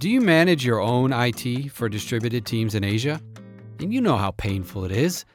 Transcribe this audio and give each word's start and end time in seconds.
Do 0.00 0.08
you 0.08 0.22
manage 0.22 0.64
your 0.64 0.80
own 0.80 1.12
IT 1.12 1.72
for 1.72 1.86
distributed 1.90 2.46
teams 2.46 2.74
in 2.74 2.84
Asia? 2.84 3.20
And 3.80 3.92
you 3.92 4.00
know 4.00 4.16
how 4.16 4.30
painful 4.30 4.86
it 4.86 4.92
is. 4.92 5.26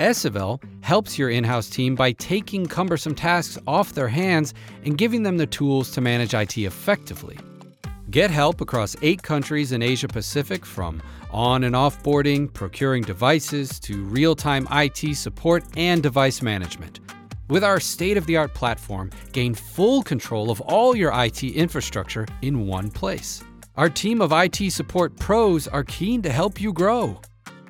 Esevel 0.00 0.60
helps 0.82 1.16
your 1.16 1.30
in 1.30 1.44
house 1.44 1.70
team 1.70 1.94
by 1.94 2.10
taking 2.10 2.66
cumbersome 2.66 3.14
tasks 3.14 3.56
off 3.68 3.92
their 3.92 4.08
hands 4.08 4.52
and 4.84 4.98
giving 4.98 5.22
them 5.22 5.36
the 5.36 5.46
tools 5.46 5.92
to 5.92 6.00
manage 6.00 6.34
IT 6.34 6.58
effectively. 6.58 7.38
Get 8.10 8.32
help 8.32 8.60
across 8.60 8.96
eight 9.00 9.22
countries 9.22 9.70
in 9.70 9.80
Asia 9.80 10.08
Pacific 10.08 10.66
from 10.66 11.00
on 11.30 11.62
and 11.62 11.76
offboarding, 11.76 12.52
procuring 12.52 13.04
devices, 13.04 13.78
to 13.78 14.02
real 14.02 14.34
time 14.34 14.66
IT 14.72 15.14
support 15.14 15.62
and 15.76 16.02
device 16.02 16.42
management. 16.42 16.98
With 17.48 17.62
our 17.62 17.78
state 17.78 18.16
of 18.16 18.26
the 18.26 18.38
art 18.38 18.54
platform, 18.54 19.10
gain 19.30 19.54
full 19.54 20.02
control 20.02 20.50
of 20.50 20.60
all 20.62 20.96
your 20.96 21.12
IT 21.14 21.44
infrastructure 21.44 22.26
in 22.42 22.66
one 22.66 22.90
place. 22.90 23.44
Our 23.76 23.88
team 23.88 24.20
of 24.20 24.32
IT 24.32 24.72
support 24.72 25.16
pros 25.16 25.68
are 25.68 25.84
keen 25.84 26.22
to 26.22 26.30
help 26.30 26.60
you 26.60 26.72
grow. 26.72 27.20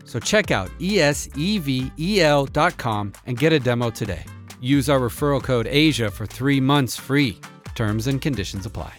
So 0.05 0.19
check 0.19 0.51
out 0.51 0.71
esevel.com 0.79 1.13
and 3.27 3.39
get 3.39 3.53
a 3.53 3.61
demo 3.61 3.91
today. 3.91 4.25
Use 4.61 4.89
our 4.89 4.99
referral 4.99 5.43
code 5.43 5.67
ASIA 5.67 6.11
for 6.11 6.27
three 6.27 6.61
months 6.61 6.97
free. 6.97 7.39
Terms 7.75 8.07
and 8.09 8.21
conditions 8.21 8.67
apply 8.67 8.93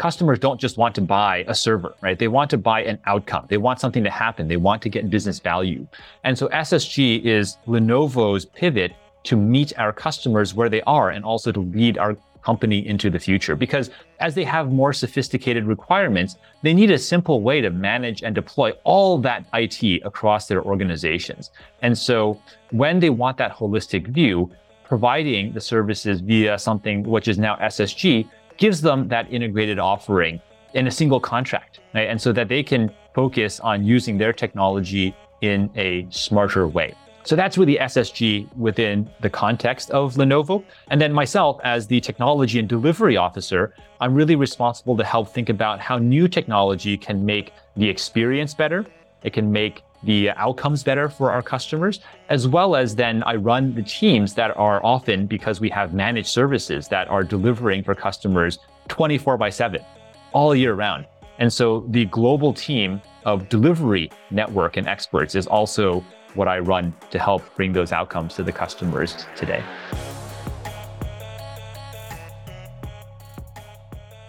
customers 0.00 0.38
don't 0.38 0.58
just 0.58 0.78
want 0.78 0.94
to 0.94 1.02
buy 1.02 1.44
a 1.46 1.54
server, 1.54 1.94
right? 2.00 2.18
They 2.18 2.28
want 2.28 2.48
to 2.50 2.56
buy 2.56 2.82
an 2.82 2.98
outcome. 3.04 3.44
They 3.50 3.58
want 3.58 3.80
something 3.80 4.02
to 4.02 4.08
happen. 4.08 4.48
They 4.48 4.56
want 4.56 4.80
to 4.82 4.88
get 4.88 5.10
business 5.10 5.38
value. 5.40 5.86
And 6.24 6.38
so 6.38 6.48
SSG 6.48 7.22
is 7.22 7.58
Lenovo's 7.66 8.46
pivot 8.46 8.92
to 9.24 9.36
meet 9.36 9.78
our 9.78 9.92
customers 9.92 10.54
where 10.54 10.70
they 10.70 10.80
are 10.82 11.10
and 11.10 11.22
also 11.22 11.52
to 11.52 11.60
lead 11.60 11.98
our 11.98 12.16
company 12.42 12.86
into 12.86 13.10
the 13.10 13.18
future. 13.18 13.56
Because 13.56 13.90
as 14.18 14.34
they 14.34 14.44
have 14.44 14.72
more 14.72 14.92
sophisticated 14.92 15.64
requirements, 15.64 16.36
they 16.62 16.74
need 16.74 16.90
a 16.90 16.98
simple 16.98 17.42
way 17.42 17.60
to 17.60 17.70
manage 17.70 18.22
and 18.22 18.34
deploy 18.34 18.72
all 18.84 19.18
that 19.18 19.46
IT 19.54 20.02
across 20.04 20.46
their 20.46 20.62
organizations. 20.62 21.50
And 21.82 21.96
so 21.96 22.40
when 22.70 23.00
they 23.00 23.10
want 23.10 23.36
that 23.38 23.52
holistic 23.52 24.08
view, 24.08 24.50
providing 24.84 25.52
the 25.52 25.60
services 25.60 26.20
via 26.20 26.58
something 26.58 27.04
which 27.04 27.28
is 27.28 27.38
now 27.38 27.56
SSG 27.56 28.28
gives 28.56 28.80
them 28.80 29.08
that 29.08 29.32
integrated 29.32 29.78
offering 29.78 30.40
in 30.74 30.86
a 30.86 30.90
single 30.90 31.20
contract, 31.20 31.80
right? 31.94 32.08
And 32.08 32.20
so 32.20 32.32
that 32.32 32.48
they 32.48 32.62
can 32.62 32.90
focus 33.14 33.60
on 33.60 33.84
using 33.84 34.18
their 34.18 34.32
technology 34.32 35.14
in 35.40 35.70
a 35.76 36.06
smarter 36.10 36.68
way. 36.68 36.94
So 37.22 37.36
that's 37.36 37.58
really 37.58 37.76
SSG 37.76 38.54
within 38.56 39.08
the 39.20 39.30
context 39.30 39.90
of 39.90 40.14
Lenovo. 40.14 40.64
And 40.90 41.00
then 41.00 41.12
myself, 41.12 41.60
as 41.64 41.86
the 41.86 42.00
technology 42.00 42.58
and 42.58 42.68
delivery 42.68 43.16
officer, 43.16 43.74
I'm 44.00 44.14
really 44.14 44.36
responsible 44.36 44.96
to 44.96 45.04
help 45.04 45.28
think 45.28 45.48
about 45.48 45.80
how 45.80 45.98
new 45.98 46.28
technology 46.28 46.96
can 46.96 47.24
make 47.24 47.52
the 47.76 47.88
experience 47.88 48.54
better. 48.54 48.86
It 49.22 49.32
can 49.34 49.52
make 49.52 49.82
the 50.02 50.30
outcomes 50.30 50.82
better 50.82 51.10
for 51.10 51.30
our 51.30 51.42
customers, 51.42 52.00
as 52.30 52.48
well 52.48 52.74
as 52.74 52.94
then 52.94 53.22
I 53.24 53.34
run 53.34 53.74
the 53.74 53.82
teams 53.82 54.32
that 54.34 54.56
are 54.56 54.84
often 54.84 55.26
because 55.26 55.60
we 55.60 55.68
have 55.70 55.92
managed 55.92 56.28
services 56.28 56.88
that 56.88 57.08
are 57.08 57.22
delivering 57.22 57.84
for 57.84 57.94
customers 57.94 58.58
24 58.88 59.36
by 59.36 59.50
7 59.50 59.84
all 60.32 60.54
year 60.54 60.74
round. 60.74 61.06
And 61.38 61.52
so 61.52 61.84
the 61.88 62.06
global 62.06 62.54
team 62.54 63.02
of 63.24 63.48
delivery 63.50 64.10
network 64.30 64.78
and 64.78 64.88
experts 64.88 65.34
is 65.34 65.46
also 65.46 66.02
what 66.34 66.48
I 66.48 66.58
run 66.58 66.94
to 67.10 67.18
help 67.18 67.42
bring 67.56 67.72
those 67.72 67.92
outcomes 67.92 68.34
to 68.34 68.42
the 68.42 68.52
customers 68.52 69.26
today. 69.36 69.62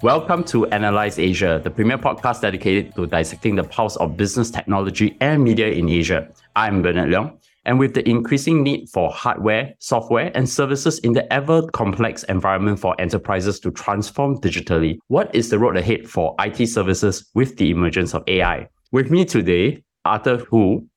Welcome 0.01 0.43
to 0.45 0.65
Analyse 0.65 1.19
Asia, 1.19 1.61
the 1.63 1.69
premier 1.69 1.97
podcast 1.97 2.41
dedicated 2.41 2.95
to 2.95 3.05
dissecting 3.05 3.55
the 3.55 3.63
pulse 3.63 3.97
of 3.97 4.17
business 4.17 4.49
technology 4.49 5.15
and 5.21 5.43
media 5.43 5.67
in 5.67 5.87
Asia. 5.89 6.27
I'm 6.55 6.81
Bernard 6.81 7.11
Leong. 7.11 7.37
And 7.65 7.77
with 7.77 7.93
the 7.93 8.09
increasing 8.09 8.63
need 8.63 8.89
for 8.89 9.11
hardware, 9.11 9.75
software, 9.77 10.31
and 10.33 10.49
services 10.49 10.97
in 10.99 11.13
the 11.13 11.31
ever 11.31 11.67
complex 11.67 12.23
environment 12.23 12.79
for 12.79 12.99
enterprises 12.99 13.59
to 13.59 13.69
transform 13.69 14.41
digitally, 14.41 14.97
what 15.09 15.33
is 15.35 15.51
the 15.51 15.59
road 15.59 15.77
ahead 15.77 16.09
for 16.09 16.35
IT 16.39 16.65
services 16.65 17.29
with 17.35 17.57
the 17.57 17.69
emergence 17.69 18.15
of 18.15 18.23
AI? 18.25 18.67
With 18.91 19.11
me 19.11 19.23
today, 19.23 19.83
Arthur 20.03 20.37
Hu, 20.37 20.87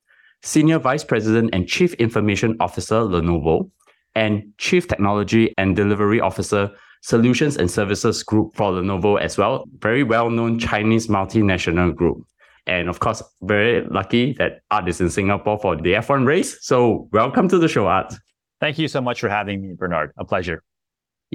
Senior 0.44 0.78
Vice 0.78 1.02
President 1.02 1.48
and 1.54 1.66
Chief 1.66 1.94
Information 1.94 2.54
Officer, 2.60 2.96
Lenovo, 2.96 3.70
and 4.14 4.42
Chief 4.58 4.86
Technology 4.86 5.54
and 5.56 5.74
Delivery 5.74 6.20
Officer, 6.20 6.70
Solutions 7.00 7.56
and 7.56 7.70
Services 7.70 8.22
Group 8.22 8.54
for 8.54 8.72
Lenovo 8.72 9.18
as 9.18 9.38
well. 9.38 9.64
Very 9.78 10.02
well 10.02 10.28
known 10.28 10.58
Chinese 10.58 11.08
multinational 11.08 11.94
group. 11.94 12.18
And 12.66 12.90
of 12.90 13.00
course, 13.00 13.22
very 13.40 13.86
lucky 13.88 14.34
that 14.34 14.60
Art 14.70 14.86
is 14.86 15.00
in 15.00 15.08
Singapore 15.08 15.58
for 15.58 15.76
the 15.76 15.94
F1 15.94 16.26
race. 16.26 16.58
So 16.60 17.08
welcome 17.10 17.48
to 17.48 17.58
the 17.58 17.68
show, 17.68 17.86
Art. 17.86 18.12
Thank 18.60 18.78
you 18.78 18.86
so 18.86 19.00
much 19.00 19.20
for 19.20 19.30
having 19.30 19.62
me, 19.62 19.74
Bernard. 19.74 20.12
A 20.18 20.26
pleasure. 20.26 20.62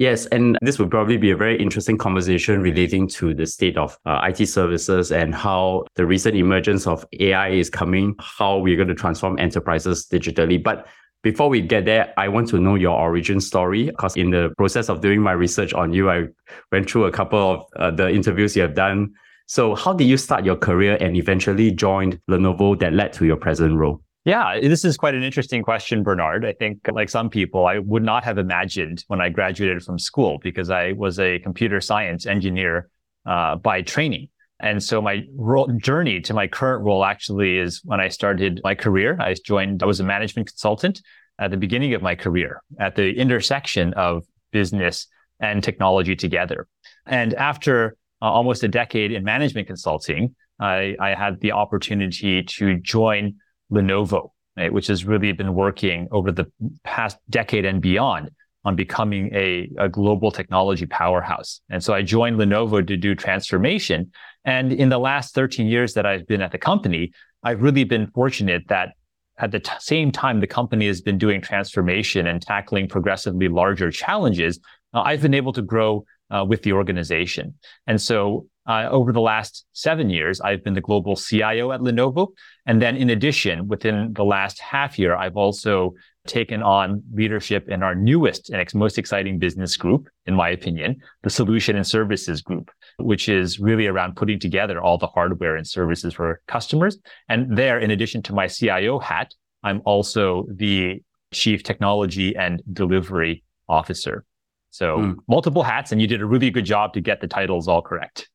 Yes, 0.00 0.24
and 0.32 0.56
this 0.62 0.78
will 0.78 0.88
probably 0.88 1.18
be 1.18 1.30
a 1.30 1.36
very 1.36 1.60
interesting 1.60 1.98
conversation 1.98 2.62
relating 2.62 3.06
to 3.08 3.34
the 3.34 3.44
state 3.44 3.76
of 3.76 3.98
uh, 4.06 4.26
IT 4.26 4.46
services 4.46 5.12
and 5.12 5.34
how 5.34 5.84
the 5.94 6.06
recent 6.06 6.36
emergence 6.36 6.86
of 6.86 7.04
AI 7.20 7.50
is 7.50 7.68
coming, 7.68 8.14
how 8.18 8.56
we're 8.56 8.76
going 8.76 8.88
to 8.88 8.94
transform 8.94 9.38
enterprises 9.38 10.06
digitally. 10.10 10.56
But 10.62 10.86
before 11.22 11.50
we 11.50 11.60
get 11.60 11.84
there, 11.84 12.14
I 12.16 12.28
want 12.28 12.48
to 12.48 12.58
know 12.58 12.76
your 12.76 12.98
origin 12.98 13.42
story 13.42 13.90
because 13.90 14.16
in 14.16 14.30
the 14.30 14.54
process 14.56 14.88
of 14.88 15.02
doing 15.02 15.20
my 15.20 15.32
research 15.32 15.74
on 15.74 15.92
you, 15.92 16.08
I 16.08 16.28
went 16.72 16.90
through 16.90 17.04
a 17.04 17.12
couple 17.12 17.38
of 17.38 17.64
uh, 17.76 17.90
the 17.90 18.08
interviews 18.08 18.56
you 18.56 18.62
have 18.62 18.74
done. 18.74 19.12
So, 19.48 19.74
how 19.74 19.92
did 19.92 20.06
you 20.06 20.16
start 20.16 20.46
your 20.46 20.56
career 20.56 20.96
and 20.98 21.14
eventually 21.14 21.72
joined 21.72 22.18
Lenovo 22.26 22.78
that 22.80 22.94
led 22.94 23.12
to 23.14 23.26
your 23.26 23.36
present 23.36 23.76
role? 23.76 24.00
Yeah, 24.24 24.60
this 24.60 24.84
is 24.84 24.98
quite 24.98 25.14
an 25.14 25.22
interesting 25.22 25.62
question, 25.62 26.02
Bernard. 26.02 26.44
I 26.44 26.52
think, 26.52 26.80
like 26.92 27.08
some 27.08 27.30
people, 27.30 27.66
I 27.66 27.78
would 27.78 28.02
not 28.02 28.22
have 28.24 28.36
imagined 28.36 29.02
when 29.08 29.20
I 29.20 29.30
graduated 29.30 29.82
from 29.82 29.98
school 29.98 30.38
because 30.42 30.68
I 30.68 30.92
was 30.92 31.18
a 31.18 31.38
computer 31.38 31.80
science 31.80 32.26
engineer 32.26 32.90
uh, 33.24 33.56
by 33.56 33.80
training. 33.80 34.28
And 34.60 34.82
so 34.82 35.00
my 35.00 35.24
role, 35.34 35.68
journey 35.78 36.20
to 36.20 36.34
my 36.34 36.46
current 36.46 36.84
role 36.84 37.02
actually 37.02 37.56
is 37.56 37.80
when 37.82 37.98
I 37.98 38.08
started 38.08 38.60
my 38.62 38.74
career. 38.74 39.16
I 39.18 39.34
joined, 39.42 39.82
I 39.82 39.86
was 39.86 40.00
a 40.00 40.04
management 40.04 40.48
consultant 40.48 41.00
at 41.38 41.50
the 41.50 41.56
beginning 41.56 41.94
of 41.94 42.02
my 42.02 42.14
career 42.14 42.62
at 42.78 42.96
the 42.96 43.12
intersection 43.12 43.94
of 43.94 44.24
business 44.52 45.06
and 45.40 45.64
technology 45.64 46.14
together. 46.14 46.66
And 47.06 47.32
after 47.34 47.96
uh, 48.20 48.26
almost 48.26 48.62
a 48.62 48.68
decade 48.68 49.12
in 49.12 49.24
management 49.24 49.66
consulting, 49.66 50.36
I, 50.58 50.94
I 51.00 51.14
had 51.14 51.40
the 51.40 51.52
opportunity 51.52 52.42
to 52.42 52.76
join 52.76 53.36
Lenovo, 53.70 54.30
right, 54.56 54.72
which 54.72 54.86
has 54.88 55.04
really 55.04 55.32
been 55.32 55.54
working 55.54 56.08
over 56.10 56.32
the 56.32 56.50
past 56.84 57.18
decade 57.28 57.64
and 57.64 57.80
beyond 57.80 58.30
on 58.64 58.76
becoming 58.76 59.34
a, 59.34 59.70
a 59.78 59.88
global 59.88 60.30
technology 60.30 60.86
powerhouse. 60.86 61.62
And 61.70 61.82
so 61.82 61.94
I 61.94 62.02
joined 62.02 62.38
Lenovo 62.38 62.86
to 62.86 62.96
do 62.96 63.14
transformation. 63.14 64.12
And 64.44 64.72
in 64.72 64.90
the 64.90 64.98
last 64.98 65.34
13 65.34 65.66
years 65.66 65.94
that 65.94 66.04
I've 66.04 66.26
been 66.26 66.42
at 66.42 66.52
the 66.52 66.58
company, 66.58 67.12
I've 67.42 67.62
really 67.62 67.84
been 67.84 68.08
fortunate 68.08 68.64
that 68.68 68.90
at 69.38 69.50
the 69.50 69.60
t- 69.60 69.72
same 69.78 70.12
time 70.12 70.40
the 70.40 70.46
company 70.46 70.86
has 70.86 71.00
been 71.00 71.16
doing 71.16 71.40
transformation 71.40 72.26
and 72.26 72.42
tackling 72.42 72.86
progressively 72.88 73.48
larger 73.48 73.90
challenges, 73.90 74.60
uh, 74.92 75.00
I've 75.00 75.22
been 75.22 75.34
able 75.34 75.54
to 75.54 75.62
grow 75.62 76.04
uh, 76.30 76.44
with 76.46 76.62
the 76.62 76.72
organization. 76.72 77.54
And 77.86 78.00
so 78.00 78.46
uh, 78.66 78.88
over 78.90 79.12
the 79.12 79.20
last 79.20 79.66
seven 79.72 80.10
years, 80.10 80.40
I've 80.40 80.62
been 80.62 80.74
the 80.74 80.80
global 80.80 81.16
CIO 81.16 81.72
at 81.72 81.80
Lenovo. 81.80 82.28
And 82.66 82.80
then 82.80 82.96
in 82.96 83.10
addition, 83.10 83.68
within 83.68 84.12
the 84.12 84.24
last 84.24 84.60
half 84.60 84.98
year, 84.98 85.16
I've 85.16 85.36
also 85.36 85.94
taken 86.26 86.62
on 86.62 87.02
leadership 87.12 87.68
in 87.68 87.82
our 87.82 87.94
newest 87.94 88.50
and 88.50 88.74
most 88.74 88.98
exciting 88.98 89.38
business 89.38 89.76
group, 89.76 90.08
in 90.26 90.34
my 90.34 90.50
opinion, 90.50 90.96
the 91.22 91.30
solution 91.30 91.76
and 91.76 91.86
services 91.86 92.42
group, 92.42 92.70
which 92.98 93.28
is 93.28 93.58
really 93.58 93.86
around 93.86 94.16
putting 94.16 94.38
together 94.38 94.80
all 94.80 94.98
the 94.98 95.06
hardware 95.06 95.56
and 95.56 95.66
services 95.66 96.14
for 96.14 96.40
customers. 96.46 96.98
And 97.28 97.56
there, 97.56 97.78
in 97.78 97.90
addition 97.90 98.22
to 98.24 98.34
my 98.34 98.46
CIO 98.46 98.98
hat, 98.98 99.34
I'm 99.62 99.80
also 99.84 100.46
the 100.54 101.02
chief 101.32 101.62
technology 101.62 102.36
and 102.36 102.62
delivery 102.72 103.42
officer. 103.68 104.24
So 104.70 104.98
mm. 104.98 105.16
multiple 105.28 105.62
hats, 105.62 105.92
and 105.92 106.00
you 106.00 106.06
did 106.06 106.20
a 106.20 106.26
really 106.26 106.50
good 106.50 106.64
job 106.64 106.92
to 106.94 107.00
get 107.00 107.20
the 107.20 107.26
titles 107.26 107.66
all 107.66 107.82
correct. 107.82 108.28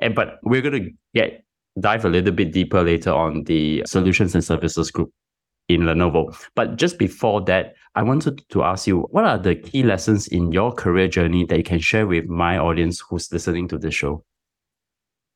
And 0.00 0.14
but 0.14 0.38
we're 0.42 0.62
going 0.62 0.84
to 0.84 0.90
get 1.14 1.44
dive 1.80 2.04
a 2.04 2.08
little 2.08 2.32
bit 2.32 2.52
deeper 2.52 2.82
later 2.82 3.12
on 3.12 3.44
the 3.44 3.82
solutions 3.86 4.34
and 4.34 4.44
services 4.44 4.90
group 4.90 5.10
in 5.68 5.82
Lenovo. 5.82 6.36
But 6.54 6.76
just 6.76 6.98
before 6.98 7.40
that, 7.42 7.74
I 7.94 8.02
wanted 8.02 8.42
to 8.50 8.62
ask 8.62 8.86
you 8.86 9.00
what 9.10 9.24
are 9.24 9.38
the 9.38 9.54
key 9.54 9.82
lessons 9.82 10.26
in 10.26 10.52
your 10.52 10.72
career 10.72 11.08
journey 11.08 11.44
that 11.46 11.56
you 11.56 11.64
can 11.64 11.78
share 11.78 12.06
with 12.06 12.26
my 12.26 12.58
audience 12.58 13.00
who's 13.00 13.32
listening 13.32 13.68
to 13.68 13.78
the 13.78 13.90
show? 13.90 14.24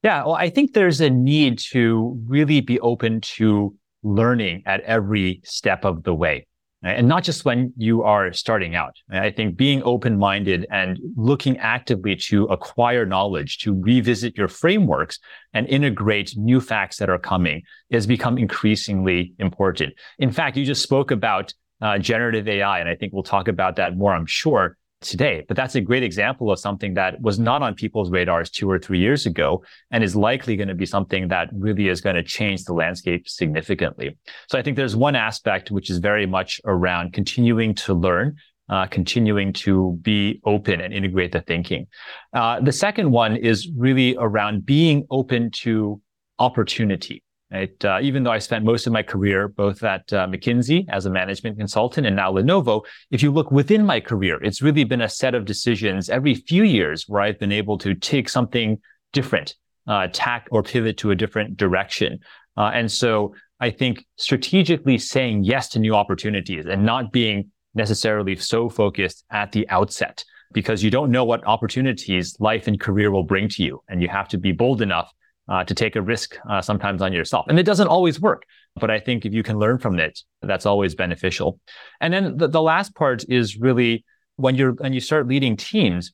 Yeah, 0.02 0.24
well, 0.24 0.34
I 0.34 0.50
think 0.50 0.74
there's 0.74 1.00
a 1.00 1.10
need 1.10 1.58
to 1.70 2.20
really 2.26 2.60
be 2.60 2.78
open 2.80 3.20
to 3.20 3.74
learning 4.02 4.62
at 4.64 4.80
every 4.82 5.40
step 5.44 5.84
of 5.84 6.04
the 6.04 6.14
way. 6.14 6.46
And 6.82 7.08
not 7.08 7.24
just 7.24 7.44
when 7.44 7.72
you 7.76 8.02
are 8.04 8.32
starting 8.32 8.76
out. 8.76 8.94
I 9.10 9.30
think 9.30 9.56
being 9.56 9.82
open 9.82 10.16
minded 10.16 10.66
and 10.70 10.98
looking 11.16 11.58
actively 11.58 12.14
to 12.16 12.44
acquire 12.44 13.04
knowledge, 13.04 13.58
to 13.58 13.74
revisit 13.74 14.36
your 14.36 14.48
frameworks 14.48 15.18
and 15.52 15.66
integrate 15.66 16.36
new 16.36 16.60
facts 16.60 16.98
that 16.98 17.10
are 17.10 17.18
coming 17.18 17.62
has 17.90 18.06
become 18.06 18.38
increasingly 18.38 19.34
important. 19.38 19.94
In 20.18 20.30
fact, 20.30 20.56
you 20.56 20.64
just 20.64 20.82
spoke 20.82 21.10
about 21.10 21.52
uh, 21.80 21.98
generative 21.98 22.48
AI, 22.48 22.80
and 22.80 22.88
I 22.88 22.94
think 22.94 23.12
we'll 23.12 23.22
talk 23.22 23.48
about 23.48 23.76
that 23.76 23.96
more, 23.96 24.14
I'm 24.14 24.26
sure 24.26 24.77
today. 25.00 25.44
But 25.46 25.56
that's 25.56 25.74
a 25.74 25.80
great 25.80 26.02
example 26.02 26.50
of 26.50 26.58
something 26.58 26.94
that 26.94 27.20
was 27.20 27.38
not 27.38 27.62
on 27.62 27.74
people's 27.74 28.10
radars 28.10 28.50
two 28.50 28.70
or 28.70 28.78
three 28.78 28.98
years 28.98 29.26
ago 29.26 29.62
and 29.90 30.02
is 30.02 30.16
likely 30.16 30.56
going 30.56 30.68
to 30.68 30.74
be 30.74 30.86
something 30.86 31.28
that 31.28 31.48
really 31.52 31.88
is 31.88 32.00
going 32.00 32.16
to 32.16 32.22
change 32.22 32.64
the 32.64 32.72
landscape 32.72 33.28
significantly. 33.28 34.16
So 34.48 34.58
I 34.58 34.62
think 34.62 34.76
there's 34.76 34.96
one 34.96 35.16
aspect 35.16 35.70
which 35.70 35.90
is 35.90 35.98
very 35.98 36.26
much 36.26 36.60
around 36.64 37.12
continuing 37.12 37.74
to 37.76 37.94
learn. 37.94 38.36
Uh, 38.70 38.86
continuing 38.86 39.50
to 39.50 39.98
be 40.02 40.42
open 40.44 40.82
and 40.82 40.92
integrate 40.92 41.32
the 41.32 41.40
thinking. 41.40 41.86
Uh, 42.34 42.60
the 42.60 42.70
second 42.70 43.10
one 43.10 43.34
is 43.34 43.66
really 43.74 44.14
around 44.18 44.66
being 44.66 45.06
open 45.10 45.50
to 45.50 45.98
opportunity. 46.38 47.22
Uh, 47.50 47.98
even 48.02 48.24
though 48.24 48.30
I 48.30 48.38
spent 48.38 48.64
most 48.64 48.86
of 48.86 48.92
my 48.92 49.02
career 49.02 49.48
both 49.48 49.82
at 49.82 50.12
uh, 50.12 50.26
McKinsey 50.26 50.84
as 50.90 51.06
a 51.06 51.10
management 51.10 51.56
consultant 51.56 52.06
and 52.06 52.14
now 52.14 52.32
Lenovo, 52.32 52.84
if 53.10 53.22
you 53.22 53.30
look 53.30 53.50
within 53.50 53.86
my 53.86 54.00
career, 54.00 54.38
it's 54.42 54.60
really 54.60 54.84
been 54.84 55.00
a 55.00 55.08
set 55.08 55.34
of 55.34 55.46
decisions 55.46 56.10
every 56.10 56.34
few 56.34 56.62
years 56.62 57.04
where 57.08 57.22
I've 57.22 57.38
been 57.38 57.52
able 57.52 57.78
to 57.78 57.94
take 57.94 58.28
something 58.28 58.78
different, 59.12 59.54
uh, 59.86 60.08
tack 60.12 60.46
or 60.50 60.62
pivot 60.62 60.98
to 60.98 61.10
a 61.10 61.14
different 61.14 61.56
direction. 61.56 62.18
Uh, 62.56 62.70
and 62.74 62.92
so 62.92 63.34
I 63.60 63.70
think 63.70 64.04
strategically 64.16 64.98
saying 64.98 65.44
yes 65.44 65.68
to 65.70 65.78
new 65.78 65.94
opportunities 65.94 66.66
and 66.66 66.84
not 66.84 67.12
being 67.12 67.50
necessarily 67.74 68.36
so 68.36 68.68
focused 68.68 69.24
at 69.30 69.52
the 69.52 69.68
outset 69.70 70.22
because 70.52 70.82
you 70.82 70.90
don't 70.90 71.10
know 71.10 71.24
what 71.24 71.46
opportunities 71.46 72.36
life 72.40 72.66
and 72.66 72.80
career 72.80 73.10
will 73.10 73.22
bring 73.22 73.48
to 73.48 73.62
you. 73.62 73.82
And 73.88 74.02
you 74.02 74.08
have 74.08 74.28
to 74.28 74.38
be 74.38 74.52
bold 74.52 74.82
enough 74.82 75.12
uh, 75.48 75.64
to 75.64 75.74
take 75.74 75.96
a 75.96 76.02
risk 76.02 76.36
uh, 76.48 76.60
sometimes 76.60 77.02
on 77.02 77.12
yourself. 77.12 77.46
And 77.48 77.58
it 77.58 77.64
doesn't 77.64 77.88
always 77.88 78.20
work. 78.20 78.42
But 78.76 78.90
I 78.90 79.00
think 79.00 79.24
if 79.24 79.32
you 79.32 79.42
can 79.42 79.58
learn 79.58 79.78
from 79.78 79.98
it, 79.98 80.20
that's 80.42 80.66
always 80.66 80.94
beneficial. 80.94 81.58
And 82.00 82.12
then 82.12 82.36
the, 82.36 82.48
the 82.48 82.62
last 82.62 82.94
part 82.94 83.24
is 83.28 83.56
really 83.56 84.04
when 84.36 84.54
you're 84.54 84.72
when 84.72 84.92
you 84.92 85.00
start 85.00 85.26
leading 85.26 85.56
teams, 85.56 86.12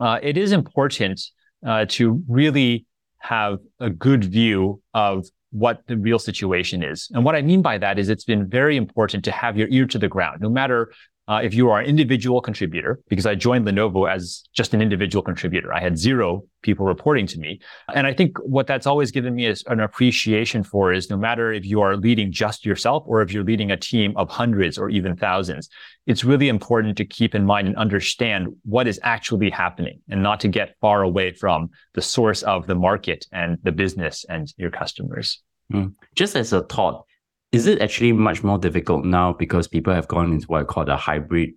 uh, 0.00 0.18
it 0.22 0.36
is 0.36 0.52
important 0.52 1.20
uh, 1.66 1.84
to 1.90 2.22
really 2.28 2.86
have 3.18 3.58
a 3.80 3.90
good 3.90 4.24
view 4.24 4.82
of 4.92 5.26
what 5.50 5.82
the 5.86 5.96
real 5.96 6.18
situation 6.18 6.82
is. 6.82 7.08
And 7.14 7.24
what 7.24 7.36
I 7.36 7.42
mean 7.42 7.62
by 7.62 7.78
that 7.78 7.98
is 7.98 8.08
it's 8.08 8.24
been 8.24 8.48
very 8.48 8.76
important 8.76 9.24
to 9.24 9.30
have 9.30 9.56
your 9.56 9.68
ear 9.68 9.86
to 9.86 9.98
the 9.98 10.08
ground, 10.08 10.40
no 10.40 10.50
matter 10.50 10.92
uh, 11.26 11.40
if 11.42 11.54
you 11.54 11.70
are 11.70 11.80
an 11.80 11.86
individual 11.86 12.40
contributor, 12.42 13.00
because 13.08 13.24
I 13.24 13.34
joined 13.34 13.66
Lenovo 13.66 14.10
as 14.10 14.44
just 14.52 14.74
an 14.74 14.82
individual 14.82 15.22
contributor, 15.22 15.72
I 15.72 15.80
had 15.80 15.96
zero 15.96 16.44
people 16.62 16.84
reporting 16.84 17.26
to 17.28 17.38
me. 17.38 17.60
And 17.94 18.06
I 18.06 18.12
think 18.12 18.36
what 18.40 18.66
that's 18.66 18.86
always 18.86 19.10
given 19.10 19.34
me 19.34 19.46
is 19.46 19.64
an 19.66 19.80
appreciation 19.80 20.62
for 20.62 20.92
is 20.92 21.08
no 21.08 21.16
matter 21.16 21.50
if 21.50 21.64
you 21.64 21.80
are 21.80 21.96
leading 21.96 22.30
just 22.30 22.66
yourself 22.66 23.04
or 23.06 23.22
if 23.22 23.32
you're 23.32 23.44
leading 23.44 23.70
a 23.70 23.76
team 23.76 24.12
of 24.16 24.28
hundreds 24.28 24.76
or 24.76 24.90
even 24.90 25.16
thousands, 25.16 25.70
it's 26.06 26.24
really 26.24 26.48
important 26.48 26.96
to 26.98 27.06
keep 27.06 27.34
in 27.34 27.46
mind 27.46 27.68
and 27.68 27.76
understand 27.76 28.48
what 28.64 28.86
is 28.86 29.00
actually 29.02 29.48
happening 29.48 30.00
and 30.10 30.22
not 30.22 30.40
to 30.40 30.48
get 30.48 30.76
far 30.82 31.02
away 31.02 31.32
from 31.32 31.70
the 31.94 32.02
source 32.02 32.42
of 32.42 32.66
the 32.66 32.74
market 32.74 33.26
and 33.32 33.56
the 33.62 33.72
business 33.72 34.26
and 34.28 34.52
your 34.58 34.70
customers. 34.70 35.42
Mm. 35.72 35.94
Just 36.14 36.36
as 36.36 36.52
a 36.52 36.62
thought, 36.62 37.06
is 37.54 37.68
it 37.68 37.80
actually 37.80 38.12
much 38.12 38.42
more 38.42 38.58
difficult 38.58 39.04
now 39.04 39.32
because 39.32 39.68
people 39.68 39.94
have 39.94 40.08
gone 40.08 40.32
into 40.32 40.44
what 40.46 40.62
I 40.62 40.64
call 40.64 40.90
a 40.90 40.96
hybrid 40.96 41.50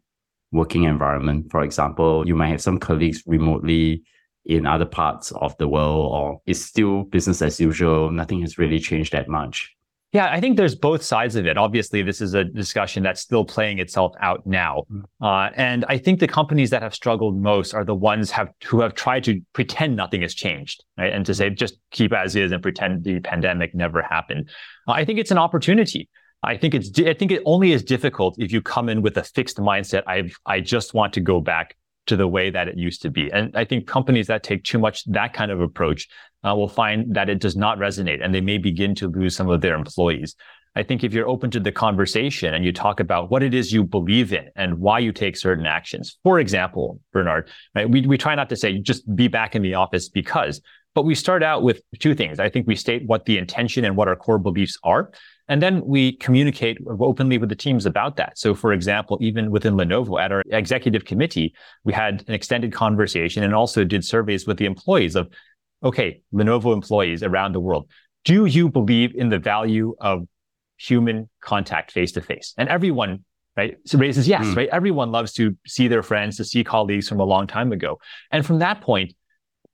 working 0.51 0.83
environment? 0.83 1.49
For 1.49 1.63
example, 1.63 2.23
you 2.27 2.35
might 2.35 2.49
have 2.49 2.61
some 2.61 2.77
colleagues 2.77 3.23
remotely 3.25 4.03
in 4.45 4.67
other 4.67 4.85
parts 4.85 5.31
of 5.31 5.57
the 5.57 5.67
world, 5.67 6.11
or 6.13 6.39
it's 6.45 6.61
still 6.61 7.01
business 7.05 7.41
as 7.41 7.59
usual. 7.59 8.11
Nothing 8.11 8.41
has 8.41 8.59
really 8.59 8.77
changed 8.79 9.11
that 9.13 9.27
much. 9.27 9.75
Yeah, 10.13 10.30
I 10.31 10.39
think 10.39 10.56
there's 10.56 10.75
both 10.75 11.04
sides 11.04 11.36
of 11.36 11.45
it. 11.45 11.57
Obviously, 11.57 12.01
this 12.01 12.21
is 12.21 12.33
a 12.33 12.45
discussion 12.45 13.04
that's 13.04 13.19
still 13.19 13.44
playing 13.44 13.80
itself 13.80 14.13
out 14.21 14.48
now, 14.48 14.83
mm. 14.92 15.04
uh, 15.21 15.51
and 15.56 15.83
I 15.89 15.98
think 15.98 16.21
the 16.21 16.27
companies 16.27 16.69
that 16.69 16.81
have 16.81 16.95
struggled 16.95 17.38
most 17.38 17.74
are 17.74 17.83
the 17.83 17.94
ones 17.94 18.31
have 18.31 18.50
who 18.63 18.80
have 18.80 18.94
tried 18.94 19.25
to 19.25 19.42
pretend 19.51 19.98
nothing 19.98 20.21
has 20.21 20.33
changed, 20.33 20.86
right? 20.98 21.12
And 21.12 21.25
to 21.25 21.33
say 21.33 21.50
just 21.50 21.77
keep 21.92 22.13
as 22.13 22.38
is 22.38 22.54
and 22.54 22.63
pretend 22.63 23.04
the 23.04 23.19
pandemic 23.19 23.75
never 23.75 24.01
happened. 24.01 24.50
Uh, 24.88 24.94
I 24.94 25.04
think 25.04 25.19
it's 25.19 25.31
an 25.31 25.38
opportunity. 25.38 26.07
I 26.42 26.56
think 26.56 26.74
it's 26.74 26.98
I 27.00 27.13
think 27.13 27.31
it 27.31 27.42
only 27.45 27.74
is 27.74 27.83
difficult 27.83 28.36
if 28.38 28.51
you 28.53 28.62
come 28.62 28.88
in 28.88 29.01
with 29.01 29.18
a 29.18 29.24
fixed 29.24 29.57
mindset. 29.57 30.03
I 30.07 30.30
I 30.45 30.62
just 30.62 30.94
want 30.94 31.13
to 31.13 31.19
go 31.19 31.42
back 31.42 31.75
to 32.07 32.15
the 32.15 32.27
way 32.27 32.50
that 32.50 32.68
it 32.68 32.77
used 32.77 33.01
to 33.04 33.09
be. 33.09 33.31
And 33.31 33.56
I 33.56 33.65
think 33.65 33.88
companies 33.88 34.27
that 34.27 34.44
take 34.44 34.63
too 34.63 34.80
much 34.80 35.04
that 35.06 35.33
kind 35.33 35.51
of 35.51 35.62
approach 35.62 36.07
uh, 36.44 36.56
will 36.56 36.68
find 36.68 37.15
that 37.15 37.30
it 37.30 37.39
does 37.39 37.56
not 37.56 37.77
resonate 37.77 38.24
and 38.24 38.33
they 38.33 38.42
may 38.42 38.57
begin 38.57 38.95
to 38.95 39.07
lose 39.07 39.36
some 39.36 39.50
of 39.50 39.62
their 39.62 39.75
employees. 39.75 40.36
I 40.75 40.83
think 40.83 41.04
if 41.04 41.12
you're 41.12 41.27
open 41.27 41.50
to 41.51 41.59
the 41.59 41.71
conversation 41.71 42.54
and 42.54 42.63
you 42.63 42.71
talk 42.71 43.00
about 43.00 43.31
what 43.31 43.42
it 43.42 43.56
is 43.56 43.74
you 43.74 43.83
believe 43.83 44.31
in 44.31 44.50
and 44.56 44.77
why 44.77 45.00
you 45.00 45.12
take 45.12 45.36
certain 45.36 45.65
actions. 45.65 46.19
For 46.24 46.39
example, 46.39 47.01
Bernard, 47.12 47.50
right, 47.74 47.89
we, 47.89 48.01
we 48.01 48.18
try 48.18 48.36
not 48.36 48.50
to 48.50 48.56
say 48.56 48.77
just 48.77 49.03
be 49.15 49.27
back 49.27 49.56
in 49.56 49.63
the 49.63 49.74
office 49.74 50.07
because, 50.07 50.62
but 50.94 51.03
we 51.03 51.15
start 51.15 51.42
out 51.42 51.63
with 51.63 51.81
two 52.00 52.13
things. 52.13 52.39
I 52.39 52.50
think 52.50 52.68
we 52.68 52.75
state 52.75 53.07
what 53.07 53.25
the 53.25 53.39
intention 53.39 53.86
and 53.86 53.98
what 53.98 54.07
our 54.07 54.15
core 54.15 54.38
beliefs 54.38 54.77
are. 54.83 55.12
And 55.49 55.61
then 55.61 55.85
we 55.85 56.13
communicate 56.13 56.77
openly 56.99 57.38
with 57.38 57.49
the 57.49 57.55
teams 57.55 57.85
about 57.85 58.17
that. 58.17 58.38
So, 58.38 58.53
for 58.53 58.73
example, 58.73 59.17
even 59.21 59.49
within 59.49 59.75
Lenovo 59.75 60.21
at 60.21 60.31
our 60.31 60.44
executive 60.49 61.05
committee, 61.05 61.53
we 61.83 61.94
had 61.94 62.23
an 62.27 62.33
extended 62.33 62.73
conversation 62.73 63.44
and 63.44 63.55
also 63.55 63.83
did 63.83 64.03
surveys 64.03 64.45
with 64.45 64.57
the 64.57 64.65
employees 64.65 65.15
of, 65.15 65.29
okay, 65.83 66.21
Lenovo 66.33 66.73
employees 66.73 67.23
around 67.23 67.53
the 67.53 67.61
world, 67.61 67.89
do 68.25 68.45
you 68.45 68.69
believe 68.69 69.15
in 69.15 69.29
the 69.29 69.39
value 69.39 69.95
of 70.01 70.27
human 70.77 71.29
contact 71.41 71.91
face 71.91 72.11
to 72.13 72.21
face? 72.21 72.53
And 72.57 72.67
everyone 72.67 73.23
right? 73.55 73.77
So 73.85 73.97
raises 73.97 74.27
yes, 74.27 74.45
mm. 74.45 74.55
right? 74.55 74.69
Everyone 74.69 75.11
loves 75.11 75.33
to 75.33 75.57
see 75.65 75.88
their 75.88 76.03
friends, 76.03 76.38
to 76.38 76.45
see 76.45 76.63
colleagues 76.63 77.09
from 77.09 77.19
a 77.19 77.23
long 77.23 77.47
time 77.47 77.71
ago. 77.71 78.00
And 78.31 78.45
from 78.45 78.59
that 78.59 78.81
point, 78.81 79.15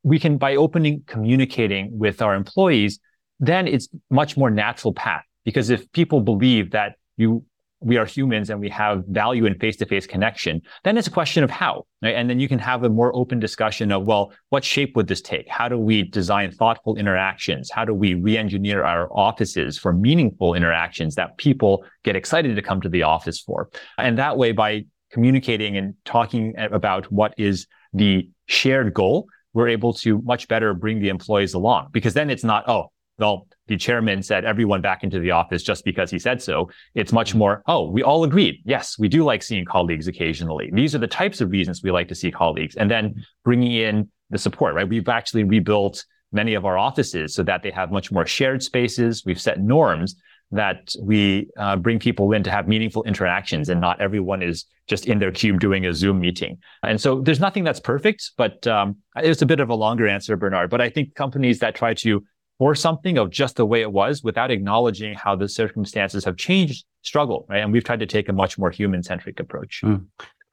we 0.03 0.19
can, 0.19 0.37
by 0.37 0.55
opening, 0.55 1.03
communicating 1.05 1.97
with 1.97 2.21
our 2.21 2.33
employees, 2.33 2.99
then 3.41 3.67
it's 3.67 3.89
much 4.09 4.37
more 4.37 4.49
natural 4.49 4.93
path 4.93 5.25
because 5.45 5.69
if 5.69 5.91
people 5.91 6.21
believe 6.21 6.71
that 6.71 6.95
you 7.17 7.43
we 7.85 7.97
are 7.97 8.05
humans 8.05 8.49
and 8.49 8.59
we 8.59 8.69
have 8.69 9.03
value 9.07 9.45
in 9.45 9.59
face-to-face 9.59 10.07
connection, 10.07 10.61
then 10.83 10.97
it's 10.97 11.07
a 11.07 11.11
question 11.11 11.43
of 11.43 11.49
how. 11.49 11.85
Right? 12.01 12.15
And 12.15 12.29
then 12.29 12.39
you 12.39 12.47
can 12.47 12.59
have 12.59 12.83
a 12.83 12.89
more 12.89 13.15
open 13.15 13.39
discussion 13.39 13.91
of, 13.91 14.05
well, 14.05 14.31
what 14.49 14.63
shape 14.63 14.95
would 14.95 15.07
this 15.07 15.21
take? 15.21 15.47
How 15.49 15.67
do 15.67 15.77
we 15.77 16.03
design 16.03 16.51
thoughtful 16.51 16.95
interactions? 16.95 17.69
How 17.69 17.85
do 17.85 17.93
we 17.93 18.13
re-engineer 18.13 18.83
our 18.83 19.09
offices 19.11 19.77
for 19.77 19.93
meaningful 19.93 20.53
interactions 20.53 21.15
that 21.15 21.37
people 21.37 21.83
get 22.03 22.15
excited 22.15 22.55
to 22.55 22.61
come 22.61 22.81
to 22.81 22.89
the 22.89 23.03
office 23.03 23.41
for? 23.41 23.69
And 23.97 24.17
that 24.17 24.37
way, 24.37 24.53
by 24.53 24.85
communicating 25.11 25.77
and 25.77 25.93
talking 26.05 26.55
about 26.57 27.11
what 27.11 27.33
is 27.37 27.67
the 27.93 28.29
shared 28.47 28.93
goal, 28.93 29.27
we're 29.53 29.67
able 29.67 29.93
to 29.93 30.21
much 30.23 30.47
better 30.47 30.73
bring 30.73 30.99
the 30.99 31.09
employees 31.09 31.53
along 31.53 31.89
because 31.91 32.13
then 32.13 32.29
it's 32.29 32.43
not, 32.43 32.67
oh, 32.67 32.91
well, 33.23 33.47
the 33.67 33.77
chairman 33.77 34.21
said 34.21 34.43
everyone 34.43 34.81
back 34.81 35.01
into 35.05 35.17
the 35.17 35.31
office 35.31 35.63
just 35.63 35.85
because 35.85 36.11
he 36.11 36.19
said 36.19 36.41
so. 36.41 36.69
It's 36.93 37.13
much 37.13 37.33
more, 37.33 37.63
oh, 37.67 37.89
we 37.89 38.03
all 38.03 38.25
agreed. 38.25 38.61
Yes, 38.65 38.99
we 38.99 39.07
do 39.07 39.23
like 39.23 39.41
seeing 39.41 39.63
colleagues 39.63 40.09
occasionally. 40.09 40.69
These 40.73 40.93
are 40.93 40.97
the 40.97 41.07
types 41.07 41.39
of 41.39 41.49
reasons 41.49 41.81
we 41.81 41.89
like 41.91 42.09
to 42.09 42.15
see 42.15 42.31
colleagues. 42.31 42.75
And 42.75 42.91
then 42.91 43.23
bringing 43.45 43.71
in 43.71 44.09
the 44.29 44.37
support, 44.37 44.75
right? 44.75 44.89
We've 44.89 45.07
actually 45.07 45.45
rebuilt 45.45 46.03
many 46.33 46.53
of 46.53 46.65
our 46.65 46.77
offices 46.77 47.33
so 47.33 47.43
that 47.43 47.63
they 47.63 47.71
have 47.71 47.91
much 47.91 48.11
more 48.11 48.25
shared 48.25 48.61
spaces. 48.61 49.23
We've 49.25 49.39
set 49.39 49.61
norms 49.61 50.15
that 50.51 50.93
we 51.01 51.47
uh, 51.57 51.77
bring 51.77 51.99
people 51.99 52.33
in 52.33 52.43
to 52.43 52.51
have 52.51 52.67
meaningful 52.67 53.03
interactions 53.03 53.69
and 53.69 53.79
not 53.79 53.99
everyone 54.01 54.43
is 54.43 54.65
just 54.87 55.07
in 55.07 55.17
their 55.17 55.31
cube 55.31 55.59
doing 55.59 55.85
a 55.85 55.93
Zoom 55.93 56.19
meeting. 56.19 56.57
And 56.83 56.99
so 56.99 57.21
there's 57.21 57.39
nothing 57.39 57.63
that's 57.63 57.79
perfect, 57.79 58.31
but 58.37 58.67
um, 58.67 58.97
it's 59.15 59.41
a 59.41 59.45
bit 59.45 59.61
of 59.61 59.69
a 59.69 59.75
longer 59.75 60.07
answer, 60.07 60.35
Bernard. 60.35 60.69
But 60.69 60.81
I 60.81 60.89
think 60.89 61.15
companies 61.15 61.59
that 61.59 61.73
try 61.73 61.93
to 61.95 62.23
or 62.63 62.75
something 62.75 63.17
of 63.17 63.29
just 63.29 63.57
the 63.57 63.65
way 63.65 63.81
it 63.81 63.91
was 63.91 64.23
without 64.23 64.49
acknowledging 64.49 65.13
how 65.15 65.35
the 65.35 65.49
circumstances 65.49 66.23
have 66.23 66.37
changed 66.37 66.85
struggle, 67.01 67.45
right? 67.49 67.61
And 67.61 67.73
we've 67.73 67.83
tried 67.83 67.99
to 67.99 68.05
take 68.05 68.29
a 68.29 68.31
much 68.31 68.57
more 68.57 68.71
human 68.71 69.03
centric 69.03 69.37
approach. 69.41 69.81
Mm. 69.83 70.05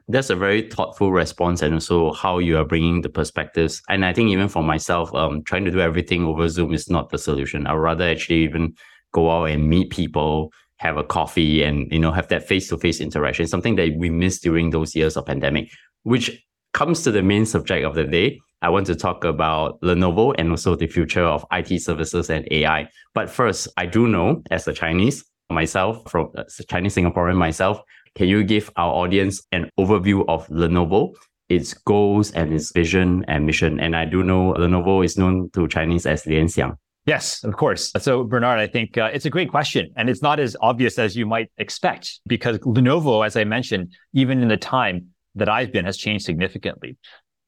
That's 0.08 0.28
a 0.28 0.34
very 0.34 0.62
thoughtful 0.68 1.12
response, 1.12 1.62
and 1.62 1.74
also 1.74 2.12
how 2.12 2.38
you 2.38 2.58
are 2.58 2.64
bringing 2.64 3.02
the 3.02 3.08
perspectives. 3.08 3.80
And 3.88 4.04
I 4.04 4.12
think 4.12 4.30
even 4.30 4.48
for 4.48 4.60
myself, 4.60 5.14
um, 5.14 5.44
trying 5.44 5.64
to 5.66 5.70
do 5.70 5.80
everything 5.80 6.24
over 6.24 6.48
Zoom 6.48 6.74
is 6.74 6.90
not 6.90 7.10
the 7.10 7.18
solution. 7.18 7.68
I'd 7.68 7.74
rather 7.74 8.08
actually 8.08 8.42
even 8.42 8.74
go 9.12 9.30
out 9.30 9.44
and 9.44 9.68
meet 9.68 9.90
people, 9.90 10.52
have 10.78 10.96
a 10.96 11.04
coffee, 11.04 11.62
and 11.62 11.86
you 11.92 12.00
know 12.00 12.10
have 12.10 12.26
that 12.26 12.48
face 12.48 12.68
to 12.70 12.76
face 12.76 13.00
interaction. 13.00 13.46
Something 13.46 13.76
that 13.76 13.94
we 13.96 14.10
missed 14.10 14.42
during 14.42 14.70
those 14.70 14.96
years 14.96 15.16
of 15.16 15.26
pandemic, 15.26 15.70
which 16.02 16.44
comes 16.72 17.04
to 17.04 17.12
the 17.12 17.22
main 17.22 17.46
subject 17.46 17.86
of 17.86 17.94
the 17.94 18.04
day 18.04 18.40
I 18.62 18.68
want 18.68 18.86
to 18.86 18.94
talk 18.94 19.24
about 19.24 19.80
Lenovo 19.80 20.34
and 20.36 20.50
also 20.50 20.76
the 20.76 20.86
future 20.86 21.24
of 21.24 21.44
IT 21.50 21.80
services 21.80 22.28
and 22.28 22.46
AI. 22.50 22.88
But 23.14 23.30
first, 23.30 23.68
I 23.76 23.86
do 23.86 24.06
know 24.06 24.42
as 24.50 24.68
a 24.68 24.72
Chinese, 24.72 25.24
myself, 25.48 26.10
from 26.10 26.30
uh, 26.36 26.44
Chinese 26.68 26.94
Singaporean 26.94 27.36
myself, 27.36 27.80
can 28.14 28.28
you 28.28 28.44
give 28.44 28.70
our 28.76 28.92
audience 28.92 29.42
an 29.52 29.70
overview 29.78 30.24
of 30.28 30.46
Lenovo, 30.48 31.14
its 31.48 31.74
goals 31.74 32.32
and 32.32 32.52
its 32.52 32.72
vision 32.72 33.24
and 33.28 33.46
mission? 33.46 33.80
And 33.80 33.96
I 33.96 34.04
do 34.04 34.22
know 34.22 34.54
Lenovo 34.54 35.04
is 35.04 35.16
known 35.16 35.50
to 35.54 35.66
Chinese 35.66 36.06
as 36.06 36.24
Lianxiang. 36.24 36.76
Yes, 37.06 37.42
of 37.44 37.56
course. 37.56 37.92
So, 37.98 38.24
Bernard, 38.24 38.60
I 38.60 38.66
think 38.66 38.98
uh, 38.98 39.10
it's 39.12 39.24
a 39.24 39.30
great 39.30 39.50
question. 39.50 39.90
And 39.96 40.10
it's 40.10 40.22
not 40.22 40.38
as 40.38 40.54
obvious 40.60 40.98
as 40.98 41.16
you 41.16 41.24
might 41.24 41.50
expect 41.56 42.20
because 42.26 42.58
Lenovo, 42.58 43.24
as 43.24 43.36
I 43.36 43.44
mentioned, 43.44 43.94
even 44.12 44.42
in 44.42 44.48
the 44.48 44.58
time 44.58 45.06
that 45.34 45.48
I've 45.48 45.72
been, 45.72 45.86
has 45.86 45.96
changed 45.96 46.26
significantly. 46.26 46.98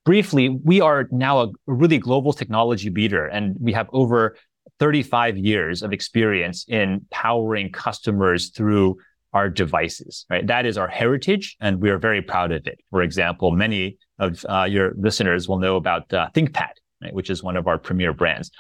Briefly, 0.05 0.49
we 0.49 0.81
are 0.81 1.07
now 1.13 1.43
a 1.43 1.49
really 1.67 1.99
global 1.99 2.33
technology 2.33 2.91
leader, 2.91 3.27
and 3.27 3.57
we 3.61 3.73
have 3.73 3.89
over 3.93 4.37
35 4.81 5.39
years 5.39 5.83
of 5.83 5.93
experience 5.93 6.65
in 6.69 7.07
powering 7.11 7.71
customers 7.71 8.51
through 8.51 8.97
our 9.33 9.49
devices, 9.49 10.27
right? 10.29 10.47
That 10.47 10.67
is 10.67 10.77
our 10.77 10.89
heritage, 10.89 11.57
and 11.61 11.81
we 11.81 11.89
are 11.91 11.99
very 11.99 12.21
proud 12.21 12.51
of 12.53 12.67
it. 12.67 12.81
For 12.91 13.03
example, 13.03 13.53
many 13.53 13.99
of 14.19 14.45
uh, 14.49 14.65
your 14.65 14.93
listeners 14.97 15.49
will 15.49 15.59
know 15.59 15.77
about 15.77 16.13
uh, 16.13 16.29
ThinkPad, 16.35 16.73
right, 17.01 17.15
which 17.15 17.31
is 17.31 17.43
one 17.43 17.57
of 17.57 17.67
our 17.69 17.79
premier 17.79 18.13
brands. 18.13 18.51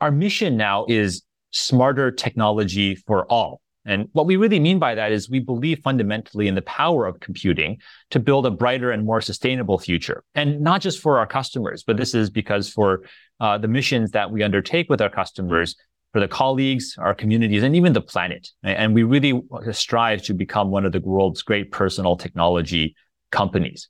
Our 0.00 0.10
mission 0.10 0.56
now 0.56 0.86
is 0.88 1.22
smarter 1.50 2.10
technology 2.10 2.94
for 2.94 3.26
all. 3.26 3.61
And 3.84 4.08
what 4.12 4.26
we 4.26 4.36
really 4.36 4.60
mean 4.60 4.78
by 4.78 4.94
that 4.94 5.12
is 5.12 5.28
we 5.28 5.40
believe 5.40 5.80
fundamentally 5.82 6.46
in 6.46 6.54
the 6.54 6.62
power 6.62 7.06
of 7.06 7.20
computing 7.20 7.78
to 8.10 8.20
build 8.20 8.46
a 8.46 8.50
brighter 8.50 8.92
and 8.92 9.04
more 9.04 9.20
sustainable 9.20 9.78
future. 9.78 10.22
And 10.34 10.60
not 10.60 10.80
just 10.80 11.00
for 11.00 11.18
our 11.18 11.26
customers, 11.26 11.82
but 11.82 11.96
this 11.96 12.14
is 12.14 12.30
because 12.30 12.68
for 12.68 13.02
uh, 13.40 13.58
the 13.58 13.68
missions 13.68 14.12
that 14.12 14.30
we 14.30 14.42
undertake 14.42 14.88
with 14.88 15.00
our 15.00 15.10
customers, 15.10 15.74
for 16.12 16.20
the 16.20 16.28
colleagues, 16.28 16.94
our 16.98 17.14
communities, 17.14 17.62
and 17.62 17.74
even 17.74 17.92
the 17.92 18.00
planet. 18.00 18.50
And 18.62 18.94
we 18.94 19.02
really 19.02 19.42
strive 19.72 20.22
to 20.24 20.34
become 20.34 20.70
one 20.70 20.84
of 20.84 20.92
the 20.92 21.00
world's 21.00 21.42
great 21.42 21.72
personal 21.72 22.16
technology 22.16 22.94
companies. 23.30 23.88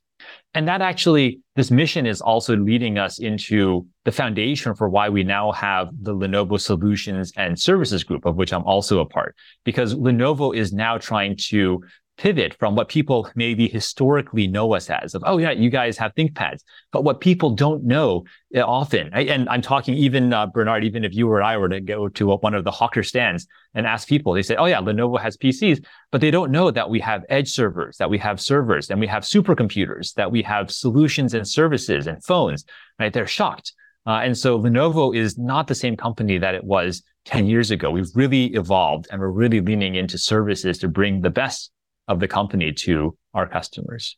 And 0.53 0.67
that 0.67 0.81
actually, 0.81 1.39
this 1.55 1.71
mission 1.71 2.05
is 2.05 2.21
also 2.21 2.55
leading 2.55 2.97
us 2.97 3.19
into 3.19 3.87
the 4.05 4.11
foundation 4.11 4.75
for 4.75 4.87
why 4.87 5.09
we 5.09 5.23
now 5.23 5.51
have 5.51 5.89
the 5.99 6.13
Lenovo 6.13 6.59
Solutions 6.59 7.31
and 7.35 7.59
Services 7.59 8.03
Group, 8.03 8.25
of 8.25 8.35
which 8.35 8.53
I'm 8.53 8.63
also 8.63 8.99
a 8.99 9.05
part, 9.05 9.35
because 9.63 9.95
Lenovo 9.95 10.55
is 10.55 10.71
now 10.71 10.97
trying 10.97 11.35
to 11.49 11.83
pivot 12.17 12.55
from 12.59 12.75
what 12.75 12.89
people 12.89 13.29
maybe 13.35 13.67
historically 13.67 14.47
know 14.47 14.73
us 14.73 14.89
as 14.89 15.15
of, 15.15 15.23
oh 15.25 15.37
yeah, 15.37 15.51
you 15.51 15.69
guys 15.69 15.97
have 15.97 16.13
ThinkPads. 16.15 16.63
But 16.91 17.03
what 17.03 17.19
people 17.19 17.51
don't 17.51 17.83
know 17.83 18.25
eh, 18.53 18.61
often, 18.61 19.13
and 19.13 19.49
I'm 19.49 19.61
talking 19.61 19.95
even 19.95 20.31
uh, 20.31 20.47
Bernard, 20.47 20.83
even 20.83 21.03
if 21.03 21.13
you 21.13 21.29
or 21.29 21.41
I 21.41 21.57
were 21.57 21.69
to 21.69 21.81
go 21.81 22.07
to 22.09 22.35
one 22.35 22.53
of 22.53 22.63
the 22.63 22.71
hawker 22.71 23.03
stands 23.03 23.47
and 23.73 23.87
ask 23.87 24.07
people, 24.07 24.33
they 24.33 24.43
say, 24.43 24.55
oh 24.55 24.65
yeah, 24.65 24.79
Lenovo 24.79 25.19
has 25.19 25.37
PCs, 25.37 25.83
but 26.11 26.21
they 26.21 26.31
don't 26.31 26.51
know 26.51 26.71
that 26.71 26.89
we 26.89 26.99
have 26.99 27.25
edge 27.29 27.49
servers, 27.49 27.97
that 27.97 28.09
we 28.09 28.17
have 28.19 28.39
servers, 28.39 28.89
and 28.89 28.99
we 28.99 29.07
have 29.07 29.23
supercomputers, 29.23 30.13
that 30.13 30.31
we 30.31 30.43
have 30.43 30.71
solutions 30.71 31.33
and 31.33 31.47
services 31.47 32.07
and 32.07 32.23
phones, 32.23 32.65
right? 32.99 33.11
They're 33.11 33.27
shocked. 33.27 33.73
Uh, 34.05 34.19
and 34.23 34.37
so 34.37 34.59
Lenovo 34.59 35.15
is 35.15 35.37
not 35.37 35.67
the 35.67 35.75
same 35.75 35.95
company 35.95 36.37
that 36.37 36.55
it 36.55 36.63
was 36.63 37.03
10 37.25 37.47
years 37.47 37.71
ago. 37.71 37.89
We've 37.89 38.11
really 38.15 38.47
evolved 38.47 39.07
and 39.09 39.19
we're 39.19 39.29
really 39.29 39.61
leaning 39.61 39.95
into 39.95 40.17
services 40.17 40.77
to 40.79 40.87
bring 40.89 41.21
the 41.21 41.29
best 41.29 41.71
of 42.07 42.19
the 42.19 42.27
company 42.27 42.71
to 42.71 43.17
our 43.33 43.47
customers. 43.47 44.17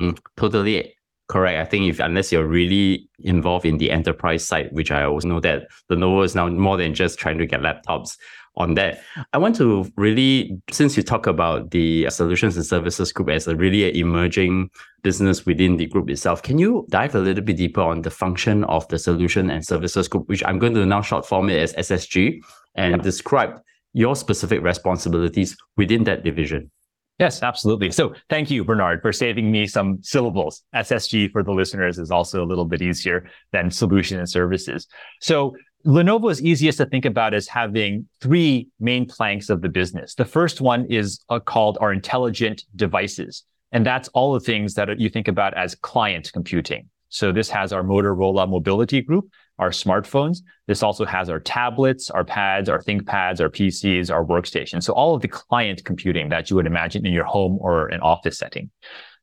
Mm, 0.00 0.18
totally 0.36 0.94
correct. 1.28 1.58
I 1.58 1.68
think 1.68 1.86
if 1.86 2.00
unless 2.00 2.32
you're 2.32 2.46
really 2.46 3.08
involved 3.20 3.66
in 3.66 3.78
the 3.78 3.90
enterprise 3.90 4.44
side, 4.44 4.68
which 4.72 4.90
I 4.90 5.04
always 5.04 5.24
know 5.24 5.40
that 5.40 5.68
Lenovo 5.90 6.24
is 6.24 6.34
now 6.34 6.48
more 6.48 6.76
than 6.76 6.94
just 6.94 7.18
trying 7.18 7.38
to 7.38 7.46
get 7.46 7.60
laptops 7.60 8.16
on 8.56 8.74
that. 8.74 9.00
I 9.32 9.38
want 9.38 9.56
to 9.56 9.90
really, 9.96 10.58
since 10.70 10.96
you 10.96 11.02
talk 11.02 11.26
about 11.26 11.70
the 11.70 12.08
solutions 12.10 12.56
and 12.56 12.64
services 12.64 13.12
group 13.12 13.28
as 13.28 13.46
a 13.46 13.54
really 13.54 13.98
emerging 13.98 14.70
business 15.02 15.44
within 15.44 15.76
the 15.76 15.86
group 15.86 16.08
itself, 16.08 16.42
can 16.42 16.58
you 16.58 16.86
dive 16.88 17.14
a 17.14 17.18
little 17.18 17.44
bit 17.44 17.58
deeper 17.58 17.82
on 17.82 18.02
the 18.02 18.10
function 18.10 18.64
of 18.64 18.88
the 18.88 18.98
solution 18.98 19.50
and 19.50 19.64
services 19.64 20.08
group, 20.08 20.28
which 20.28 20.42
I'm 20.44 20.58
going 20.58 20.74
to 20.74 20.86
now 20.86 21.02
short 21.02 21.26
form 21.26 21.50
it 21.50 21.58
as 21.58 21.74
SSG, 21.74 22.40
and 22.74 23.02
describe 23.02 23.60
your 23.92 24.16
specific 24.16 24.62
responsibilities 24.62 25.56
within 25.76 26.04
that 26.04 26.24
division? 26.24 26.70
Yes, 27.18 27.42
absolutely. 27.42 27.90
So 27.92 28.14
thank 28.28 28.50
you, 28.50 28.62
Bernard, 28.62 29.00
for 29.00 29.12
saving 29.12 29.50
me 29.50 29.66
some 29.66 30.02
syllables. 30.02 30.62
SSG 30.74 31.30
for 31.30 31.42
the 31.42 31.52
listeners 31.52 31.98
is 31.98 32.10
also 32.10 32.44
a 32.44 32.46
little 32.46 32.66
bit 32.66 32.82
easier 32.82 33.30
than 33.52 33.70
solution 33.70 34.18
and 34.18 34.28
services. 34.28 34.86
So 35.22 35.56
Lenovo 35.86 36.30
is 36.30 36.42
easiest 36.42 36.78
to 36.78 36.86
think 36.86 37.06
about 37.06 37.32
as 37.32 37.48
having 37.48 38.06
three 38.20 38.68
main 38.80 39.06
planks 39.06 39.48
of 39.48 39.62
the 39.62 39.68
business. 39.68 40.14
The 40.14 40.24
first 40.26 40.60
one 40.60 40.84
is 40.90 41.24
uh, 41.30 41.40
called 41.40 41.78
our 41.80 41.92
intelligent 41.92 42.64
devices. 42.74 43.44
And 43.72 43.86
that's 43.86 44.08
all 44.08 44.34
the 44.34 44.40
things 44.40 44.74
that 44.74 44.98
you 44.98 45.08
think 45.08 45.28
about 45.28 45.54
as 45.54 45.74
client 45.74 46.30
computing. 46.32 46.88
So 47.08 47.32
this 47.32 47.48
has 47.50 47.72
our 47.72 47.82
Motorola 47.82 48.48
mobility 48.48 49.00
group 49.00 49.30
our 49.58 49.70
smartphones. 49.70 50.38
This 50.66 50.82
also 50.82 51.04
has 51.04 51.30
our 51.30 51.40
tablets, 51.40 52.10
our 52.10 52.24
pads, 52.24 52.68
our 52.68 52.82
ThinkPads, 52.82 53.40
our 53.40 53.48
PCs, 53.48 54.10
our 54.10 54.24
workstations. 54.24 54.84
So 54.84 54.92
all 54.92 55.14
of 55.14 55.22
the 55.22 55.28
client 55.28 55.84
computing 55.84 56.28
that 56.30 56.50
you 56.50 56.56
would 56.56 56.66
imagine 56.66 57.06
in 57.06 57.12
your 57.12 57.24
home 57.24 57.58
or 57.60 57.88
an 57.88 58.00
office 58.00 58.38
setting. 58.38 58.70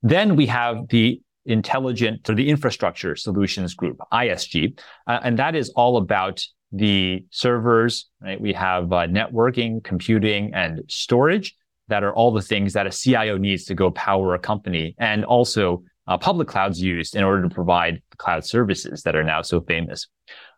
Then 0.01 0.35
we 0.35 0.47
have 0.47 0.87
the 0.89 1.21
intelligent 1.45 2.29
or 2.29 2.35
the 2.35 2.49
infrastructure 2.49 3.15
solutions 3.15 3.73
group, 3.73 3.97
ISG, 4.11 4.79
uh, 5.07 5.19
and 5.23 5.37
that 5.39 5.55
is 5.55 5.69
all 5.75 5.97
about 5.97 6.43
the 6.71 7.25
servers, 7.29 8.09
right? 8.21 8.41
We 8.41 8.53
have 8.53 8.91
uh, 8.91 9.07
networking, 9.07 9.83
computing, 9.83 10.53
and 10.53 10.81
storage 10.87 11.55
that 11.89 12.03
are 12.03 12.13
all 12.13 12.31
the 12.31 12.41
things 12.41 12.73
that 12.73 12.87
a 12.87 12.91
CIO 12.91 13.37
needs 13.37 13.65
to 13.65 13.75
go 13.75 13.91
power 13.91 14.33
a 14.33 14.39
company 14.39 14.95
and 14.97 15.23
also 15.25 15.83
uh, 16.07 16.17
public 16.17 16.47
clouds 16.47 16.81
used 16.81 17.15
in 17.15 17.23
order 17.23 17.43
to 17.43 17.53
provide 17.53 18.01
cloud 18.17 18.45
services 18.45 19.03
that 19.03 19.15
are 19.15 19.23
now 19.23 19.41
so 19.41 19.61
famous. 19.61 20.07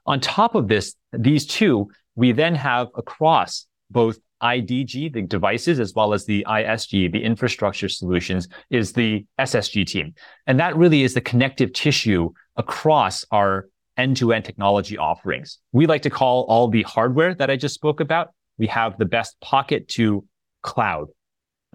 On 0.05 0.19
top 0.19 0.55
of 0.55 0.67
this, 0.67 0.95
these 1.13 1.45
two, 1.45 1.87
we 2.15 2.31
then 2.31 2.55
have 2.55 2.87
across 2.95 3.67
both 3.91 4.17
IDG, 4.41 5.13
the 5.13 5.21
devices, 5.21 5.79
as 5.79 5.93
well 5.93 6.13
as 6.13 6.25
the 6.25 6.45
ISG, 6.47 7.11
the 7.11 7.23
infrastructure 7.23 7.89
solutions, 7.89 8.47
is 8.69 8.93
the 8.93 9.25
SSG 9.39 9.85
team. 9.85 10.13
And 10.45 10.59
that 10.59 10.75
really 10.75 11.03
is 11.03 11.13
the 11.13 11.21
connective 11.21 11.73
tissue 11.73 12.31
across 12.55 13.25
our 13.31 13.67
end-to-end 13.97 14.43
technology 14.45 14.97
offerings. 14.97 15.59
We 15.71 15.87
like 15.87 16.01
to 16.03 16.09
call 16.09 16.43
all 16.43 16.67
the 16.67 16.83
hardware 16.83 17.33
that 17.35 17.49
I 17.49 17.55
just 17.55 17.75
spoke 17.75 18.01
about. 18.01 18.29
We 18.57 18.67
have 18.67 18.97
the 18.97 19.05
best 19.05 19.39
pocket 19.39 19.87
to 19.89 20.25
cloud 20.61 21.07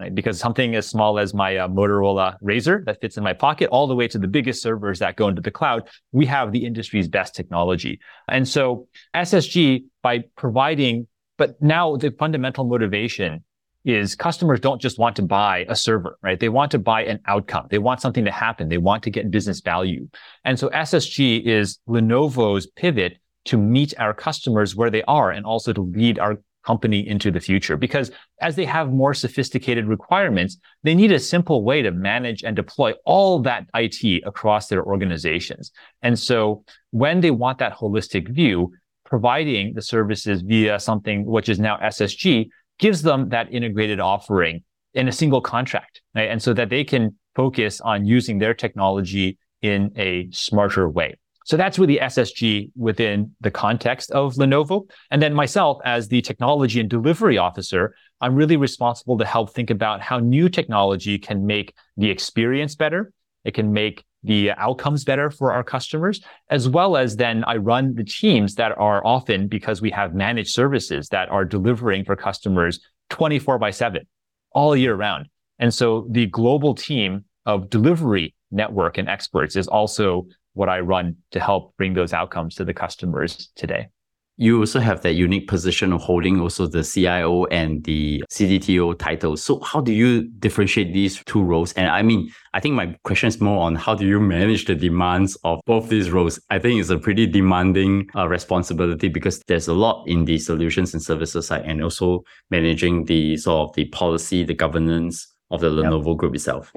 right? 0.01 0.13
Because 0.13 0.39
something 0.39 0.75
as 0.75 0.87
small 0.87 1.19
as 1.19 1.33
my 1.33 1.57
uh, 1.57 1.67
Motorola 1.67 2.35
Razr 2.41 2.83
that 2.85 2.99
fits 2.99 3.17
in 3.17 3.23
my 3.23 3.33
pocket, 3.33 3.69
all 3.69 3.87
the 3.87 3.95
way 3.95 4.07
to 4.07 4.17
the 4.17 4.27
biggest 4.27 4.61
servers 4.61 4.99
that 4.99 5.15
go 5.15 5.27
into 5.27 5.41
the 5.41 5.51
cloud, 5.51 5.87
we 6.11 6.25
have 6.25 6.51
the 6.51 6.65
industry's 6.65 7.07
best 7.07 7.35
technology. 7.35 7.99
And 8.27 8.47
so 8.47 8.87
SSG, 9.15 9.85
by 10.01 10.23
providing, 10.35 11.07
but 11.37 11.61
now 11.61 11.95
the 11.95 12.11
fundamental 12.11 12.65
motivation 12.65 13.43
is 13.85 14.15
customers 14.15 14.59
don't 14.59 14.81
just 14.81 14.99
want 14.99 15.15
to 15.15 15.23
buy 15.23 15.65
a 15.69 15.75
server, 15.75 16.17
right? 16.21 16.39
They 16.39 16.49
want 16.49 16.71
to 16.71 16.79
buy 16.79 17.03
an 17.03 17.19
outcome. 17.27 17.67
They 17.69 17.79
want 17.79 18.01
something 18.01 18.25
to 18.25 18.31
happen. 18.31 18.69
They 18.69 18.77
want 18.77 19.03
to 19.03 19.09
get 19.09 19.31
business 19.31 19.61
value. 19.61 20.07
And 20.45 20.59
so 20.59 20.69
SSG 20.69 21.43
is 21.43 21.79
Lenovo's 21.87 22.67
pivot 22.67 23.17
to 23.45 23.57
meet 23.57 23.93
our 23.99 24.13
customers 24.13 24.75
where 24.75 24.91
they 24.91 25.01
are 25.03 25.31
and 25.31 25.45
also 25.45 25.73
to 25.73 25.81
lead 25.81 26.19
our 26.19 26.39
company 26.65 27.07
into 27.07 27.31
the 27.31 27.39
future 27.39 27.75
because 27.75 28.11
as 28.41 28.55
they 28.55 28.65
have 28.65 28.91
more 28.91 29.13
sophisticated 29.13 29.85
requirements, 29.87 30.57
they 30.83 30.93
need 30.93 31.11
a 31.11 31.19
simple 31.19 31.63
way 31.63 31.81
to 31.81 31.91
manage 31.91 32.43
and 32.43 32.55
deploy 32.55 32.93
all 33.05 33.39
that 33.39 33.67
IT 33.73 34.23
across 34.25 34.67
their 34.67 34.83
organizations. 34.83 35.71
And 36.01 36.17
so 36.17 36.63
when 36.91 37.21
they 37.21 37.31
want 37.31 37.57
that 37.59 37.77
holistic 37.77 38.29
view, 38.29 38.73
providing 39.05 39.73
the 39.73 39.81
services 39.81 40.41
via 40.41 40.79
something 40.79 41.25
which 41.25 41.49
is 41.49 41.59
now 41.59 41.77
SSG 41.77 42.47
gives 42.79 43.01
them 43.01 43.29
that 43.29 43.53
integrated 43.53 43.99
offering 43.99 44.63
in 44.93 45.07
a 45.07 45.11
single 45.11 45.41
contract. 45.41 46.01
Right? 46.15 46.29
And 46.29 46.41
so 46.41 46.53
that 46.53 46.69
they 46.69 46.83
can 46.83 47.15
focus 47.35 47.81
on 47.81 48.05
using 48.05 48.39
their 48.39 48.53
technology 48.53 49.37
in 49.61 49.91
a 49.95 50.29
smarter 50.31 50.89
way. 50.89 51.15
So 51.45 51.57
that's 51.57 51.79
really 51.79 51.97
SSG 51.97 52.71
within 52.75 53.35
the 53.41 53.51
context 53.51 54.11
of 54.11 54.35
Lenovo. 54.35 54.87
And 55.09 55.21
then 55.21 55.33
myself 55.33 55.79
as 55.83 56.07
the 56.07 56.21
technology 56.21 56.79
and 56.79 56.89
delivery 56.89 57.37
officer, 57.37 57.95
I'm 58.21 58.35
really 58.35 58.57
responsible 58.57 59.17
to 59.17 59.25
help 59.25 59.51
think 59.51 59.69
about 59.69 60.01
how 60.01 60.19
new 60.19 60.49
technology 60.49 61.17
can 61.17 61.45
make 61.45 61.73
the 61.97 62.09
experience 62.09 62.75
better. 62.75 63.11
It 63.43 63.55
can 63.55 63.73
make 63.73 64.03
the 64.23 64.51
outcomes 64.51 65.03
better 65.03 65.31
for 65.31 65.51
our 65.51 65.63
customers, 65.63 66.21
as 66.49 66.69
well 66.69 66.95
as 66.95 67.15
then 67.15 67.43
I 67.45 67.57
run 67.57 67.95
the 67.95 68.03
teams 68.03 68.53
that 68.55 68.77
are 68.77 69.05
often 69.05 69.47
because 69.47 69.81
we 69.81 69.89
have 69.91 70.13
managed 70.13 70.51
services 70.51 71.09
that 71.09 71.29
are 71.29 71.43
delivering 71.43 72.05
for 72.05 72.15
customers 72.15 72.79
24 73.09 73.57
by 73.57 73.71
seven 73.71 74.03
all 74.51 74.75
year 74.75 74.95
round. 74.95 75.27
And 75.57 75.73
so 75.73 76.07
the 76.11 76.27
global 76.27 76.75
team 76.75 77.25
of 77.47 77.69
delivery 77.69 78.35
network 78.51 78.97
and 78.97 79.09
experts 79.09 79.55
is 79.55 79.67
also 79.67 80.27
what 80.53 80.69
I 80.69 80.79
run 80.79 81.15
to 81.31 81.39
help 81.39 81.75
bring 81.77 81.93
those 81.93 82.13
outcomes 82.13 82.55
to 82.55 82.65
the 82.65 82.73
customers 82.73 83.49
today. 83.55 83.89
you 84.37 84.57
also 84.59 84.79
have 84.79 85.01
that 85.01 85.13
unique 85.13 85.47
position 85.47 85.93
of 85.93 86.01
holding 86.01 86.39
also 86.39 86.65
the 86.65 86.83
CIO 86.83 87.45
and 87.45 87.83
the 87.83 88.23
CDTO 88.31 88.97
titles. 88.97 89.43
So 89.43 89.59
how 89.59 89.81
do 89.81 89.93
you 89.93 90.27
differentiate 90.39 90.93
these 90.93 91.23
two 91.25 91.43
roles? 91.43 91.73
And 91.73 91.87
I 91.89 92.01
mean, 92.01 92.31
I 92.55 92.59
think 92.59 92.73
my 92.73 92.95
question 93.03 93.27
is 93.27 93.39
more 93.39 93.61
on 93.61 93.75
how 93.75 93.93
do 93.93 94.03
you 94.03 94.19
manage 94.19 94.65
the 94.65 94.73
demands 94.73 95.37
of 95.43 95.59
both 95.67 95.89
these 95.89 96.09
roles? 96.09 96.39
I 96.49 96.57
think 96.57 96.79
it's 96.79 96.89
a 96.89 96.97
pretty 96.97 97.27
demanding 97.27 98.09
uh, 98.15 98.27
responsibility 98.27 99.09
because 99.09 99.43
there's 99.47 99.67
a 99.67 99.75
lot 99.75 100.07
in 100.07 100.25
the 100.25 100.39
solutions 100.39 100.95
and 100.95 101.03
services 101.03 101.45
side 101.47 101.65
and 101.65 101.83
also 101.83 102.23
managing 102.49 103.05
the 103.05 103.37
sort 103.37 103.69
of 103.69 103.75
the 103.75 103.85
policy, 103.89 104.43
the 104.43 104.55
governance 104.55 105.31
of 105.51 105.61
the 105.61 105.69
Lenovo 105.69 106.17
group 106.17 106.33
itself. 106.33 106.73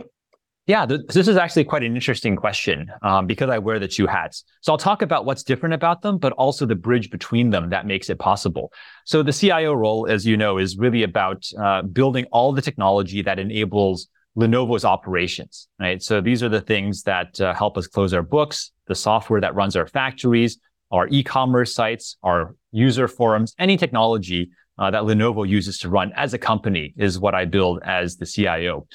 Yeah, 0.67 0.87
th- 0.87 1.03
this 1.09 1.29
is 1.29 1.37
actually 1.37 1.65
quite 1.65 1.83
an 1.83 1.95
interesting 1.95 2.37
question 2.37 2.91
um, 3.03 3.27
because 3.27 3.51
I 3.51 3.59
wear 3.59 3.79
the 3.79 3.89
two 3.89 4.07
hats. 4.07 4.45
So 4.63 4.73
I'll 4.73 4.79
talk 4.79 5.03
about 5.03 5.27
what's 5.27 5.43
different 5.43 5.75
about 5.75 6.01
them, 6.01 6.17
but 6.17 6.33
also 6.33 6.65
the 6.65 6.75
bridge 6.75 7.11
between 7.11 7.51
them 7.51 7.69
that 7.69 7.87
makes 7.87 8.09
it 8.09 8.19
possible. 8.19 8.73
So 9.05 9.23
the 9.23 9.33
CIO 9.33 9.75
role, 9.75 10.07
as 10.09 10.25
you 10.25 10.39
know, 10.39 10.57
is 10.57 10.79
really 10.79 11.03
about 11.03 11.45
uh, 11.59 11.83
building 11.83 12.25
all 12.33 12.53
the 12.53 12.63
technology 12.63 13.21
that 13.21 13.39
enables 13.39 14.09
Lenovo's 14.39 14.87
operations, 14.87 15.69
right? 15.79 16.03
So 16.03 16.23
these 16.23 16.43
are 16.43 16.49
the 16.49 16.63
things 16.63 17.03
that 17.03 17.39
uh, 17.41 17.53
help 17.53 17.77
us 17.77 17.87
close 17.87 18.15
our 18.15 18.23
books, 18.23 18.73
the 18.87 18.95
software 18.95 19.43
that 19.43 19.55
runs 19.55 19.77
our 19.77 19.87
factories, 19.87 20.59
our 20.91 21.09
e-commerce 21.09 21.75
sites, 21.75 22.17
our 22.23 22.57
user 22.73 23.07
forums, 23.07 23.55
any 23.59 23.77
technology 23.77 24.51
uh, 24.79 24.91
that 24.91 25.03
Lenovo 25.03 25.47
uses 25.47 25.79
to 25.79 25.91
run 25.91 26.11
as 26.17 26.33
a 26.33 26.39
company 26.39 26.95
is 26.97 27.19
what 27.19 27.35
I 27.35 27.45
build 27.45 27.81
as 27.85 28.17
the 28.17 28.27
CIO. 28.27 28.87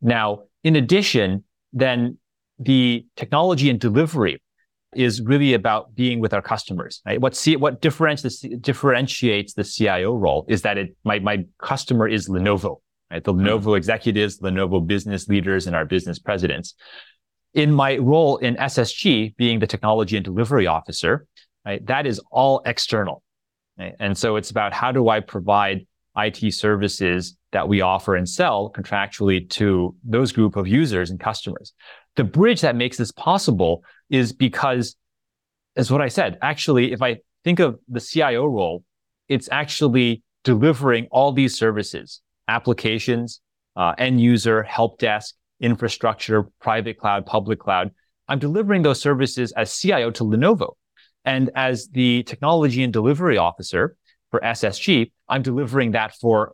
Now, 0.00 0.44
in 0.66 0.74
addition, 0.74 1.44
then 1.72 2.18
the 2.58 3.06
technology 3.14 3.70
and 3.70 3.78
delivery 3.78 4.42
is 4.96 5.20
really 5.20 5.54
about 5.54 5.94
being 5.94 6.18
with 6.18 6.34
our 6.34 6.42
customers. 6.42 7.02
Right? 7.06 7.20
What 7.20 7.36
C- 7.36 7.54
what 7.54 7.80
differentiates 7.80 8.40
the, 8.40 8.56
differentiates 8.56 9.54
the 9.54 9.62
CIO 9.62 10.16
role 10.16 10.44
is 10.48 10.62
that 10.62 10.76
it 10.76 10.96
my 11.04 11.20
my 11.20 11.44
customer 11.62 12.08
is 12.08 12.28
Lenovo, 12.28 12.80
right? 13.12 13.22
The 13.22 13.32
mm-hmm. 13.32 13.46
Lenovo 13.46 13.76
executives, 13.76 14.40
Lenovo 14.40 14.84
business 14.84 15.28
leaders, 15.28 15.68
and 15.68 15.76
our 15.76 15.84
business 15.84 16.18
presidents. 16.18 16.74
In 17.54 17.72
my 17.72 17.98
role 17.98 18.38
in 18.38 18.56
SSG, 18.56 19.36
being 19.36 19.60
the 19.60 19.68
technology 19.68 20.16
and 20.16 20.24
delivery 20.24 20.66
officer, 20.66 21.28
right, 21.64 21.86
that 21.86 22.06
is 22.08 22.20
all 22.32 22.60
external, 22.66 23.22
right? 23.78 23.94
and 24.00 24.18
so 24.18 24.34
it's 24.34 24.50
about 24.50 24.72
how 24.72 24.90
do 24.90 25.08
I 25.10 25.20
provide 25.20 25.86
IT 26.16 26.52
services 26.54 27.36
that 27.56 27.68
we 27.68 27.80
offer 27.80 28.14
and 28.14 28.28
sell 28.28 28.70
contractually 28.70 29.48
to 29.48 29.94
those 30.04 30.30
group 30.30 30.56
of 30.56 30.68
users 30.68 31.08
and 31.10 31.18
customers. 31.18 31.72
The 32.16 32.24
bridge 32.24 32.60
that 32.60 32.76
makes 32.76 32.98
this 32.98 33.12
possible 33.12 33.82
is 34.10 34.34
because, 34.34 34.94
as 35.74 35.90
what 35.90 36.02
I 36.02 36.08
said, 36.08 36.36
actually, 36.42 36.92
if 36.92 37.00
I 37.00 37.16
think 37.44 37.58
of 37.58 37.78
the 37.88 37.98
CIO 37.98 38.44
role, 38.44 38.84
it's 39.30 39.48
actually 39.50 40.22
delivering 40.44 41.08
all 41.10 41.32
these 41.32 41.56
services, 41.56 42.20
applications, 42.46 43.40
uh, 43.74 43.94
end 43.96 44.20
user, 44.20 44.62
help 44.62 44.98
desk, 44.98 45.34
infrastructure, 45.58 46.42
private 46.60 46.98
cloud, 46.98 47.24
public 47.24 47.58
cloud. 47.58 47.90
I'm 48.28 48.38
delivering 48.38 48.82
those 48.82 49.00
services 49.00 49.52
as 49.52 49.74
CIO 49.74 50.10
to 50.10 50.24
Lenovo. 50.24 50.74
And 51.24 51.50
as 51.54 51.88
the 51.88 52.22
technology 52.24 52.82
and 52.84 52.92
delivery 52.92 53.38
officer, 53.38 53.96
for 54.30 54.40
SSG, 54.40 55.12
I'm 55.26 55.40
delivering 55.40 55.92
that 55.92 56.14
for 56.16 56.52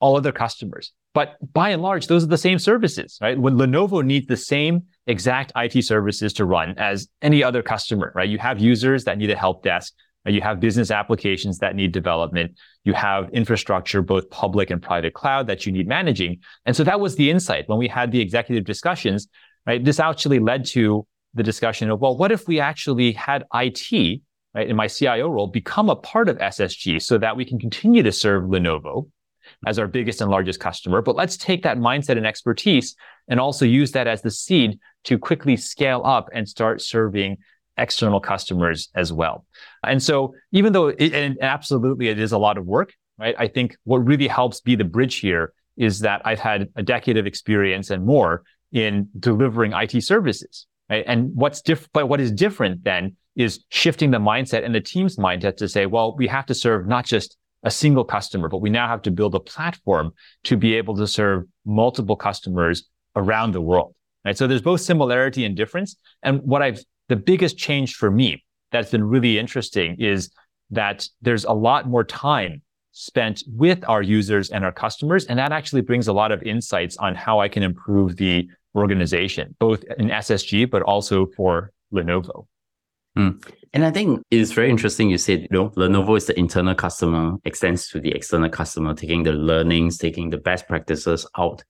all 0.00 0.16
other 0.16 0.32
customers. 0.32 0.92
But 1.12 1.36
by 1.52 1.70
and 1.70 1.82
large, 1.82 2.06
those 2.06 2.24
are 2.24 2.28
the 2.28 2.38
same 2.38 2.58
services, 2.58 3.18
right? 3.20 3.38
When 3.38 3.54
Lenovo 3.54 4.04
needs 4.04 4.26
the 4.26 4.36
same 4.36 4.84
exact 5.06 5.52
IT 5.56 5.84
services 5.84 6.32
to 6.34 6.44
run 6.44 6.74
as 6.78 7.08
any 7.20 7.42
other 7.42 7.62
customer, 7.62 8.12
right? 8.14 8.28
You 8.28 8.38
have 8.38 8.60
users 8.60 9.04
that 9.04 9.18
need 9.18 9.30
a 9.30 9.36
help 9.36 9.62
desk. 9.62 9.92
You 10.26 10.40
have 10.42 10.60
business 10.60 10.90
applications 10.90 11.58
that 11.58 11.74
need 11.74 11.92
development. 11.92 12.58
You 12.84 12.92
have 12.92 13.30
infrastructure, 13.30 14.02
both 14.02 14.28
public 14.30 14.70
and 14.70 14.80
private 14.80 15.14
cloud 15.14 15.46
that 15.46 15.66
you 15.66 15.72
need 15.72 15.88
managing. 15.88 16.40
And 16.66 16.76
so 16.76 16.84
that 16.84 17.00
was 17.00 17.16
the 17.16 17.30
insight 17.30 17.68
when 17.68 17.78
we 17.78 17.88
had 17.88 18.12
the 18.12 18.20
executive 18.20 18.64
discussions, 18.64 19.28
right? 19.66 19.82
This 19.82 19.98
actually 19.98 20.38
led 20.38 20.66
to 20.66 21.06
the 21.34 21.42
discussion 21.42 21.90
of, 21.90 22.00
well, 22.00 22.16
what 22.16 22.32
if 22.32 22.46
we 22.46 22.60
actually 22.60 23.12
had 23.12 23.44
IT 23.54 24.20
right, 24.54 24.68
in 24.68 24.76
my 24.76 24.88
CIO 24.88 25.28
role, 25.28 25.46
become 25.46 25.88
a 25.88 25.96
part 25.96 26.28
of 26.28 26.38
SSG 26.38 27.02
so 27.02 27.18
that 27.18 27.36
we 27.36 27.44
can 27.44 27.58
continue 27.58 28.02
to 28.02 28.12
serve 28.12 28.44
Lenovo 28.44 29.08
as 29.66 29.78
our 29.78 29.86
biggest 29.86 30.20
and 30.20 30.30
largest 30.30 30.60
customer. 30.60 31.02
But 31.02 31.16
let's 31.16 31.36
take 31.36 31.62
that 31.64 31.78
mindset 31.78 32.16
and 32.16 32.26
expertise 32.26 32.96
and 33.28 33.38
also 33.38 33.64
use 33.64 33.92
that 33.92 34.06
as 34.06 34.22
the 34.22 34.30
seed 34.30 34.78
to 35.04 35.18
quickly 35.18 35.56
scale 35.56 36.02
up 36.04 36.28
and 36.32 36.48
start 36.48 36.80
serving 36.80 37.38
external 37.76 38.20
customers 38.20 38.88
as 38.94 39.12
well. 39.12 39.44
And 39.84 40.02
so 40.02 40.34
even 40.52 40.72
though 40.72 40.88
it, 40.88 41.12
and 41.14 41.38
absolutely 41.40 42.08
it 42.08 42.18
is 42.18 42.32
a 42.32 42.38
lot 42.38 42.58
of 42.58 42.66
work, 42.66 42.92
right? 43.18 43.34
I 43.38 43.48
think 43.48 43.76
what 43.84 43.98
really 43.98 44.28
helps 44.28 44.60
be 44.60 44.76
the 44.76 44.84
bridge 44.84 45.16
here 45.16 45.52
is 45.76 46.00
that 46.00 46.22
I've 46.24 46.40
had 46.40 46.68
a 46.76 46.82
decade 46.82 47.16
of 47.16 47.26
experience 47.26 47.90
and 47.90 48.04
more 48.04 48.42
in 48.72 49.08
delivering 49.18 49.72
IT 49.72 50.02
services. 50.02 50.66
Right? 50.88 51.04
And 51.06 51.30
what's 51.34 51.62
different, 51.62 51.92
but 51.92 52.08
what 52.08 52.20
is 52.20 52.32
different 52.32 52.84
then 52.84 53.16
is 53.36 53.64
shifting 53.68 54.10
the 54.10 54.18
mindset 54.18 54.64
and 54.64 54.74
the 54.74 54.80
team's 54.80 55.16
mindset 55.16 55.56
to 55.58 55.68
say, 55.68 55.86
well, 55.86 56.16
we 56.16 56.26
have 56.26 56.46
to 56.46 56.54
serve 56.54 56.86
not 56.86 57.06
just 57.06 57.36
a 57.62 57.70
single 57.70 58.04
customer, 58.04 58.48
but 58.48 58.58
we 58.58 58.70
now 58.70 58.88
have 58.88 59.02
to 59.02 59.10
build 59.10 59.34
a 59.34 59.40
platform 59.40 60.12
to 60.44 60.56
be 60.56 60.74
able 60.74 60.96
to 60.96 61.06
serve 61.06 61.44
multiple 61.64 62.16
customers 62.16 62.88
around 63.16 63.52
the 63.52 63.60
world. 63.60 63.94
Right. 64.24 64.36
So 64.36 64.46
there's 64.46 64.62
both 64.62 64.80
similarity 64.82 65.44
and 65.44 65.56
difference. 65.56 65.96
And 66.22 66.42
what 66.42 66.62
I've, 66.62 66.80
the 67.08 67.16
biggest 67.16 67.56
change 67.56 67.94
for 67.94 68.10
me 68.10 68.44
that's 68.70 68.90
been 68.90 69.04
really 69.04 69.38
interesting 69.38 69.96
is 69.98 70.30
that 70.70 71.08
there's 71.22 71.44
a 71.44 71.52
lot 71.52 71.88
more 71.88 72.04
time 72.04 72.62
spent 72.92 73.42
with 73.46 73.82
our 73.88 74.02
users 74.02 74.50
and 74.50 74.64
our 74.64 74.72
customers. 74.72 75.24
And 75.26 75.38
that 75.38 75.52
actually 75.52 75.82
brings 75.82 76.08
a 76.08 76.12
lot 76.12 76.32
of 76.32 76.42
insights 76.42 76.96
on 76.98 77.14
how 77.14 77.40
I 77.40 77.48
can 77.48 77.62
improve 77.62 78.16
the 78.16 78.48
organization, 78.74 79.54
both 79.58 79.84
in 79.98 80.08
SSG, 80.08 80.70
but 80.70 80.82
also 80.82 81.26
for 81.36 81.72
Lenovo. 81.92 82.46
Mm. 83.18 83.42
And 83.72 83.84
I 83.84 83.90
think 83.90 84.22
it's 84.30 84.52
very 84.52 84.70
interesting. 84.70 85.10
You 85.10 85.18
said, 85.18 85.42
you 85.42 85.48
know, 85.50 85.70
Lenovo 85.70 86.16
is 86.16 86.26
the 86.26 86.38
internal 86.38 86.74
customer, 86.74 87.36
extends 87.44 87.88
to 87.88 88.00
the 88.00 88.10
external 88.10 88.50
customer, 88.50 88.94
taking 88.94 89.22
the 89.22 89.32
learnings, 89.32 89.98
taking 89.98 90.30
the 90.30 90.38
best 90.38 90.66
practices 90.68 91.26
out 91.38 91.62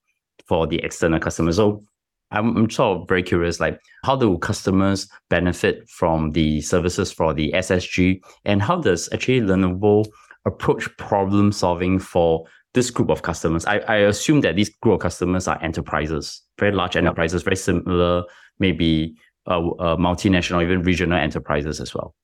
for 0.46 0.66
the 0.66 0.76
external 0.78 1.20
customer. 1.20 1.52
So 1.52 1.84
I'm, 2.30 2.56
I'm 2.56 2.70
sort 2.70 3.00
of 3.00 3.08
very 3.08 3.22
curious, 3.22 3.60
like 3.60 3.80
how 4.04 4.16
do 4.16 4.38
customers 4.38 5.08
benefit 5.28 5.88
from 5.88 6.32
the 6.32 6.60
services 6.60 7.12
for 7.12 7.34
the 7.34 7.52
SSG, 7.52 8.20
and 8.44 8.62
how 8.62 8.76
does 8.80 9.08
actually 9.12 9.40
Lenovo 9.40 10.06
approach 10.46 10.88
problem 10.96 11.52
solving 11.52 11.98
for 11.98 12.46
this 12.72 12.90
group 12.90 13.10
of 13.10 13.22
customers? 13.22 13.66
I, 13.66 13.78
I 13.80 13.96
assume 13.96 14.40
that 14.42 14.56
these 14.56 14.70
group 14.80 14.94
of 14.94 15.00
customers 15.00 15.48
are 15.48 15.60
enterprises, 15.62 16.42
very 16.58 16.72
large 16.72 16.96
enterprises, 16.96 17.42
very 17.42 17.56
similar, 17.56 18.24
maybe 18.58 19.16
multinational, 19.58 20.62
even 20.62 20.82
regional 20.82 21.18
enterprises 21.18 21.80
as 21.80 21.94
well? 21.94 22.14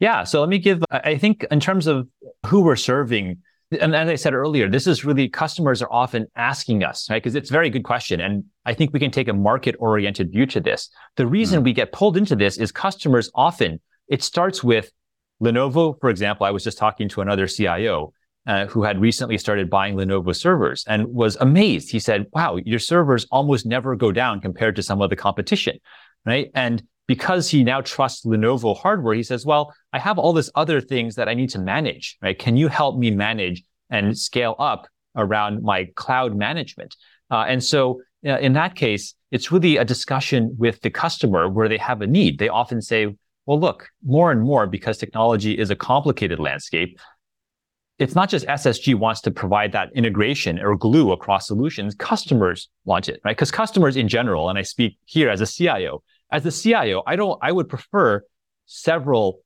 Yeah. 0.00 0.24
So 0.24 0.40
let 0.40 0.48
me 0.48 0.58
give, 0.58 0.82
I 0.90 1.16
think 1.16 1.46
in 1.50 1.60
terms 1.60 1.86
of 1.86 2.08
who 2.46 2.62
we're 2.62 2.76
serving, 2.76 3.38
and 3.80 3.94
as 3.94 4.08
I 4.08 4.14
said 4.16 4.34
earlier, 4.34 4.68
this 4.68 4.86
is 4.86 5.04
really 5.04 5.28
customers 5.28 5.82
are 5.82 5.92
often 5.92 6.26
asking 6.36 6.84
us, 6.84 7.08
right? 7.08 7.22
Because 7.22 7.34
it's 7.34 7.50
a 7.50 7.52
very 7.52 7.70
good 7.70 7.84
question. 7.84 8.20
And 8.20 8.44
I 8.64 8.74
think 8.74 8.92
we 8.92 9.00
can 9.00 9.10
take 9.10 9.28
a 9.28 9.32
market 9.32 9.76
oriented 9.78 10.30
view 10.30 10.46
to 10.46 10.60
this. 10.60 10.90
The 11.16 11.26
reason 11.26 11.60
mm 11.60 11.64
we 11.64 11.72
get 11.72 11.92
pulled 11.92 12.16
into 12.16 12.36
this 12.36 12.58
is 12.58 12.70
customers 12.72 13.30
often, 13.34 13.80
it 14.08 14.22
starts 14.22 14.62
with 14.62 14.92
Lenovo, 15.42 15.98
for 16.00 16.10
example. 16.10 16.44
I 16.44 16.50
was 16.50 16.64
just 16.64 16.76
talking 16.76 17.08
to 17.10 17.20
another 17.20 17.46
CIO 17.46 18.12
uh, 18.46 18.66
who 18.66 18.82
had 18.82 19.00
recently 19.00 19.38
started 19.38 19.70
buying 19.70 19.94
Lenovo 19.96 20.36
servers 20.36 20.84
and 20.86 21.06
was 21.06 21.36
amazed. 21.36 21.90
He 21.90 21.98
said, 21.98 22.26
wow, 22.32 22.56
your 22.56 22.78
servers 22.78 23.26
almost 23.30 23.64
never 23.64 23.96
go 23.96 24.12
down 24.12 24.40
compared 24.40 24.76
to 24.76 24.82
some 24.82 25.00
of 25.00 25.08
the 25.08 25.16
competition 25.16 25.78
right? 26.26 26.50
And 26.54 26.82
because 27.06 27.50
he 27.50 27.64
now 27.64 27.80
trusts 27.80 28.24
Lenovo 28.24 28.76
hardware, 28.76 29.14
he 29.14 29.22
says, 29.22 29.44
well, 29.44 29.74
I 29.92 29.98
have 29.98 30.18
all 30.18 30.32
this 30.32 30.50
other 30.54 30.80
things 30.80 31.16
that 31.16 31.28
I 31.28 31.34
need 31.34 31.50
to 31.50 31.58
manage, 31.58 32.16
right? 32.22 32.38
Can 32.38 32.56
you 32.56 32.68
help 32.68 32.98
me 32.98 33.10
manage 33.10 33.62
and 33.90 34.16
scale 34.16 34.56
up 34.58 34.88
around 35.16 35.62
my 35.62 35.86
cloud 35.96 36.34
management? 36.34 36.96
Uh, 37.30 37.44
and 37.46 37.62
so 37.62 38.00
uh, 38.26 38.38
in 38.38 38.54
that 38.54 38.74
case, 38.74 39.14
it's 39.30 39.52
really 39.52 39.76
a 39.76 39.84
discussion 39.84 40.54
with 40.58 40.80
the 40.80 40.90
customer 40.90 41.48
where 41.48 41.68
they 41.68 41.76
have 41.76 42.00
a 42.00 42.06
need. 42.06 42.38
They 42.38 42.48
often 42.48 42.80
say, 42.80 43.14
well, 43.46 43.60
look, 43.60 43.88
more 44.02 44.30
and 44.30 44.40
more, 44.40 44.66
because 44.66 44.96
technology 44.96 45.58
is 45.58 45.70
a 45.70 45.76
complicated 45.76 46.38
landscape, 46.38 46.98
it's 47.98 48.14
not 48.14 48.28
just 48.28 48.46
SSG 48.46 48.94
wants 48.94 49.20
to 49.22 49.30
provide 49.30 49.72
that 49.72 49.90
integration 49.94 50.58
or 50.58 50.76
glue 50.76 51.12
across 51.12 51.46
solutions. 51.46 51.94
Customers 51.94 52.68
want 52.84 53.08
it, 53.08 53.20
right? 53.24 53.36
Because 53.36 53.50
customers 53.50 53.96
in 53.96 54.08
general, 54.08 54.48
and 54.48 54.58
I 54.58 54.62
speak 54.62 54.98
here 55.04 55.30
as 55.30 55.40
a 55.40 55.46
CIO, 55.46 56.02
as 56.30 56.42
the 56.42 56.52
CIO, 56.52 57.02
I 57.06 57.16
don't, 57.16 57.38
I 57.42 57.52
would 57.52 57.68
prefer 57.68 58.22
several 58.66 59.40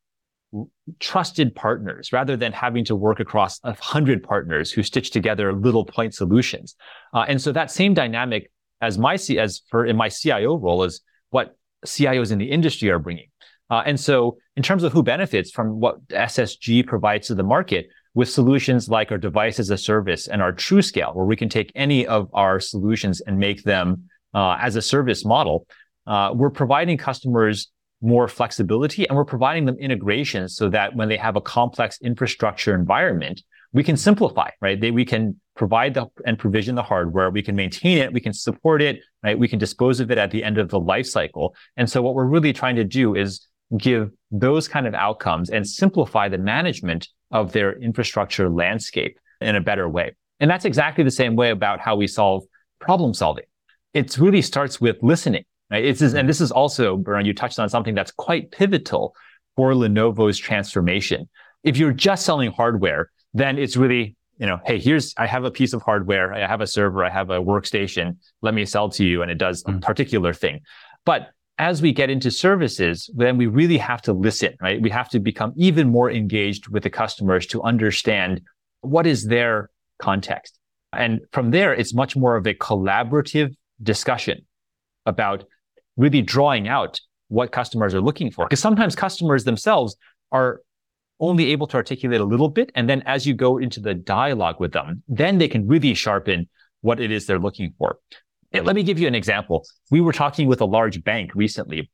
trusted 0.98 1.54
partners 1.54 2.12
rather 2.12 2.36
than 2.36 2.52
having 2.52 2.84
to 2.86 2.96
work 2.96 3.20
across 3.20 3.60
a 3.64 3.74
hundred 3.74 4.22
partners 4.22 4.72
who 4.72 4.82
stitch 4.82 5.10
together 5.10 5.52
little 5.52 5.84
point 5.84 6.14
solutions. 6.14 6.74
Uh, 7.12 7.24
and 7.28 7.40
so 7.40 7.52
that 7.52 7.70
same 7.70 7.94
dynamic 7.94 8.50
as 8.80 8.96
my, 8.96 9.16
C 9.16 9.38
as 9.38 9.62
for 9.70 9.84
in 9.84 9.96
my 9.96 10.08
CIO 10.08 10.56
role 10.56 10.84
is 10.84 11.02
what 11.30 11.56
CIOs 11.84 12.32
in 12.32 12.38
the 12.38 12.50
industry 12.50 12.90
are 12.90 12.98
bringing. 12.98 13.28
Uh, 13.70 13.82
and 13.84 14.00
so 14.00 14.38
in 14.56 14.62
terms 14.62 14.82
of 14.82 14.92
who 14.92 15.02
benefits 15.02 15.50
from 15.50 15.80
what 15.80 16.06
SSG 16.08 16.86
provides 16.86 17.26
to 17.26 17.34
the 17.34 17.42
market 17.42 17.88
with 18.14 18.30
solutions 18.30 18.88
like 18.88 19.12
our 19.12 19.18
device 19.18 19.60
as 19.60 19.70
a 19.70 19.76
service 19.76 20.26
and 20.26 20.40
our 20.40 20.52
TruScale, 20.52 21.14
where 21.14 21.26
we 21.26 21.36
can 21.36 21.48
take 21.48 21.70
any 21.74 22.06
of 22.06 22.28
our 22.32 22.58
solutions 22.58 23.20
and 23.20 23.38
make 23.38 23.62
them 23.64 24.08
uh, 24.34 24.56
as 24.60 24.76
a 24.76 24.82
service 24.82 25.24
model, 25.24 25.66
uh, 26.08 26.32
we're 26.34 26.50
providing 26.50 26.96
customers 26.96 27.70
more 28.00 28.28
flexibility 28.28 29.06
and 29.08 29.16
we're 29.16 29.24
providing 29.24 29.64
them 29.64 29.76
integrations 29.78 30.56
so 30.56 30.68
that 30.70 30.96
when 30.96 31.08
they 31.08 31.16
have 31.16 31.36
a 31.36 31.40
complex 31.40 31.98
infrastructure 32.00 32.74
environment, 32.74 33.42
we 33.72 33.84
can 33.84 33.96
simplify, 33.96 34.48
right? 34.62 34.80
They, 34.80 34.90
we 34.90 35.04
can 35.04 35.38
provide 35.54 35.92
the, 35.94 36.06
and 36.24 36.38
provision 36.38 36.74
the 36.74 36.82
hardware. 36.82 37.28
We 37.30 37.42
can 37.42 37.54
maintain 37.54 37.98
it. 37.98 38.12
We 38.12 38.20
can 38.20 38.32
support 38.32 38.80
it, 38.80 39.00
right? 39.22 39.38
We 39.38 39.48
can 39.48 39.58
dispose 39.58 40.00
of 40.00 40.10
it 40.10 40.16
at 40.16 40.30
the 40.30 40.42
end 40.42 40.56
of 40.56 40.70
the 40.70 40.80
life 40.80 41.06
cycle. 41.06 41.54
And 41.76 41.90
so 41.90 42.00
what 42.00 42.14
we're 42.14 42.24
really 42.24 42.54
trying 42.54 42.76
to 42.76 42.84
do 42.84 43.14
is 43.14 43.46
give 43.76 44.10
those 44.30 44.66
kind 44.66 44.86
of 44.86 44.94
outcomes 44.94 45.50
and 45.50 45.68
simplify 45.68 46.28
the 46.28 46.38
management 46.38 47.08
of 47.30 47.52
their 47.52 47.78
infrastructure 47.78 48.48
landscape 48.48 49.18
in 49.42 49.56
a 49.56 49.60
better 49.60 49.86
way. 49.86 50.14
And 50.40 50.50
that's 50.50 50.64
exactly 50.64 51.04
the 51.04 51.10
same 51.10 51.36
way 51.36 51.50
about 51.50 51.80
how 51.80 51.96
we 51.96 52.06
solve 52.06 52.44
problem 52.80 53.12
solving. 53.12 53.44
It 53.92 54.16
really 54.16 54.40
starts 54.40 54.80
with 54.80 54.96
listening, 55.02 55.44
right? 55.70 55.84
It's, 55.84 56.00
and 56.00 56.28
this 56.28 56.40
is 56.40 56.50
also, 56.50 56.96
Bernard, 56.96 57.26
you 57.26 57.34
touched 57.34 57.58
on 57.58 57.68
something 57.68 57.94
that's 57.94 58.10
quite 58.10 58.50
pivotal 58.50 59.14
for 59.56 59.72
Lenovo's 59.72 60.38
transformation. 60.38 61.28
If 61.64 61.76
you're 61.76 61.92
just 61.92 62.24
selling 62.24 62.52
hardware, 62.52 63.10
then 63.34 63.58
it's 63.58 63.76
really, 63.76 64.16
you 64.38 64.46
know, 64.46 64.60
hey, 64.64 64.78
here's, 64.78 65.14
I 65.16 65.26
have 65.26 65.44
a 65.44 65.50
piece 65.50 65.72
of 65.72 65.82
hardware, 65.82 66.32
I 66.32 66.46
have 66.46 66.60
a 66.60 66.66
server, 66.66 67.04
I 67.04 67.10
have 67.10 67.30
a 67.30 67.40
workstation, 67.40 68.16
let 68.40 68.54
me 68.54 68.64
sell 68.64 68.88
to 68.90 69.04
you, 69.04 69.22
and 69.22 69.30
it 69.30 69.38
does 69.38 69.62
a 69.66 69.72
mm. 69.72 69.82
particular 69.82 70.32
thing. 70.32 70.60
But 71.04 71.30
as 71.58 71.82
we 71.82 71.92
get 71.92 72.08
into 72.08 72.30
services, 72.30 73.10
then 73.16 73.36
we 73.36 73.46
really 73.46 73.78
have 73.78 74.00
to 74.02 74.12
listen, 74.12 74.54
right? 74.60 74.80
We 74.80 74.90
have 74.90 75.08
to 75.10 75.18
become 75.18 75.52
even 75.56 75.88
more 75.88 76.10
engaged 76.10 76.68
with 76.68 76.84
the 76.84 76.90
customers 76.90 77.46
to 77.48 77.62
understand 77.62 78.42
what 78.80 79.06
is 79.06 79.26
their 79.26 79.70
context. 79.98 80.58
And 80.92 81.20
from 81.32 81.50
there, 81.50 81.74
it's 81.74 81.92
much 81.92 82.16
more 82.16 82.36
of 82.36 82.46
a 82.46 82.54
collaborative 82.54 83.54
discussion 83.82 84.46
about 85.04 85.44
really 85.98 86.22
drawing 86.22 86.66
out 86.68 86.98
what 87.28 87.52
customers 87.52 87.94
are 87.94 88.00
looking 88.00 88.30
for. 88.30 88.46
Because 88.46 88.60
sometimes 88.60 88.96
customers 88.96 89.44
themselves 89.44 89.96
are 90.32 90.62
only 91.20 91.50
able 91.52 91.66
to 91.66 91.76
articulate 91.76 92.20
a 92.20 92.24
little 92.24 92.48
bit. 92.48 92.72
And 92.74 92.88
then 92.88 93.02
as 93.04 93.26
you 93.26 93.34
go 93.34 93.58
into 93.58 93.80
the 93.80 93.92
dialogue 93.92 94.56
with 94.58 94.72
them, 94.72 95.02
then 95.08 95.36
they 95.36 95.48
can 95.48 95.66
really 95.66 95.92
sharpen 95.92 96.48
what 96.80 97.00
it 97.00 97.10
is 97.10 97.26
they're 97.26 97.38
looking 97.38 97.74
for. 97.76 97.98
And 98.52 98.64
let 98.64 98.74
me 98.76 98.82
give 98.82 98.98
you 98.98 99.06
an 99.06 99.14
example. 99.14 99.66
We 99.90 100.00
were 100.00 100.12
talking 100.12 100.48
with 100.48 100.60
a 100.62 100.64
large 100.64 101.04
bank 101.04 101.32
recently 101.34 101.90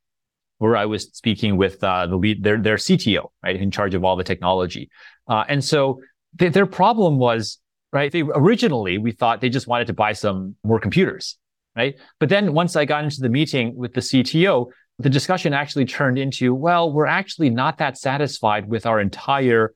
where 0.58 0.76
I 0.76 0.86
was 0.86 1.10
speaking 1.12 1.56
with 1.56 1.82
uh, 1.82 2.06
the 2.06 2.16
lead, 2.16 2.44
their, 2.44 2.58
their 2.58 2.76
CTO, 2.76 3.28
right, 3.42 3.56
in 3.56 3.70
charge 3.70 3.94
of 3.94 4.04
all 4.04 4.14
the 4.14 4.24
technology. 4.24 4.88
Uh, 5.26 5.44
and 5.48 5.64
so 5.64 6.00
th- 6.38 6.52
their 6.52 6.66
problem 6.66 7.18
was, 7.18 7.58
right, 7.92 8.12
they 8.12 8.22
originally 8.22 8.98
we 8.98 9.10
thought 9.10 9.40
they 9.40 9.48
just 9.48 9.66
wanted 9.66 9.88
to 9.88 9.94
buy 9.94 10.12
some 10.12 10.54
more 10.62 10.78
computers, 10.78 11.36
right? 11.76 11.96
But 12.20 12.28
then 12.28 12.52
once 12.52 12.76
I 12.76 12.84
got 12.84 13.04
into 13.04 13.20
the 13.20 13.28
meeting 13.28 13.76
with 13.76 13.94
the 13.94 14.00
CTO, 14.00 14.66
the 14.98 15.10
discussion 15.10 15.52
actually 15.52 15.86
turned 15.86 16.18
into, 16.18 16.54
well, 16.54 16.92
we're 16.92 17.06
actually 17.06 17.50
not 17.50 17.78
that 17.78 17.98
satisfied 17.98 18.68
with 18.68 18.86
our 18.86 19.00
entire 19.00 19.74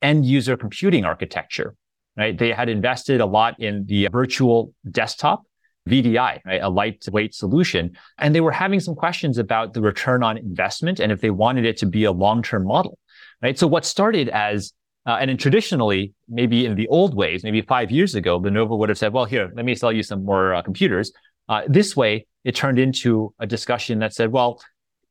end 0.00 0.24
user 0.24 0.56
computing 0.56 1.04
architecture, 1.04 1.74
right? 2.16 2.38
They 2.38 2.52
had 2.52 2.68
invested 2.68 3.20
a 3.20 3.26
lot 3.26 3.58
in 3.60 3.84
the 3.86 4.08
virtual 4.12 4.72
desktop 4.90 5.42
VDI, 5.88 6.40
right? 6.44 6.62
a 6.62 6.68
lightweight 6.68 7.34
solution. 7.34 7.96
And 8.18 8.34
they 8.34 8.40
were 8.40 8.52
having 8.52 8.80
some 8.80 8.94
questions 8.94 9.38
about 9.38 9.74
the 9.74 9.80
return 9.80 10.22
on 10.22 10.38
investment 10.38 11.00
and 11.00 11.10
if 11.10 11.20
they 11.20 11.30
wanted 11.30 11.64
it 11.64 11.76
to 11.78 11.86
be 11.86 12.04
a 12.04 12.12
long-term 12.12 12.64
model, 12.64 12.98
right? 13.42 13.58
So 13.58 13.66
what 13.66 13.84
started 13.84 14.28
as 14.28 14.72
uh, 15.06 15.16
and 15.18 15.40
traditionally, 15.40 16.12
maybe 16.28 16.66
in 16.66 16.74
the 16.74 16.86
old 16.88 17.14
ways, 17.14 17.42
maybe 17.42 17.62
five 17.62 17.90
years 17.90 18.14
ago, 18.14 18.38
Lenovo 18.38 18.76
would 18.78 18.90
have 18.90 18.98
said, 18.98 19.14
well, 19.14 19.24
here, 19.24 19.50
let 19.54 19.64
me 19.64 19.74
sell 19.74 19.90
you 19.90 20.02
some 20.02 20.24
more 20.24 20.54
uh, 20.54 20.62
computers. 20.62 21.10
Uh, 21.50 21.62
this 21.66 21.96
way, 21.96 22.26
it 22.44 22.54
turned 22.54 22.78
into 22.78 23.34
a 23.40 23.46
discussion 23.46 23.98
that 23.98 24.14
said, 24.14 24.30
well, 24.30 24.62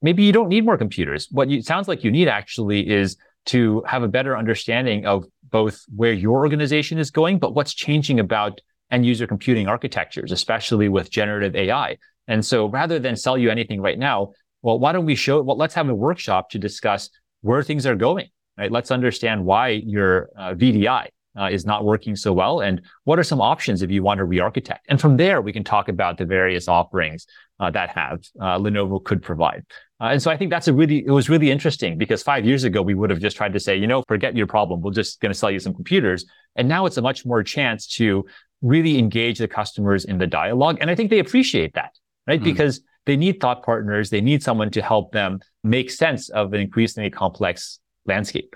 maybe 0.01 0.23
you 0.23 0.31
don't 0.31 0.47
need 0.47 0.63
more 0.63 0.77
computers. 0.77 1.27
What 1.31 1.49
you, 1.49 1.61
sounds 1.61 1.89
like 1.89 2.03
you 2.03 2.11
need 2.11 2.29
actually 2.29 2.89
is 2.89 3.17
to 3.47 3.83
have 3.85 4.03
a 4.03 4.07
better 4.07 4.37
understanding 4.37 5.05
of 5.05 5.25
both 5.51 5.83
where 5.93 6.13
your 6.13 6.37
organization 6.37 6.97
is 6.97 7.11
going, 7.11 7.39
but 7.39 7.53
what's 7.53 7.73
changing 7.73 8.21
about 8.21 8.61
end 8.89 9.05
user 9.05 9.27
computing 9.27 9.67
architectures, 9.67 10.31
especially 10.31 10.87
with 10.87 11.11
generative 11.11 11.57
AI. 11.57 11.97
And 12.29 12.43
so 12.45 12.69
rather 12.69 12.99
than 12.99 13.17
sell 13.17 13.37
you 13.37 13.49
anything 13.49 13.81
right 13.81 13.99
now, 13.99 14.31
well, 14.61 14.79
why 14.79 14.93
don't 14.93 15.05
we 15.05 15.15
show, 15.15 15.41
well, 15.41 15.57
let's 15.57 15.73
have 15.73 15.89
a 15.89 15.95
workshop 15.95 16.51
to 16.51 16.57
discuss 16.57 17.09
where 17.41 17.63
things 17.63 17.85
are 17.85 17.95
going, 17.95 18.29
right? 18.57 18.71
Let's 18.71 18.91
understand 18.91 19.43
why 19.43 19.81
your 19.85 20.29
uh, 20.37 20.53
VDI 20.53 21.07
uh, 21.37 21.49
is 21.51 21.65
not 21.65 21.85
working 21.85 22.15
so 22.15 22.33
well 22.33 22.61
and 22.61 22.81
what 23.03 23.19
are 23.19 23.23
some 23.23 23.41
options 23.41 23.81
if 23.81 23.91
you 23.91 24.03
want 24.03 24.17
to 24.17 24.25
re-architect. 24.25 24.85
And 24.89 24.99
from 24.99 25.17
there, 25.17 25.41
we 25.41 25.53
can 25.53 25.63
talk 25.63 25.89
about 25.89 26.17
the 26.17 26.25
various 26.25 26.67
offerings 26.67 27.27
uh, 27.59 27.69
that 27.71 27.89
have 27.89 28.21
uh, 28.39 28.57
Lenovo 28.57 29.03
could 29.03 29.21
provide. 29.21 29.65
Uh, 30.01 30.05
and 30.05 30.21
so 30.21 30.31
I 30.31 30.37
think 30.37 30.49
that's 30.49 30.67
a 30.67 30.73
really, 30.73 31.05
it 31.05 31.11
was 31.11 31.29
really 31.29 31.51
interesting 31.51 31.97
because 31.97 32.23
five 32.23 32.45
years 32.45 32.63
ago, 32.63 32.81
we 32.81 32.93
would 32.93 33.09
have 33.09 33.19
just 33.19 33.35
tried 33.35 33.53
to 33.53 33.59
say, 33.59 33.75
you 33.75 33.87
know, 33.87 34.03
forget 34.07 34.35
your 34.35 34.47
problem. 34.47 34.81
We're 34.81 34.91
just 34.91 35.19
going 35.19 35.31
to 35.31 35.37
sell 35.37 35.51
you 35.51 35.59
some 35.59 35.73
computers. 35.73 36.25
And 36.55 36.67
now 36.67 36.85
it's 36.85 36.97
a 36.97 37.01
much 37.01 37.25
more 37.25 37.43
chance 37.43 37.85
to 37.95 38.25
really 38.61 38.97
engage 38.97 39.39
the 39.39 39.47
customers 39.47 40.05
in 40.05 40.17
the 40.17 40.27
dialogue. 40.27 40.77
And 40.81 40.89
I 40.89 40.95
think 40.95 41.09
they 41.09 41.19
appreciate 41.19 41.73
that, 41.73 41.91
right? 42.27 42.39
Mm. 42.39 42.45
Because 42.45 42.81
they 43.05 43.17
need 43.17 43.39
thought 43.39 43.63
partners. 43.63 44.09
They 44.09 44.21
need 44.21 44.43
someone 44.43 44.71
to 44.71 44.81
help 44.81 45.11
them 45.11 45.39
make 45.63 45.89
sense 45.89 46.29
of 46.29 46.53
an 46.53 46.61
increasingly 46.61 47.09
complex 47.09 47.79
landscape. 48.05 48.55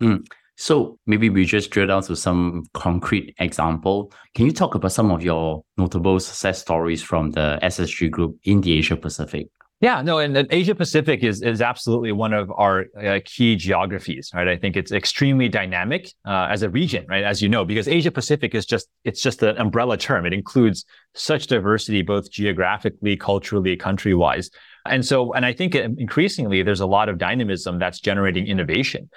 Mm. 0.00 0.24
So 0.60 0.98
maybe 1.06 1.30
we 1.30 1.44
just 1.44 1.70
drill 1.70 1.86
down 1.86 2.02
to 2.02 2.16
some 2.16 2.64
concrete 2.74 3.32
example. 3.38 4.12
Can 4.34 4.44
you 4.44 4.50
talk 4.52 4.74
about 4.74 4.90
some 4.90 5.12
of 5.12 5.22
your 5.22 5.62
notable 5.76 6.18
success 6.18 6.60
stories 6.60 7.00
from 7.00 7.30
the 7.30 7.60
SSG 7.62 8.10
group 8.10 8.36
in 8.42 8.60
the 8.60 8.72
Asia 8.72 8.96
Pacific? 8.96 9.46
Yeah, 9.80 10.02
no, 10.02 10.18
and, 10.18 10.48
Asia 10.50 10.74
Pacific 10.74 11.22
is 11.22 11.40
is 11.42 11.62
absolutely 11.62 12.10
one 12.10 12.32
of 12.32 12.50
our 12.50 12.86
uh, 13.00 13.20
key 13.24 13.54
geographies, 13.54 14.32
right? 14.34 14.48
I 14.48 14.56
think 14.56 14.76
it's 14.76 14.90
extremely 14.90 15.48
dynamic 15.48 16.12
uh, 16.26 16.48
as 16.50 16.64
a 16.64 16.68
region, 16.68 17.06
right? 17.08 17.22
As 17.22 17.40
you 17.40 17.48
know, 17.48 17.64
because 17.64 17.86
Asia 17.86 18.10
Pacific 18.10 18.56
is 18.56 18.66
just 18.66 18.88
it's 19.04 19.22
just 19.22 19.40
an 19.44 19.56
umbrella 19.58 19.96
term. 19.96 20.26
It 20.26 20.32
includes 20.32 20.84
such 21.14 21.46
diversity, 21.46 22.02
both 22.02 22.32
geographically, 22.32 23.16
culturally, 23.16 23.76
country 23.76 24.14
wise, 24.14 24.50
and 24.86 25.06
so 25.06 25.32
and 25.34 25.46
I 25.46 25.52
think 25.52 25.76
increasingly 25.76 26.64
there's 26.64 26.80
a 26.80 26.86
lot 26.86 27.08
of 27.08 27.16
dynamism 27.16 27.78
that's 27.78 28.00
generating 28.00 28.48
innovation. 28.48 29.08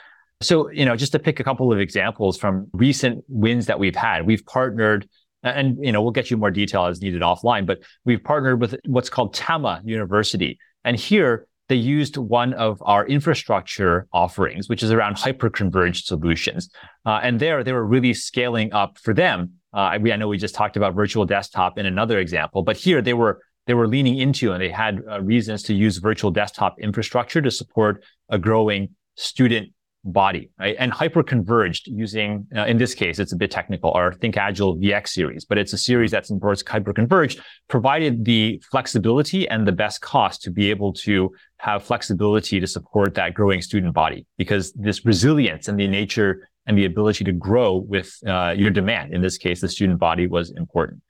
So 0.41 0.69
you 0.71 0.85
know, 0.85 0.95
just 0.95 1.11
to 1.13 1.19
pick 1.19 1.39
a 1.39 1.43
couple 1.43 1.71
of 1.71 1.79
examples 1.79 2.37
from 2.37 2.67
recent 2.73 3.23
wins 3.27 3.67
that 3.67 3.79
we've 3.79 3.95
had, 3.95 4.25
we've 4.25 4.45
partnered 4.45 5.07
and 5.43 5.77
you 5.83 5.91
know 5.91 6.01
we'll 6.01 6.11
get 6.11 6.29
you 6.29 6.37
more 6.37 6.51
detail 6.51 6.85
as 6.85 7.01
needed 7.01 7.21
offline 7.21 7.65
but 7.65 7.79
we've 8.05 8.23
partnered 8.23 8.61
with 8.61 8.75
what's 8.85 9.09
called 9.09 9.33
tama 9.33 9.81
university. 9.83 10.59
And 10.83 10.97
here 10.97 11.47
they 11.69 11.75
used 11.75 12.17
one 12.17 12.53
of 12.53 12.81
our 12.85 13.07
infrastructure 13.07 14.07
offerings 14.11 14.67
which 14.67 14.83
is 14.83 14.91
around 14.91 15.15
hyperconverged 15.15 16.03
solutions. 16.03 16.69
Uh, 17.05 17.19
and 17.23 17.39
there 17.39 17.63
they 17.63 17.73
were 17.73 17.85
really 17.85 18.13
scaling 18.13 18.73
up 18.73 18.97
for 18.97 19.13
them. 19.13 19.53
Uh, 19.73 19.79
i 19.79 19.97
know 19.97 20.27
we 20.27 20.37
just 20.37 20.55
talked 20.55 20.75
about 20.75 20.93
virtual 20.93 21.25
desktop 21.25 21.77
in 21.77 21.85
another 21.85 22.19
example 22.19 22.61
but 22.61 22.75
here 22.75 23.01
they 23.01 23.13
were 23.13 23.41
they 23.67 23.73
were 23.73 23.87
leaning 23.87 24.17
into 24.17 24.51
and 24.51 24.61
they 24.61 24.69
had 24.69 25.01
uh, 25.09 25.21
reasons 25.21 25.63
to 25.63 25.73
use 25.73 25.97
virtual 25.97 26.31
desktop 26.31 26.77
infrastructure 26.79 27.41
to 27.41 27.51
support 27.51 28.03
a 28.29 28.37
growing 28.37 28.89
student 29.15 29.71
body, 30.03 30.49
right? 30.59 30.75
And 30.79 30.91
hyper-converged 30.91 31.87
using, 31.87 32.47
uh, 32.55 32.65
in 32.65 32.77
this 32.77 32.93
case, 32.93 33.19
it's 33.19 33.33
a 33.33 33.35
bit 33.35 33.51
technical, 33.51 33.91
our 33.91 34.13
ThinkAgile 34.13 34.81
VX 34.81 35.09
series, 35.09 35.45
but 35.45 35.57
it's 35.57 35.73
a 35.73 35.77
series 35.77 36.11
that 36.11 36.25
supports 36.25 36.63
hyper-converged, 36.67 37.39
provided 37.67 38.25
the 38.25 38.61
flexibility 38.71 39.47
and 39.47 39.67
the 39.67 39.71
best 39.71 40.01
cost 40.01 40.41
to 40.43 40.51
be 40.51 40.69
able 40.69 40.93
to 40.93 41.31
have 41.57 41.83
flexibility 41.83 42.59
to 42.59 42.67
support 42.67 43.13
that 43.15 43.33
growing 43.33 43.61
student 43.61 43.93
body 43.93 44.25
because 44.37 44.73
this 44.73 45.05
resilience 45.05 45.67
and 45.67 45.79
the 45.79 45.87
nature 45.87 46.49
and 46.65 46.77
the 46.77 46.85
ability 46.85 47.23
to 47.23 47.31
grow 47.31 47.75
with 47.75 48.17
uh, 48.27 48.53
your 48.55 48.69
demand, 48.69 49.13
in 49.13 49.21
this 49.21 49.37
case, 49.37 49.61
the 49.61 49.69
student 49.69 49.99
body 49.99 50.27
was 50.27 50.51
important, 50.51 51.01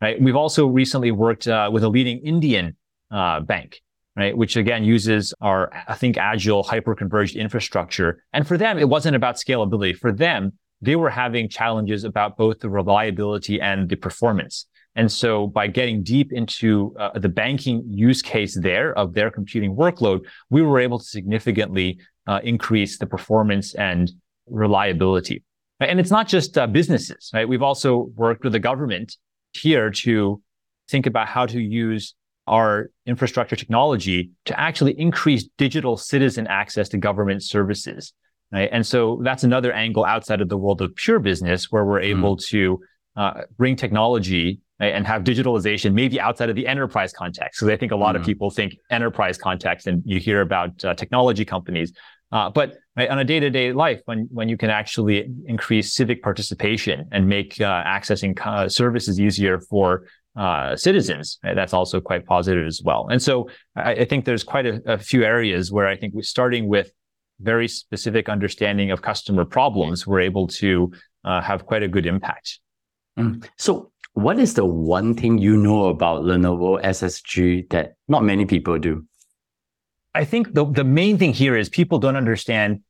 right? 0.00 0.20
We've 0.20 0.36
also 0.36 0.66
recently 0.66 1.10
worked 1.10 1.48
uh, 1.48 1.70
with 1.72 1.84
a 1.84 1.88
leading 1.88 2.18
Indian 2.24 2.76
uh, 3.10 3.40
bank 3.40 3.80
right? 4.16 4.36
Which 4.36 4.56
again 4.56 4.84
uses 4.84 5.34
our, 5.40 5.70
I 5.88 5.94
think, 5.94 6.16
agile 6.16 6.62
hyper-converged 6.62 7.36
infrastructure. 7.36 8.22
And 8.32 8.46
for 8.46 8.56
them, 8.56 8.78
it 8.78 8.88
wasn't 8.88 9.16
about 9.16 9.36
scalability. 9.36 9.96
For 9.96 10.12
them, 10.12 10.52
they 10.80 10.96
were 10.96 11.10
having 11.10 11.48
challenges 11.48 12.04
about 12.04 12.36
both 12.36 12.60
the 12.60 12.70
reliability 12.70 13.60
and 13.60 13.88
the 13.88 13.96
performance. 13.96 14.66
And 14.94 15.12
so 15.12 15.46
by 15.46 15.66
getting 15.66 16.02
deep 16.02 16.32
into 16.32 16.94
uh, 16.98 17.18
the 17.18 17.28
banking 17.28 17.84
use 17.86 18.22
case 18.22 18.58
there 18.58 18.96
of 18.98 19.12
their 19.12 19.30
computing 19.30 19.76
workload, 19.76 20.20
we 20.48 20.62
were 20.62 20.80
able 20.80 20.98
to 20.98 21.04
significantly 21.04 21.98
uh, 22.26 22.40
increase 22.42 22.98
the 22.98 23.06
performance 23.06 23.74
and 23.74 24.10
reliability. 24.46 25.44
And 25.80 26.00
it's 26.00 26.10
not 26.10 26.28
just 26.28 26.56
uh, 26.56 26.66
businesses, 26.66 27.30
right? 27.34 27.46
We've 27.46 27.62
also 27.62 28.10
worked 28.16 28.44
with 28.44 28.54
the 28.54 28.58
government 28.58 29.16
here 29.52 29.90
to 29.90 30.40
think 30.88 31.06
about 31.06 31.28
how 31.28 31.44
to 31.46 31.60
use 31.60 32.14
our 32.46 32.90
infrastructure 33.06 33.56
technology 33.56 34.30
to 34.44 34.58
actually 34.58 34.98
increase 34.98 35.48
digital 35.58 35.96
citizen 35.96 36.46
access 36.46 36.88
to 36.90 36.98
government 36.98 37.42
services. 37.42 38.12
Right? 38.52 38.68
And 38.70 38.86
so 38.86 39.20
that's 39.24 39.42
another 39.42 39.72
angle 39.72 40.04
outside 40.04 40.40
of 40.40 40.48
the 40.48 40.56
world 40.56 40.80
of 40.80 40.94
pure 40.94 41.18
business 41.18 41.72
where 41.72 41.84
we're 41.84 42.00
mm-hmm. 42.00 42.18
able 42.18 42.36
mm. 42.36 42.46
to 42.46 42.80
uh, 43.16 43.40
bring 43.56 43.74
technology 43.74 44.60
right, 44.78 44.94
and 44.94 45.06
have 45.06 45.24
digitalization 45.24 45.94
maybe 45.94 46.20
outside 46.20 46.48
of 46.48 46.54
the 46.54 46.66
enterprise 46.66 47.12
context. 47.12 47.58
Because 47.58 47.72
I 47.72 47.76
think 47.76 47.92
a 47.92 47.96
lot 47.96 48.12
mm. 48.12 48.16
of 48.16 48.22
mm-hmm. 48.22 48.26
people 48.26 48.50
think 48.50 48.76
enterprise 48.90 49.36
context 49.36 49.86
and 49.86 50.02
you 50.04 50.20
hear 50.20 50.42
about 50.42 50.84
uh, 50.84 50.94
technology 50.94 51.44
companies. 51.44 51.92
Uh, 52.32 52.50
but 52.50 52.74
right, 52.96 53.08
on 53.08 53.18
a 53.18 53.24
day-to-day 53.24 53.72
life, 53.72 54.00
when 54.04 54.28
when 54.32 54.48
you 54.48 54.56
can 54.56 54.70
actually 54.70 55.28
increase 55.46 55.94
civic 55.94 56.22
participation 56.22 57.08
and 57.12 57.28
make 57.28 57.60
uh, 57.60 57.84
accessing 57.84 58.38
uh, 58.44 58.68
services 58.68 59.20
easier 59.20 59.60
for 59.60 60.06
uh, 60.36 60.76
citizens. 60.76 61.38
That's 61.42 61.72
also 61.72 62.00
quite 62.00 62.26
positive 62.26 62.66
as 62.66 62.82
well. 62.84 63.08
And 63.10 63.22
so 63.22 63.48
I, 63.74 63.92
I 63.92 64.04
think 64.04 64.24
there's 64.24 64.44
quite 64.44 64.66
a, 64.66 64.82
a, 64.86 64.98
few 64.98 65.24
areas 65.24 65.72
where 65.72 65.86
I 65.86 65.96
think 65.96 66.14
we're 66.14 66.22
starting 66.22 66.68
with 66.68 66.90
very 67.40 67.68
specific 67.68 68.28
understanding 68.28 68.90
of 68.90 69.02
customer 69.02 69.44
problems, 69.44 70.06
we're 70.06 70.20
able 70.20 70.46
to 70.46 70.92
uh, 71.24 71.40
have 71.40 71.66
quite 71.66 71.82
a 71.82 71.88
good 71.88 72.06
impact. 72.06 72.60
Mm. 73.18 73.46
So, 73.56 73.92
what 74.12 74.38
is 74.38 74.54
the 74.54 74.64
one 74.64 75.14
thing 75.14 75.36
you 75.38 75.56
know 75.56 75.86
about 75.86 76.22
Lenovo 76.22 76.82
SSG 76.82 77.68
that 77.70 77.94
not 78.08 78.24
many 78.24 78.46
people 78.46 78.78
do? 78.78 79.04
I 80.14 80.24
think 80.24 80.54
the, 80.54 80.64
the 80.64 80.84
main 80.84 81.18
thing 81.18 81.34
here 81.34 81.56
is 81.56 81.68
people 81.68 81.98
don't 81.98 82.16
understand 82.16 82.80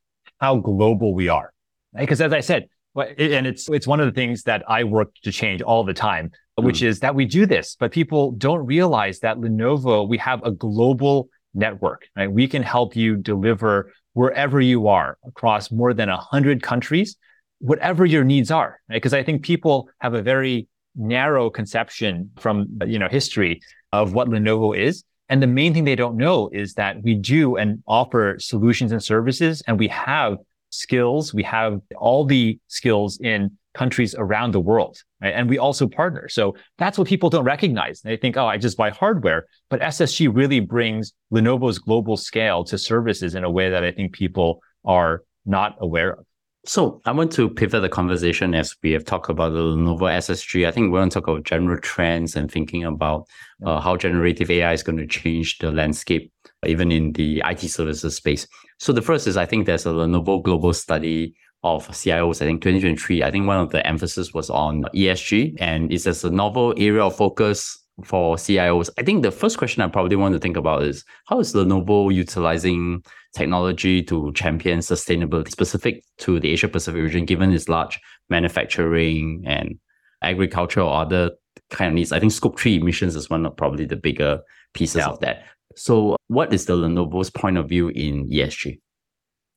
how 0.40 0.56
global 0.58 1.14
we 1.14 1.28
are. 1.28 1.52
Because 1.96 2.20
right? 2.20 2.26
as 2.26 2.32
I 2.32 2.40
said, 2.40 2.68
and 2.96 3.46
it's 3.46 3.68
it's 3.68 3.86
one 3.86 4.00
of 4.00 4.06
the 4.06 4.12
things 4.12 4.44
that 4.44 4.62
I 4.68 4.84
work 4.84 5.12
to 5.24 5.32
change 5.32 5.62
all 5.62 5.84
the 5.84 5.92
time, 5.92 6.30
which 6.56 6.80
mm. 6.80 6.86
is 6.86 7.00
that 7.00 7.14
we 7.14 7.24
do 7.24 7.46
this, 7.46 7.76
but 7.78 7.92
people 7.92 8.32
don't 8.32 8.64
realize 8.64 9.20
that 9.20 9.36
Lenovo 9.38 10.08
we 10.08 10.18
have 10.18 10.42
a 10.44 10.50
global 10.50 11.28
network. 11.54 12.08
Right, 12.16 12.30
we 12.30 12.48
can 12.48 12.62
help 12.62 12.96
you 12.96 13.16
deliver 13.16 13.92
wherever 14.14 14.60
you 14.60 14.88
are 14.88 15.18
across 15.26 15.70
more 15.70 15.92
than 15.92 16.08
a 16.08 16.16
hundred 16.16 16.62
countries, 16.62 17.16
whatever 17.58 18.06
your 18.06 18.24
needs 18.24 18.50
are. 18.50 18.80
Right? 18.88 18.96
Because? 18.96 19.12
I 19.12 19.22
think 19.22 19.42
people 19.42 19.88
have 20.00 20.14
a 20.14 20.22
very 20.22 20.68
narrow 20.94 21.50
conception 21.50 22.30
from 22.38 22.66
you 22.86 22.98
know 22.98 23.08
history 23.08 23.60
of 23.92 24.14
what 24.14 24.28
Lenovo 24.28 24.76
is. 24.76 25.04
And 25.28 25.42
the 25.42 25.48
main 25.48 25.74
thing 25.74 25.84
they 25.84 25.96
don't 25.96 26.16
know 26.16 26.48
is 26.52 26.74
that 26.74 27.02
we 27.02 27.14
do 27.14 27.56
and 27.56 27.82
offer 27.86 28.36
solutions 28.38 28.92
and 28.92 29.02
services, 29.02 29.62
and 29.66 29.78
we 29.78 29.88
have 29.88 30.38
skills. 30.70 31.34
We 31.34 31.42
have 31.42 31.80
all 31.96 32.24
the 32.24 32.58
skills 32.68 33.18
in 33.20 33.58
countries 33.76 34.14
around 34.16 34.52
the 34.52 34.60
world, 34.60 34.96
right? 35.22 35.34
And 35.34 35.48
we 35.48 35.58
also 35.58 35.86
partner. 35.86 36.28
So 36.28 36.56
that's 36.78 36.98
what 36.98 37.06
people 37.06 37.30
don't 37.30 37.44
recognize. 37.44 38.00
They 38.00 38.16
think, 38.16 38.36
oh, 38.36 38.46
I 38.46 38.56
just 38.56 38.76
buy 38.76 38.90
hardware. 38.90 39.46
But 39.70 39.80
SSG 39.80 40.34
really 40.34 40.60
brings 40.60 41.12
Lenovo's 41.32 41.78
global 41.78 42.16
scale 42.16 42.64
to 42.64 42.78
services 42.78 43.34
in 43.34 43.44
a 43.44 43.50
way 43.50 43.70
that 43.70 43.84
I 43.84 43.92
think 43.92 44.12
people 44.12 44.60
are 44.84 45.22
not 45.44 45.76
aware 45.80 46.12
of. 46.14 46.24
So 46.68 47.00
I 47.04 47.12
want 47.12 47.30
to 47.32 47.48
pivot 47.48 47.82
the 47.82 47.88
conversation 47.88 48.52
as 48.52 48.74
we 48.82 48.90
have 48.90 49.04
talked 49.04 49.30
about 49.30 49.52
the 49.52 49.60
Lenovo 49.60 50.10
SSG. 50.10 50.66
I 50.66 50.72
think 50.72 50.86
we 50.86 50.98
want 50.98 51.12
to 51.12 51.20
talk 51.20 51.28
about 51.28 51.44
general 51.44 51.78
trends 51.80 52.34
and 52.34 52.50
thinking 52.50 52.82
about 52.82 53.28
uh, 53.64 53.78
how 53.78 53.96
generative 53.96 54.50
AI 54.50 54.72
is 54.72 54.82
going 54.82 54.98
to 54.98 55.06
change 55.06 55.58
the 55.58 55.70
landscape, 55.70 56.32
even 56.66 56.90
in 56.90 57.12
the 57.12 57.40
IT 57.46 57.60
services 57.60 58.16
space. 58.16 58.48
So 58.80 58.92
the 58.92 59.00
first 59.00 59.28
is 59.28 59.36
I 59.36 59.46
think 59.46 59.66
there's 59.66 59.86
a 59.86 59.90
Lenovo 59.90 60.42
global 60.42 60.72
study 60.72 61.36
of 61.74 61.88
CIOs. 61.88 62.42
I 62.42 62.46
think 62.46 62.62
2023. 62.62 63.22
I 63.22 63.30
think 63.30 63.46
one 63.46 63.58
of 63.58 63.70
the 63.70 63.86
emphasis 63.86 64.32
was 64.32 64.50
on 64.50 64.84
ESG, 64.94 65.56
and 65.58 65.92
it's 65.92 66.06
as 66.06 66.24
a 66.24 66.30
novel 66.30 66.74
area 66.76 67.02
of 67.02 67.16
focus 67.16 67.78
for 68.04 68.36
CIOs. 68.36 68.90
I 68.98 69.02
think 69.02 69.22
the 69.22 69.30
first 69.30 69.58
question 69.58 69.82
I 69.82 69.88
probably 69.88 70.16
want 70.16 70.34
to 70.34 70.38
think 70.38 70.56
about 70.56 70.82
is 70.82 71.04
how 71.26 71.40
is 71.40 71.54
Lenovo 71.54 72.12
utilizing 72.12 73.02
technology 73.34 74.02
to 74.04 74.32
champion 74.32 74.80
sustainability 74.80 75.50
specific 75.50 76.04
to 76.18 76.38
the 76.38 76.50
Asia 76.50 76.68
Pacific 76.68 77.02
region, 77.02 77.24
given 77.24 77.52
its 77.52 77.68
large 77.68 77.98
manufacturing 78.28 79.42
and 79.46 79.78
agriculture 80.22 80.80
or 80.80 81.00
other 81.00 81.30
kind 81.70 81.88
of 81.88 81.94
needs. 81.94 82.12
I 82.12 82.20
think 82.20 82.32
scope 82.32 82.58
three 82.58 82.76
emissions 82.76 83.16
is 83.16 83.30
one 83.30 83.46
of 83.46 83.56
probably 83.56 83.86
the 83.86 83.96
bigger 83.96 84.40
pieces 84.74 84.96
yeah. 84.96 85.08
of 85.08 85.20
that. 85.20 85.44
So, 85.74 86.16
what 86.28 86.52
is 86.52 86.66
the 86.66 86.74
Lenovo's 86.74 87.30
point 87.30 87.58
of 87.58 87.68
view 87.68 87.88
in 87.88 88.28
ESG? 88.30 88.80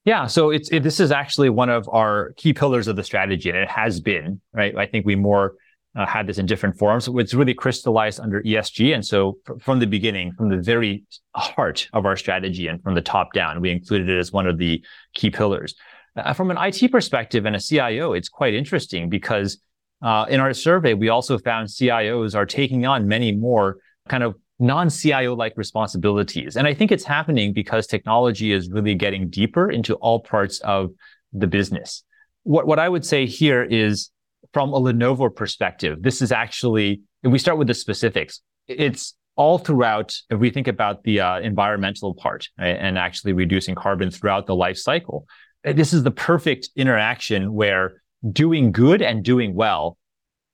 Yeah, 0.05 0.27
so 0.27 0.49
it's 0.49 0.69
it, 0.69 0.83
this 0.83 0.99
is 0.99 1.11
actually 1.11 1.49
one 1.49 1.69
of 1.69 1.87
our 1.89 2.33
key 2.37 2.53
pillars 2.53 2.87
of 2.87 2.95
the 2.95 3.03
strategy, 3.03 3.49
and 3.49 3.57
it 3.57 3.69
has 3.69 3.99
been 3.99 4.41
right. 4.53 4.75
I 4.75 4.85
think 4.85 5.05
we 5.05 5.15
more 5.15 5.55
uh, 5.95 6.05
had 6.05 6.27
this 6.27 6.37
in 6.37 6.45
different 6.45 6.77
forms. 6.77 7.09
It's 7.11 7.33
really 7.33 7.53
crystallized 7.53 8.19
under 8.19 8.41
ESG, 8.41 8.93
and 8.93 9.05
so 9.05 9.37
fr- 9.43 9.53
from 9.59 9.79
the 9.79 9.87
beginning, 9.87 10.31
from 10.33 10.49
the 10.49 10.57
very 10.57 11.03
heart 11.35 11.89
of 11.93 12.05
our 12.05 12.15
strategy, 12.15 12.67
and 12.67 12.81
from 12.81 12.95
the 12.95 13.01
top 13.01 13.33
down, 13.33 13.59
we 13.59 13.71
included 13.71 14.09
it 14.09 14.17
as 14.17 14.31
one 14.31 14.47
of 14.47 14.57
the 14.57 14.83
key 15.13 15.29
pillars. 15.29 15.75
Uh, 16.15 16.33
from 16.33 16.49
an 16.49 16.57
IT 16.57 16.91
perspective 16.91 17.45
and 17.45 17.55
a 17.55 17.59
CIO, 17.59 18.13
it's 18.13 18.29
quite 18.29 18.53
interesting 18.53 19.09
because 19.09 19.59
uh, 20.01 20.25
in 20.29 20.39
our 20.39 20.53
survey, 20.53 20.93
we 20.93 21.09
also 21.09 21.37
found 21.37 21.67
CIOs 21.67 22.35
are 22.35 22.45
taking 22.45 22.85
on 22.85 23.07
many 23.07 23.35
more 23.35 23.77
kind 24.07 24.23
of 24.23 24.35
non-CIO 24.59 25.35
like 25.35 25.53
responsibilities. 25.55 26.57
And 26.57 26.67
I 26.67 26.73
think 26.73 26.91
it's 26.91 27.05
happening 27.05 27.53
because 27.53 27.87
technology 27.87 28.51
is 28.51 28.69
really 28.69 28.93
getting 28.95 29.29
deeper 29.29 29.71
into 29.71 29.95
all 29.95 30.19
parts 30.19 30.59
of 30.59 30.91
the 31.31 31.47
business. 31.47 32.03
What, 32.43 32.67
what 32.67 32.79
I 32.79 32.89
would 32.89 33.05
say 33.05 33.25
here 33.25 33.63
is 33.63 34.11
from 34.53 34.73
a 34.73 34.79
Lenovo 34.79 35.33
perspective, 35.33 36.01
this 36.01 36.21
is 36.21 36.31
actually, 36.31 37.01
if 37.23 37.31
we 37.31 37.39
start 37.39 37.57
with 37.57 37.67
the 37.67 37.73
specifics, 37.73 38.41
it's 38.67 39.15
all 39.35 39.57
throughout, 39.57 40.13
if 40.29 40.39
we 40.39 40.49
think 40.49 40.67
about 40.67 41.03
the 41.03 41.21
uh, 41.21 41.39
environmental 41.39 42.13
part 42.13 42.49
right, 42.59 42.75
and 42.79 42.97
actually 42.97 43.33
reducing 43.33 43.75
carbon 43.75 44.11
throughout 44.11 44.45
the 44.45 44.55
life 44.55 44.77
cycle, 44.77 45.25
this 45.63 45.93
is 45.93 46.03
the 46.03 46.11
perfect 46.11 46.69
interaction 46.75 47.53
where 47.53 48.01
doing 48.31 48.71
good 48.71 49.01
and 49.01 49.23
doing 49.23 49.53
well, 49.53 49.97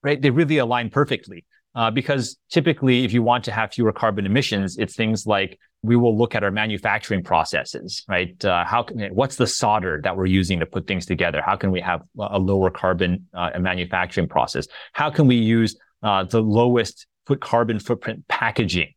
right, 0.04 0.22
they 0.22 0.30
really 0.30 0.58
align 0.60 0.90
perfectly. 0.90 1.46
Uh, 1.76 1.92
because 1.92 2.38
typically, 2.50 3.04
if 3.04 3.12
you 3.12 3.22
want 3.22 3.44
to 3.44 3.52
have 3.52 3.74
fewer 3.74 3.92
carbon 3.92 4.26
emissions, 4.26 4.78
it's 4.78 4.96
things 4.96 5.28
like 5.28 5.60
we 5.84 5.96
will 5.96 6.18
look 6.18 6.34
at 6.34 6.44
our 6.44 6.52
manufacturing 6.52 7.24
processes, 7.24 8.04
right? 8.08 8.44
Uh, 8.44 8.64
how 8.66 8.82
can, 8.82 9.00
what's 9.14 9.36
the 9.36 9.46
solder 9.46 10.00
that 10.04 10.16
we're 10.16 10.26
using 10.26 10.60
to 10.60 10.66
put 10.66 10.88
things 10.88 11.06
together? 11.06 11.42
How 11.42 11.56
can 11.56 11.72
we 11.72 11.82
have 11.82 12.02
a 12.18 12.40
lower 12.40 12.70
carbon 12.70 13.28
uh, 13.34 13.52
manufacturing 13.60 14.28
process? 14.28 14.68
How 14.94 15.10
can 15.10 15.28
we 15.28 15.36
use 15.36 15.78
uh, 16.02 16.24
the 16.24 16.42
lowest 16.42 17.08
foot 17.26 17.42
carbon 17.42 17.80
footprint 17.80 18.28
packaging, 18.28 18.94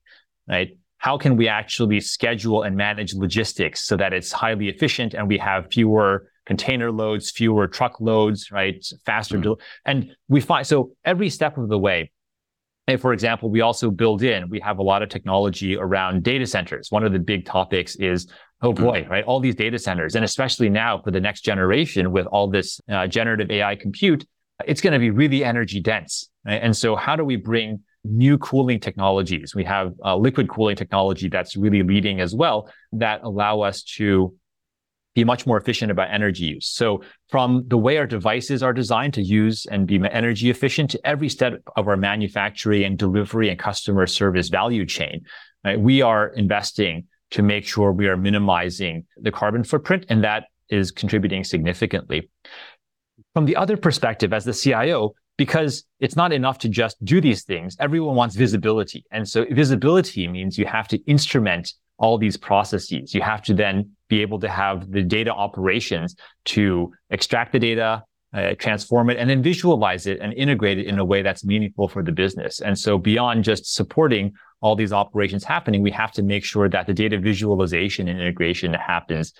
right? 0.48 0.76
How 0.98 1.18
can 1.18 1.36
we 1.36 1.48
actually 1.48 2.00
schedule 2.00 2.62
and 2.62 2.76
manage 2.76 3.14
logistics 3.14 3.84
so 3.84 3.96
that 3.96 4.12
it's 4.12 4.32
highly 4.32 4.68
efficient 4.68 5.14
and 5.14 5.28
we 5.28 5.38
have 5.38 5.68
fewer 5.70 6.30
container 6.46 6.90
loads, 6.90 7.30
fewer 7.30 7.68
truck 7.68 8.00
loads, 8.00 8.50
right? 8.50 8.84
Faster. 9.04 9.36
Mm-hmm. 9.36 9.42
Del- 9.42 9.60
and 9.84 10.16
we 10.28 10.40
find 10.40 10.66
so 10.66 10.92
every 11.04 11.30
step 11.30 11.58
of 11.58 11.68
the 11.68 11.78
way, 11.78 12.10
and 12.88 12.98
for 12.98 13.12
example, 13.12 13.50
we 13.50 13.60
also 13.60 13.90
build 13.90 14.22
in, 14.22 14.48
we 14.48 14.60
have 14.60 14.78
a 14.78 14.82
lot 14.82 15.02
of 15.02 15.10
technology 15.10 15.76
around 15.76 16.22
data 16.22 16.46
centers. 16.46 16.90
One 16.90 17.04
of 17.04 17.12
the 17.12 17.18
big 17.18 17.44
topics 17.44 17.96
is, 17.96 18.26
oh 18.62 18.72
hmm. 18.72 18.82
boy, 18.82 19.06
right? 19.10 19.22
All 19.24 19.40
these 19.40 19.54
data 19.54 19.78
centers. 19.78 20.16
And 20.16 20.24
especially 20.24 20.70
now 20.70 21.02
for 21.02 21.10
the 21.10 21.20
next 21.20 21.42
generation 21.42 22.10
with 22.10 22.26
all 22.26 22.48
this 22.48 22.80
uh, 22.88 23.06
generative 23.06 23.50
AI 23.50 23.76
compute, 23.76 24.26
it's 24.66 24.80
going 24.80 24.94
to 24.94 24.98
be 24.98 25.10
really 25.10 25.44
energy 25.44 25.80
dense. 25.80 26.30
Right? 26.46 26.62
And 26.62 26.74
so 26.74 26.96
how 26.96 27.14
do 27.14 27.24
we 27.24 27.36
bring 27.36 27.80
new 28.04 28.38
cooling 28.38 28.80
technologies? 28.80 29.54
We 29.54 29.64
have 29.64 29.92
uh, 30.02 30.16
liquid 30.16 30.48
cooling 30.48 30.76
technology 30.76 31.28
that's 31.28 31.56
really 31.56 31.82
leading 31.82 32.22
as 32.22 32.34
well 32.34 32.70
that 32.92 33.20
allow 33.22 33.60
us 33.60 33.82
to 33.98 34.34
be 35.18 35.24
much 35.24 35.46
more 35.48 35.56
efficient 35.56 35.90
about 35.90 36.08
energy 36.12 36.44
use. 36.44 36.68
So 36.68 37.02
from 37.28 37.64
the 37.66 37.76
way 37.76 37.96
our 37.98 38.06
devices 38.06 38.62
are 38.62 38.72
designed 38.72 39.14
to 39.14 39.22
use 39.22 39.66
and 39.66 39.84
be 39.84 40.00
energy 40.12 40.48
efficient 40.48 40.90
to 40.92 41.00
every 41.04 41.28
step 41.28 41.54
of 41.74 41.88
our 41.88 41.96
manufacturing 41.96 42.84
and 42.84 42.96
delivery 42.96 43.50
and 43.50 43.58
customer 43.58 44.06
service 44.06 44.48
value 44.48 44.86
chain, 44.86 45.22
right, 45.64 45.80
we 45.80 46.02
are 46.02 46.28
investing 46.28 47.08
to 47.32 47.42
make 47.42 47.64
sure 47.66 47.90
we 47.90 48.06
are 48.06 48.16
minimizing 48.16 49.04
the 49.16 49.32
carbon 49.32 49.64
footprint 49.64 50.06
and 50.08 50.22
that 50.22 50.44
is 50.68 50.92
contributing 50.92 51.42
significantly. 51.42 52.30
From 53.34 53.44
the 53.44 53.56
other 53.56 53.76
perspective, 53.76 54.32
as 54.32 54.44
the 54.44 54.52
CIO, 54.52 55.14
because 55.36 55.84
it's 55.98 56.14
not 56.14 56.32
enough 56.32 56.58
to 56.58 56.68
just 56.68 56.96
do 57.04 57.20
these 57.20 57.42
things, 57.42 57.76
everyone 57.80 58.14
wants 58.14 58.36
visibility. 58.36 59.04
And 59.10 59.28
so 59.28 59.44
visibility 59.50 60.28
means 60.28 60.56
you 60.56 60.66
have 60.66 60.86
to 60.88 60.98
instrument 61.10 61.72
all 61.98 62.18
these 62.18 62.36
processes. 62.36 63.12
You 63.14 63.22
have 63.22 63.42
to 63.42 63.54
then 63.54 63.96
be 64.08 64.22
able 64.22 64.40
to 64.40 64.48
have 64.48 64.90
the 64.90 65.02
data 65.02 65.32
operations 65.32 66.16
to 66.46 66.92
extract 67.10 67.52
the 67.52 67.58
data, 67.58 68.02
uh, 68.32 68.54
transform 68.58 69.10
it, 69.10 69.18
and 69.18 69.28
then 69.28 69.42
visualize 69.42 70.06
it 70.06 70.18
and 70.20 70.32
integrate 70.34 70.78
it 70.78 70.86
in 70.86 70.98
a 70.98 71.04
way 71.04 71.22
that's 71.22 71.44
meaningful 71.44 71.88
for 71.88 72.02
the 72.02 72.12
business. 72.12 72.60
And 72.60 72.78
so 72.78 72.98
beyond 72.98 73.44
just 73.44 73.74
supporting 73.74 74.32
all 74.60 74.74
these 74.74 74.92
operations 74.92 75.44
happening, 75.44 75.82
we 75.82 75.90
have 75.92 76.12
to 76.12 76.22
make 76.22 76.44
sure 76.44 76.68
that 76.68 76.86
the 76.86 76.94
data 76.94 77.18
visualization 77.18 78.08
and 78.08 78.20
integration 78.20 78.74
happens 78.74 79.32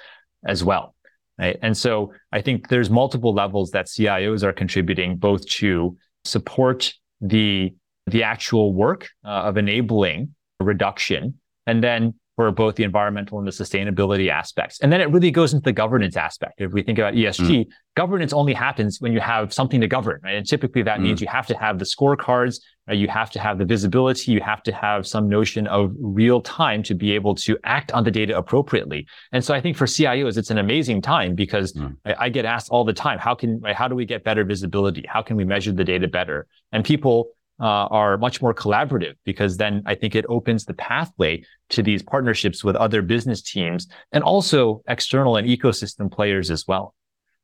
as 0.47 0.63
well. 0.63 0.95
Right. 1.39 1.59
And 1.63 1.77
so 1.77 2.13
I 2.33 2.41
think 2.41 2.69
there's 2.69 2.91
multiple 2.91 3.33
levels 3.33 3.71
that 3.71 3.87
CIOs 3.87 4.43
are 4.43 4.53
contributing 4.53 5.17
both 5.17 5.47
to 5.47 5.97
support 6.25 6.93
the 7.21 7.75
the 8.07 8.23
actual 8.23 8.73
work 8.73 9.09
uh, 9.25 9.29
of 9.29 9.57
enabling 9.57 10.35
reduction. 10.61 11.35
And 11.67 11.85
then 11.85 12.15
for 12.39 12.53
both 12.53 12.77
the 12.77 12.85
environmental 12.85 13.37
and 13.41 13.49
the 13.49 13.51
sustainability 13.51 14.31
aspects. 14.31 14.79
And 14.79 14.93
then 14.93 15.01
it 15.01 15.11
really 15.11 15.33
goes 15.33 15.55
into 15.55 15.65
the 15.65 15.73
governance 15.73 16.17
aspect. 16.17 16.61
If 16.61 16.71
we 16.71 16.85
think 16.85 16.97
about 16.97 17.15
ESG, 17.15 17.51
mm. 17.51 17.67
governance 17.97 18.33
only 18.33 18.53
happens 18.53 19.01
when 19.01 19.13
you 19.13 19.19
have 19.19 19.53
something 19.53 19.81
to 19.81 19.89
govern, 19.89 20.21
right? 20.23 20.37
And 20.37 20.47
typically 20.47 20.85
that 20.85 21.01
mm. 21.01 21.03
means 21.03 21.21
you 21.21 21.27
have 21.27 21.49
to 21.49 21.59
have 21.59 21.81
the 21.81 21.85
scorecards, 21.85 22.61
right? 22.87 22.97
you 22.97 23.09
have 23.09 23.33
to 23.33 23.41
have 23.41 23.59
the 23.59 23.65
visibility, 23.65 24.31
you 24.31 24.41
have 24.41 24.63
to 24.63 24.73
have 24.73 25.05
some 25.05 25.29
notion 25.29 25.67
of 25.67 25.91
real 25.99 26.41
time 26.41 26.85
to 26.85 26.95
be 26.95 27.11
able 27.11 27.35
to 27.35 27.59
act 27.65 27.91
on 27.91 28.05
the 28.05 28.11
data 28.13 28.39
appropriately. 28.39 29.09
And 29.33 29.45
so 29.45 29.53
I 29.53 29.61
think 29.61 29.77
for 29.77 29.87
CIOs, 29.87 30.39
it's 30.39 30.53
an 30.53 30.59
amazing 30.59 31.03
time 31.03 31.35
because 31.35 31.73
mm. 31.73 31.97
I, 32.05 32.15
I, 32.27 32.29
get 32.29 32.45
asked 32.45 32.71
all 32.71 32.85
the 32.85 32.93
time, 32.93 33.19
how 33.19 33.35
can, 33.35 33.61
how 33.65 33.89
do 33.89 33.97
we 33.97 34.05
get 34.05 34.23
better 34.23 34.45
visibility? 34.45 35.05
How 35.09 35.23
can 35.23 35.37
we 35.37 35.45
measure 35.45 35.73
the 35.73 35.83
data 35.83 36.07
better? 36.07 36.47
And 36.71 36.85
people 36.85 37.31
uh, 37.61 37.87
are 37.91 38.17
much 38.19 38.41
more 38.41 38.55
collaborative 38.55 39.15
because 39.25 39.57
then 39.57 39.83
I 39.87 39.95
think 39.95 40.15
it 40.15 40.25
opens 40.29 40.65
the 40.65 40.75
pathway 40.75 41.43
to 41.71 41.83
these 41.83 42.03
partnerships 42.03 42.63
with 42.63 42.77
other 42.77 43.03
business 43.03 43.43
teams 43.43 43.89
and 44.13 44.23
also 44.23 44.83
external 44.89 45.37
and 45.37 45.49
ecosystem 45.49 46.11
players 46.11 46.51
as 46.51 46.67
well. 46.67 46.95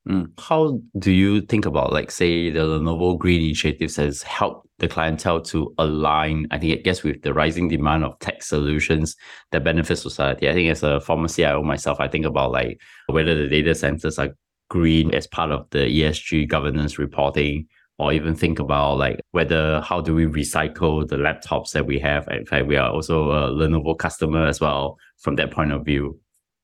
Mm. 0.08 0.38
How 0.38 0.78
do 0.98 1.10
you 1.10 1.40
think 1.40 1.64
about, 1.64 1.92
like, 1.92 2.10
say, 2.10 2.50
the 2.50 2.60
Lenovo 2.60 3.18
Green 3.18 3.42
Initiatives 3.42 3.96
has 3.96 4.22
helped 4.22 4.68
the 4.78 4.86
clientele 4.86 5.40
to 5.40 5.74
align, 5.78 6.46
I 6.50 6.58
think, 6.58 6.78
I 6.78 6.82
guess, 6.82 7.02
with 7.02 7.22
the 7.22 7.32
rising 7.32 7.68
demand 7.68 8.04
of 8.04 8.18
tech 8.18 8.42
solutions 8.42 9.16
that 9.50 9.64
benefit 9.64 9.96
society? 9.96 10.48
I 10.48 10.52
think, 10.52 10.70
as 10.70 10.82
a 10.82 11.00
former 11.00 11.28
CIO 11.28 11.62
myself, 11.62 12.00
I 12.00 12.08
think 12.08 12.26
about 12.26 12.52
like 12.52 12.80
whether 13.06 13.34
the 13.34 13.48
data 13.48 13.74
centers 13.74 14.18
are 14.18 14.34
green 14.68 15.14
as 15.14 15.26
part 15.26 15.50
of 15.50 15.66
the 15.70 15.78
ESG 15.78 16.48
governance 16.48 16.98
reporting 16.98 17.66
or 17.98 18.12
even 18.12 18.34
think 18.34 18.58
about 18.58 18.98
like 18.98 19.20
whether 19.30 19.80
how 19.80 20.00
do 20.00 20.14
we 20.14 20.26
recycle 20.26 21.06
the 21.06 21.16
laptops 21.16 21.70
that 21.72 21.86
we 21.86 21.98
have. 21.98 22.26
In 22.28 22.44
fact, 22.44 22.66
we 22.66 22.76
are 22.76 22.90
also 22.90 23.30
a 23.30 23.50
Lenovo 23.50 23.96
customer 23.96 24.46
as 24.46 24.60
well 24.60 24.96
from 25.18 25.36
that 25.36 25.50
point 25.50 25.72
of 25.72 25.84
view. 25.84 26.18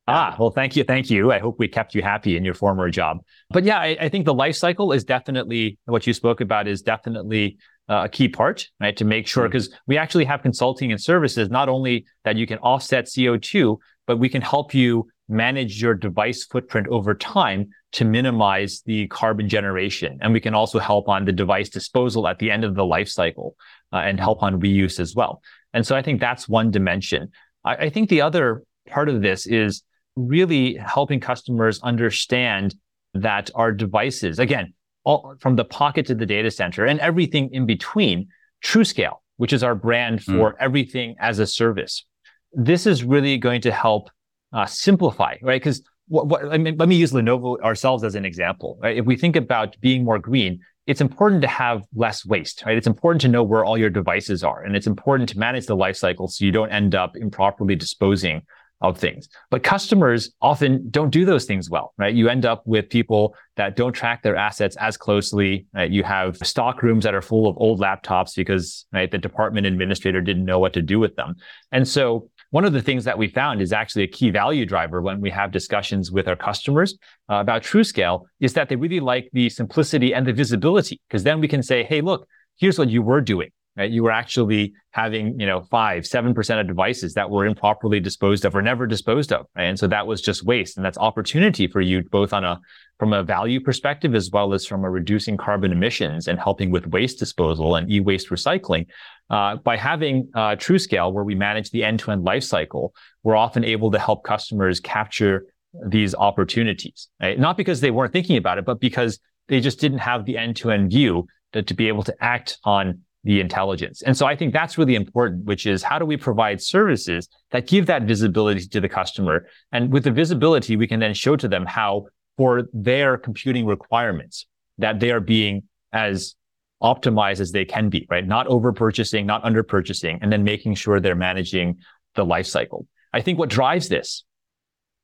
Ah, 0.09 0.35
well, 0.41 0.51
thank 0.51 0.75
you. 0.75 0.83
Thank 0.83 1.09
you. 1.09 1.31
I 1.31 1.39
hope 1.39 1.61
we 1.61 1.69
kept 1.69 1.95
you 1.95 2.03
happy 2.03 2.37
in 2.37 2.45
your 2.45 2.55
former 2.55 2.91
job. 2.91 3.19
But 3.51 3.63
yeah, 3.63 3.79
I, 3.79 3.97
I 4.01 4.09
think 4.09 4.25
the 4.25 4.35
life 4.35 4.57
cycle 4.57 4.93
is 4.93 5.05
definitely 5.05 5.79
what 5.85 6.05
you 6.05 6.13
spoke 6.13 6.41
about 6.41 6.67
is 6.67 6.83
definitely 6.83 7.59
uh, 7.89 8.03
a 8.05 8.09
key 8.09 8.29
part, 8.29 8.67
right? 8.81 8.97
To 8.97 9.05
make 9.05 9.29
sure, 9.29 9.47
because 9.49 9.69
mm-hmm. 9.69 9.79
we 9.87 9.99
actually 9.99 10.25
have 10.25 10.43
consulting 10.43 10.91
and 10.91 11.01
services, 11.01 11.49
not 11.49 11.69
only 11.69 12.07
that 12.25 12.37
you 12.37 12.47
can 12.47 12.59
offset 12.59 13.05
CO2, 13.05 13.77
but 14.09 14.17
we 14.17 14.29
can 14.29 14.43
help 14.43 14.75
you 14.75 15.09
manage 15.31 15.81
your 15.81 15.95
device 15.95 16.45
footprint 16.45 16.89
over 16.89 17.15
time 17.15 17.69
to 17.93 18.05
minimize 18.05 18.83
the 18.87 19.07
carbon 19.09 19.49
generation. 19.49 20.19
And 20.21 20.33
we 20.33 20.41
can 20.41 20.55
also 20.55 20.79
help 20.79 21.09
on 21.09 21.25
the 21.25 21.33
device 21.33 21.69
disposal 21.69 22.29
at 22.29 22.39
the 22.39 22.51
end 22.51 22.65
of 22.65 22.75
the 22.75 22.85
life 22.85 23.09
cycle 23.09 23.57
uh, 23.93 23.99
and 23.99 24.19
help 24.19 24.43
on 24.43 24.61
reuse 24.61 25.01
as 25.01 25.15
well. 25.15 25.43
And 25.73 25.87
so 25.87 25.97
I 25.97 26.03
think 26.03 26.21
that's 26.21 26.49
one 26.49 26.71
dimension. 26.71 27.31
I, 27.65 27.77
I 27.77 27.91
think 27.91 28.09
the 28.09 28.23
other 28.23 28.65
part 28.89 29.09
of 29.09 29.23
this 29.23 29.47
is 29.47 29.83
really 30.17 30.75
helping 30.75 31.21
customers 31.21 31.81
understand 31.83 32.75
that 33.15 33.51
our 33.55 33.73
devices, 33.73 34.39
again, 34.39 34.75
all, 35.05 35.35
from 35.41 35.57
the 35.57 35.65
pocket 35.65 36.07
to 36.07 36.15
the 36.15 36.27
data 36.27 36.51
center 36.51 36.85
and 36.87 37.01
everything 37.01 37.51
in 37.53 37.67
between, 37.67 38.29
TruScale, 38.65 39.17
which 39.37 39.53
is 39.53 39.63
our 39.63 39.75
brand 39.75 40.23
hmm. 40.23 40.37
for 40.37 40.53
mm. 40.53 40.57
everything 40.61 41.17
as 41.19 41.39
a 41.39 41.47
service. 41.47 42.05
This 42.53 42.87
is 42.87 43.05
really 43.05 43.39
going 43.39 43.63
to 43.63 43.73
help 43.73 44.11
uh, 44.53 44.67
simplify, 44.67 45.37
right? 45.43 45.61
Because 45.61 45.83
what, 46.09 46.27
what, 46.27 46.53
I 46.53 46.59
mean, 46.59 46.77
let 46.77 46.89
me 46.89 46.97
use 46.97 47.13
Lenovo 47.13 47.61
ourselves 47.61 48.03
as 48.05 48.15
an 48.15 48.25
example. 48.25 48.79
Right? 48.83 48.97
If 48.97 49.07
we 49.07 49.17
think 49.17 49.37
about 49.37 49.77
being 49.81 50.05
more 50.05 50.19
green, 50.19 50.61
it's 50.87 51.01
important 51.01 51.43
to 51.43 51.49
have 51.49 51.85
less 51.95 52.27
waste, 52.27 52.65
right? 52.67 52.77
It's 52.77 52.87
important 52.87 53.21
to 53.23 53.29
know 53.29 53.45
where 53.45 53.65
all 53.65 53.79
your 53.79 53.91
devices 53.91 54.43
are, 54.43 54.63
and 54.65 54.75
it's 54.75 54.89
important 54.89 55.29
to 55.29 55.39
manage 55.39 55.67
the 55.67 55.77
life 55.77 55.97
cycle 55.97 56.27
so 56.27 56.45
you 56.45 56.51
don't 56.51 56.71
end 56.71 56.95
up 56.95 57.17
improperly 57.17 57.77
disposing 57.77 58.43
of 58.81 58.97
things. 58.97 59.29
But 59.51 59.63
customers 59.63 60.33
often 60.41 60.89
don't 60.91 61.11
do 61.11 61.25
those 61.25 61.45
things 61.45 61.69
well, 61.69 61.93
right? 61.99 62.15
You 62.15 62.29
end 62.29 62.47
up 62.47 62.67
with 62.67 62.89
people 62.89 63.37
that 63.57 63.77
don't 63.77 63.93
track 63.93 64.23
their 64.23 64.37
assets 64.37 64.75
as 64.77 64.97
closely. 64.97 65.67
Right? 65.75 65.91
You 65.91 66.03
have 66.03 66.39
stock 66.39 66.83
rooms 66.83 67.05
that 67.05 67.15
are 67.15 67.23
full 67.23 67.47
of 67.47 67.57
old 67.59 67.79
laptops 67.79 68.35
because 68.35 68.87
right, 68.93 69.11
the 69.11 69.19
department 69.19 69.67
administrator 69.67 70.23
didn't 70.23 70.47
know 70.47 70.59
what 70.59 70.73
to 70.73 70.83
do 70.83 70.99
with 70.99 71.15
them. 71.17 71.37
And 71.73 71.87
so 71.87 72.31
one 72.51 72.65
of 72.65 72.73
the 72.73 72.83
things 72.83 73.05
that 73.05 73.17
we 73.17 73.29
found 73.29 73.63
is 73.63 73.73
actually 73.73 74.03
a 74.03 74.09
key 74.09 74.31
value 74.31 74.67
driver 74.67 75.01
when 75.01 75.21
we 75.21 75.31
have 75.31 75.53
discussions 75.53 76.11
with 76.11 76.27
our 76.29 76.37
customers 76.37 76.99
uh, 77.31 77.37
about 77.37 77.63
TruScale 77.63 78.23
is 78.41 78.53
that 78.55 78.69
they 78.69 78.77
really 78.77 79.01
like 79.01 79.31
the 79.33 79.49
simplicity 79.49 80.13
and 80.13 80.27
the 80.27 80.33
visibility 80.33 81.01
because 81.09 81.23
then 81.23 81.41
we 81.41 81.49
can 81.49 81.63
say, 81.63 81.85
hey, 81.85 82.01
look, 82.01 82.27
here's 82.59 82.79
what 82.79 82.89
you 82.89 83.03
were 83.03 83.21
doing. 83.21 83.51
Right? 83.77 83.91
You 83.91 84.03
were 84.03 84.11
actually 84.11 84.73
having, 84.91 85.39
you 85.39 85.47
know, 85.47 85.63
five, 85.63 86.07
seven 86.07 86.35
percent 86.35 86.61
of 86.61 86.67
devices 86.67 87.15
that 87.15 87.31
were 87.31 87.47
improperly 87.47 88.01
disposed 88.01 88.45
of 88.45 88.55
or 88.55 88.63
never 88.63 88.87
disposed 88.87 89.33
of, 89.33 89.47
right? 89.57 89.65
and 89.65 89.79
so 89.79 89.87
that 89.87 90.07
was 90.07 90.21
just 90.21 90.45
waste, 90.45 90.77
and 90.77 90.85
that's 90.85 90.99
opportunity 90.99 91.67
for 91.67 91.81
you 91.81 92.03
both 92.11 92.33
on 92.33 92.45
a 92.45 92.61
from 92.99 93.13
a 93.15 93.23
value 93.23 93.61
perspective 93.61 94.15
as 94.15 94.31
well 94.31 94.53
as 94.53 94.67
from 94.67 94.85
a 94.85 94.91
reducing 94.91 95.37
carbon 95.37 95.73
emissions 95.73 96.29
and 96.29 96.39
helping 96.39 96.71
with 96.71 96.87
waste 96.89 97.19
disposal 97.19 97.77
and 97.77 97.91
e-waste 97.91 98.29
recycling. 98.29 98.87
Uh, 99.31 99.57
by 99.57 99.77
having 99.77 100.29
uh, 100.35 100.51
TruScale, 100.57 101.11
where 101.11 101.25
we 101.25 101.35
manage 101.35 101.71
the 101.71 101.83
end-to-end 101.83 102.25
life 102.25 102.45
cycle, 102.45 102.93
we're 103.23 103.37
often 103.37 103.65
able 103.65 103.91
to 103.91 103.99
help 103.99 104.23
customers 104.25 104.81
capture 104.81 105.47
these 105.87 106.15
opportunities. 106.15 107.09
Right? 107.23 107.39
Not 107.39 107.57
because 107.57 107.81
they 107.81 107.91
weren't 107.91 108.13
thinking 108.13 108.37
about 108.37 108.59
it, 108.59 108.67
but 108.67 108.81
because 108.81 109.19
they 109.49 109.61
just 109.61 109.81
didn't 109.81 109.99
have 109.99 110.27
the 110.27 110.37
end-to-end 110.37 110.91
view 110.91 111.27
to, 111.53 111.63
to 111.63 111.75
be 111.75 111.89
able 111.89 112.03
to 112.03 112.15
act 112.21 112.59
on 112.65 113.01
the 113.25 113.41
intelligence. 113.41 114.03
And 114.03 114.17
so 114.17 114.27
I 114.27 114.35
think 114.35 114.53
that's 114.53 114.79
really 114.79 114.95
important, 114.95 115.45
which 115.45 115.67
is 115.67 115.83
how 115.83 115.99
do 115.99 116.07
we 116.07 116.17
provide 116.17 116.61
services 116.61 117.29
that 117.51 117.67
give 117.67 117.87
that 117.87 118.03
visibility 118.03 118.67
to 118.67 118.81
the 118.81 118.89
customer? 118.89 119.47
And 119.73 119.93
with 119.93 120.05
the 120.05 120.11
visibility, 120.11 120.77
we 120.77 120.87
can 120.87 121.01
then 121.01 121.13
show 121.13 121.37
to 121.37 121.49
them 121.49 121.67
how 121.67 122.07
for 122.39 122.63
their 122.73 123.19
computing 123.19 123.67
requirements 123.67 124.47
that 124.79 125.01
they 125.01 125.11
are 125.11 125.21
being 125.21 125.65
as 125.93 126.35
optimized 126.83 127.41
as 127.41 127.53
they 127.53 127.67
can 127.67 127.91
be, 127.91 128.07
right? 128.11 128.27
Not 128.27 128.47
over 128.47 128.73
purchasing, 128.73 129.27
not 129.27 129.45
under 129.45 129.63
purchasing, 129.63 130.19
and 130.23 130.33
then 130.33 130.43
making 130.43 130.75
sure 130.75 130.99
they're 130.99 131.15
managing 131.15 131.79
the 132.15 132.25
life 132.25 132.47
cycle. 132.47 132.87
I 133.13 133.21
think 133.21 133.39
what 133.39 133.51
drives 133.51 133.89
this, 133.89 134.25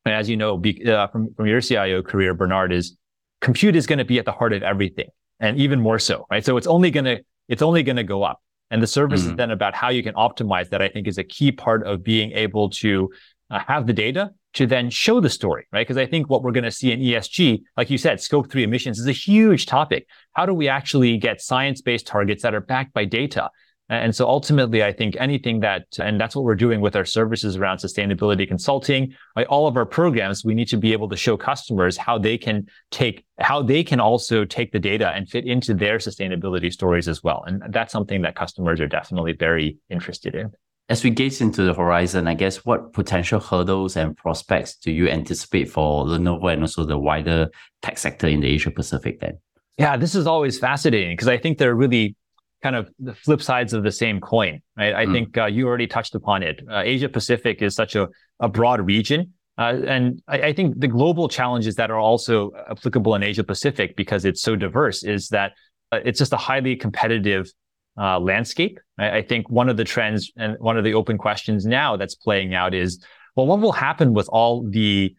and 0.07 0.14
as 0.14 0.31
you 0.31 0.37
know, 0.37 0.57
be, 0.57 0.90
uh, 0.90 1.09
from, 1.09 1.35
from 1.35 1.46
your 1.46 1.61
CIO 1.61 2.00
career, 2.02 2.33
Bernard, 2.33 2.72
is 2.72 2.96
compute 3.40 3.76
is 3.76 3.87
going 3.87 3.98
to 3.98 4.05
be 4.05 4.18
at 4.18 4.24
the 4.24 4.33
heart 4.33 4.55
of 4.55 4.62
everything, 4.62 5.09
and 5.38 5.59
even 5.59 5.81
more 5.81 5.98
so, 5.98 6.26
right? 6.31 6.44
So 6.44 6.57
it's 6.57 6.66
only 6.66 6.90
going 6.90 7.05
to 7.05 7.22
it's 7.48 7.62
only 7.62 7.82
going 7.82 7.96
to 7.96 8.04
go 8.04 8.22
up, 8.22 8.42
and 8.70 8.82
the 8.82 8.87
service 8.87 9.22
mm-hmm. 9.22 9.30
is 9.30 9.37
then 9.37 9.50
about 9.50 9.74
how 9.74 9.88
you 9.88 10.02
can 10.02 10.14
optimize 10.14 10.68
that. 10.70 10.82
I 10.82 10.88
think 10.88 11.06
is 11.06 11.18
a 11.18 11.24
key 11.24 11.52
part 11.52 11.87
of 11.87 12.02
being 12.02 12.32
able 12.32 12.70
to 12.70 13.11
uh, 13.50 13.61
have 13.66 13.87
the 13.87 13.92
data 13.92 14.32
to 14.54 14.66
then 14.66 14.88
show 14.88 15.20
the 15.20 15.28
story, 15.28 15.66
right? 15.70 15.87
Because 15.87 15.98
I 15.98 16.06
think 16.06 16.30
what 16.30 16.42
we're 16.42 16.52
going 16.52 16.64
to 16.64 16.70
see 16.70 16.90
in 16.90 17.00
ESG, 17.00 17.62
like 17.76 17.90
you 17.90 17.98
said, 17.98 18.20
scope 18.20 18.50
three 18.50 18.62
emissions 18.62 18.98
is 18.98 19.06
a 19.06 19.12
huge 19.12 19.66
topic. 19.66 20.09
How 20.32 20.46
do 20.46 20.54
we 20.54 20.68
actually 20.68 21.18
get 21.18 21.42
science 21.42 21.82
based 21.82 22.06
targets 22.06 22.42
that 22.42 22.54
are 22.54 22.61
backed 22.61 22.94
by 22.94 23.04
data? 23.04 23.50
And 23.88 24.14
so 24.14 24.27
ultimately, 24.27 24.83
I 24.83 24.92
think 24.92 25.16
anything 25.20 25.61
that, 25.61 25.85
and 26.01 26.20
that's 26.20 26.35
what 26.35 26.44
we're 26.44 26.57
doing 26.57 26.81
with 26.81 26.96
our 26.96 27.05
services 27.05 27.57
around 27.57 27.79
sustainability 27.79 28.46
consulting, 28.46 29.14
like 29.37 29.46
all 29.49 29.68
of 29.68 29.77
our 29.77 29.87
programs, 29.87 30.44
we 30.44 30.55
need 30.55 30.68
to 30.68 30.77
be 30.77 30.92
able 30.92 31.09
to 31.09 31.16
show 31.16 31.37
customers 31.37 31.96
how 31.96 32.18
they 32.18 32.37
can 32.37 32.66
take, 32.90 33.25
how 33.38 33.62
they 33.62 33.85
can 33.85 34.01
also 34.01 34.44
take 34.44 34.72
the 34.72 34.81
data 34.81 35.11
and 35.11 35.29
fit 35.29 35.46
into 35.46 35.72
their 35.72 35.99
sustainability 35.99 36.72
stories 36.72 37.07
as 37.07 37.22
well. 37.22 37.44
And 37.46 37.62
that's 37.70 37.92
something 37.92 38.22
that 38.22 38.35
customers 38.35 38.81
are 38.81 38.88
definitely 38.88 39.33
very 39.33 39.79
interested 39.88 40.35
in. 40.35 40.51
As 40.88 41.03
we 41.03 41.11
gaze 41.11 41.40
into 41.40 41.62
the 41.62 41.75
horizon, 41.75 42.29
I 42.29 42.35
guess 42.35 42.64
what 42.64 42.92
potential 42.92 43.40
hurdles 43.40 43.96
and 43.96 44.16
prospects 44.16 44.77
do 44.77 44.92
you 44.92 45.09
anticipate 45.09 45.70
for 45.70 46.05
Lenovo 46.05 46.53
and 46.53 46.62
also 46.62 46.85
the 46.85 46.99
wider 46.99 47.49
tech 47.83 47.99
sector 47.99 48.29
in 48.29 48.40
the 48.40 48.49
Asia 48.49 48.70
Pacific 48.70 49.20
then? 49.20 49.38
Yeah, 49.79 49.96
this 49.96 50.14
is 50.14 50.27
always 50.27 50.59
fascinating 50.59 51.12
because 51.12 51.29
I 51.29 51.38
think 51.38 51.59
they're 51.59 51.75
really 51.75 52.16
kind 52.62 52.77
of 52.77 52.90
the 52.99 53.14
flip 53.14 53.42
sides 53.42 53.73
of 53.73 53.83
the 53.83 53.92
same 53.92 54.21
coin, 54.21 54.61
right? 54.77 54.95
I 54.95 55.07
mm. 55.07 55.12
think 55.12 55.38
uh, 55.38 55.47
you 55.47 55.66
already 55.66 55.87
touched 55.87 56.14
upon 56.14 56.42
it. 56.42 56.61
Uh, 56.71 56.83
Asia 56.85 57.09
Pacific 57.09 57.62
is 57.62 57.75
such 57.75 57.95
a, 57.95 58.09
a 58.40 58.49
broad 58.49 58.81
region. 58.81 59.33
Uh, 59.59 59.81
and 59.87 60.23
I, 60.29 60.42
I, 60.42 60.53
think 60.53 60.79
the 60.79 60.88
global 60.88 61.29
challenges 61.29 61.77
that 61.77 61.90
are 61.90 61.99
also 61.99 62.53
applicable 62.71 63.14
in 63.14 63.23
Asia 63.23 63.42
Pacific 63.42 63.97
because 63.97 64.27
it's 64.27 64.42
so 64.42 64.55
diverse 64.55 65.03
is 65.03 65.29
that 65.29 65.53
uh, 65.92 66.01
it's 66.05 66.19
just 66.19 66.35
a 66.35 66.37
highly 66.37 66.77
competitive 66.77 67.51
uh, 67.99 68.19
landscape. 68.21 68.79
I, 68.99 69.19
I, 69.19 69.23
think 69.23 69.49
one 69.49 69.71
of 69.71 69.79
the 69.79 69.85
trends 69.85 70.31
and 70.37 70.57
one 70.59 70.77
of 70.77 70.85
the 70.85 70.92
open 70.92 71.17
questions 71.17 71.65
now 71.65 71.96
that's 71.96 72.15
playing 72.15 72.52
out 72.52 72.75
is, 72.75 73.02
well, 73.35 73.46
what 73.46 73.61
will 73.61 73.73
happen 73.73 74.13
with 74.13 74.29
all 74.29 74.69
the 74.69 75.15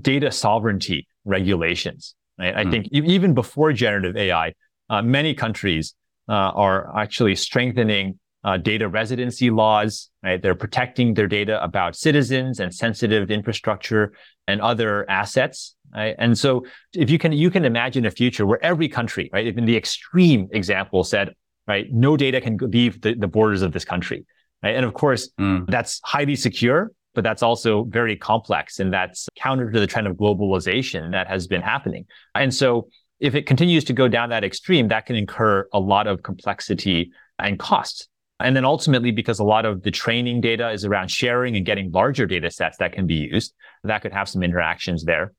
data 0.00 0.30
sovereignty 0.30 1.06
regulations? 1.26 2.14
Right? 2.38 2.54
Mm. 2.54 2.66
I 2.66 2.70
think 2.70 2.88
even 2.92 3.34
before 3.34 3.72
generative 3.74 4.16
AI, 4.16 4.54
uh, 4.88 5.02
many 5.02 5.34
countries 5.34 5.94
are 6.34 6.96
actually 6.98 7.34
strengthening 7.36 8.18
uh, 8.44 8.56
data 8.56 8.88
residency 8.88 9.50
laws. 9.50 10.10
Right? 10.22 10.40
They're 10.40 10.54
protecting 10.54 11.14
their 11.14 11.28
data 11.28 11.62
about 11.62 11.96
citizens 11.96 12.60
and 12.60 12.74
sensitive 12.74 13.30
infrastructure 13.30 14.12
and 14.46 14.60
other 14.60 15.08
assets. 15.10 15.74
Right? 15.94 16.14
And 16.18 16.36
so, 16.36 16.64
if 16.94 17.10
you 17.10 17.18
can, 17.18 17.32
you 17.32 17.50
can 17.50 17.64
imagine 17.64 18.06
a 18.06 18.10
future 18.10 18.46
where 18.46 18.62
every 18.64 18.88
country, 18.88 19.30
right, 19.32 19.46
even 19.46 19.64
the 19.64 19.76
extreme 19.76 20.48
example 20.52 21.04
said, 21.04 21.34
right? 21.66 21.86
No 21.92 22.16
data 22.16 22.40
can 22.40 22.56
leave 22.56 23.00
the, 23.00 23.14
the 23.14 23.28
borders 23.28 23.62
of 23.62 23.72
this 23.72 23.84
country. 23.84 24.24
Right? 24.62 24.74
And 24.76 24.84
of 24.84 24.94
course, 24.94 25.30
mm. 25.40 25.66
that's 25.68 26.00
highly 26.04 26.36
secure, 26.36 26.92
but 27.14 27.24
that's 27.24 27.42
also 27.42 27.84
very 27.84 28.16
complex. 28.16 28.78
And 28.80 28.92
that's 28.92 29.28
counter 29.36 29.70
to 29.70 29.80
the 29.80 29.86
trend 29.86 30.06
of 30.06 30.16
globalization 30.16 31.12
that 31.12 31.28
has 31.28 31.46
been 31.46 31.62
happening. 31.62 32.06
And 32.34 32.54
so 32.54 32.88
if 33.22 33.36
it 33.36 33.46
continues 33.46 33.84
to 33.84 33.92
go 33.92 34.08
down 34.08 34.30
that 34.30 34.42
extreme, 34.42 34.88
that 34.88 35.06
can 35.06 35.14
incur 35.14 35.68
a 35.72 35.78
lot 35.78 36.08
of 36.08 36.24
complexity 36.24 37.12
and 37.38 37.56
cost. 37.56 38.08
And 38.40 38.56
then 38.56 38.64
ultimately, 38.64 39.12
because 39.12 39.38
a 39.38 39.44
lot 39.44 39.64
of 39.64 39.84
the 39.84 39.92
training 39.92 40.40
data 40.40 40.70
is 40.72 40.84
around 40.84 41.08
sharing 41.08 41.54
and 41.54 41.64
getting 41.64 41.92
larger 41.92 42.26
data 42.26 42.50
sets 42.50 42.78
that 42.78 42.92
can 42.92 43.06
be 43.06 43.14
used, 43.14 43.54
that 43.84 44.02
could 44.02 44.12
have 44.12 44.28
some 44.28 44.42
interactions 44.42 45.04
there. 45.04 45.32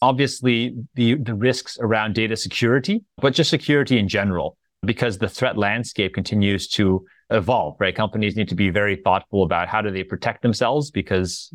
Obviously, 0.00 0.76
the, 0.94 1.16
the 1.16 1.34
risks 1.34 1.76
around 1.80 2.14
data 2.14 2.36
security, 2.36 3.02
but 3.16 3.34
just 3.34 3.50
security 3.50 3.98
in 3.98 4.06
general, 4.06 4.56
because 4.86 5.18
the 5.18 5.28
threat 5.28 5.58
landscape 5.58 6.14
continues 6.14 6.68
to 6.68 7.04
evolve, 7.30 7.76
right? 7.78 7.94
Companies 7.94 8.36
need 8.36 8.48
to 8.48 8.54
be 8.54 8.70
very 8.70 8.96
thoughtful 8.96 9.42
about 9.42 9.68
how 9.68 9.82
do 9.82 9.90
they 9.90 10.02
protect 10.02 10.42
themselves 10.42 10.90
because 10.90 11.52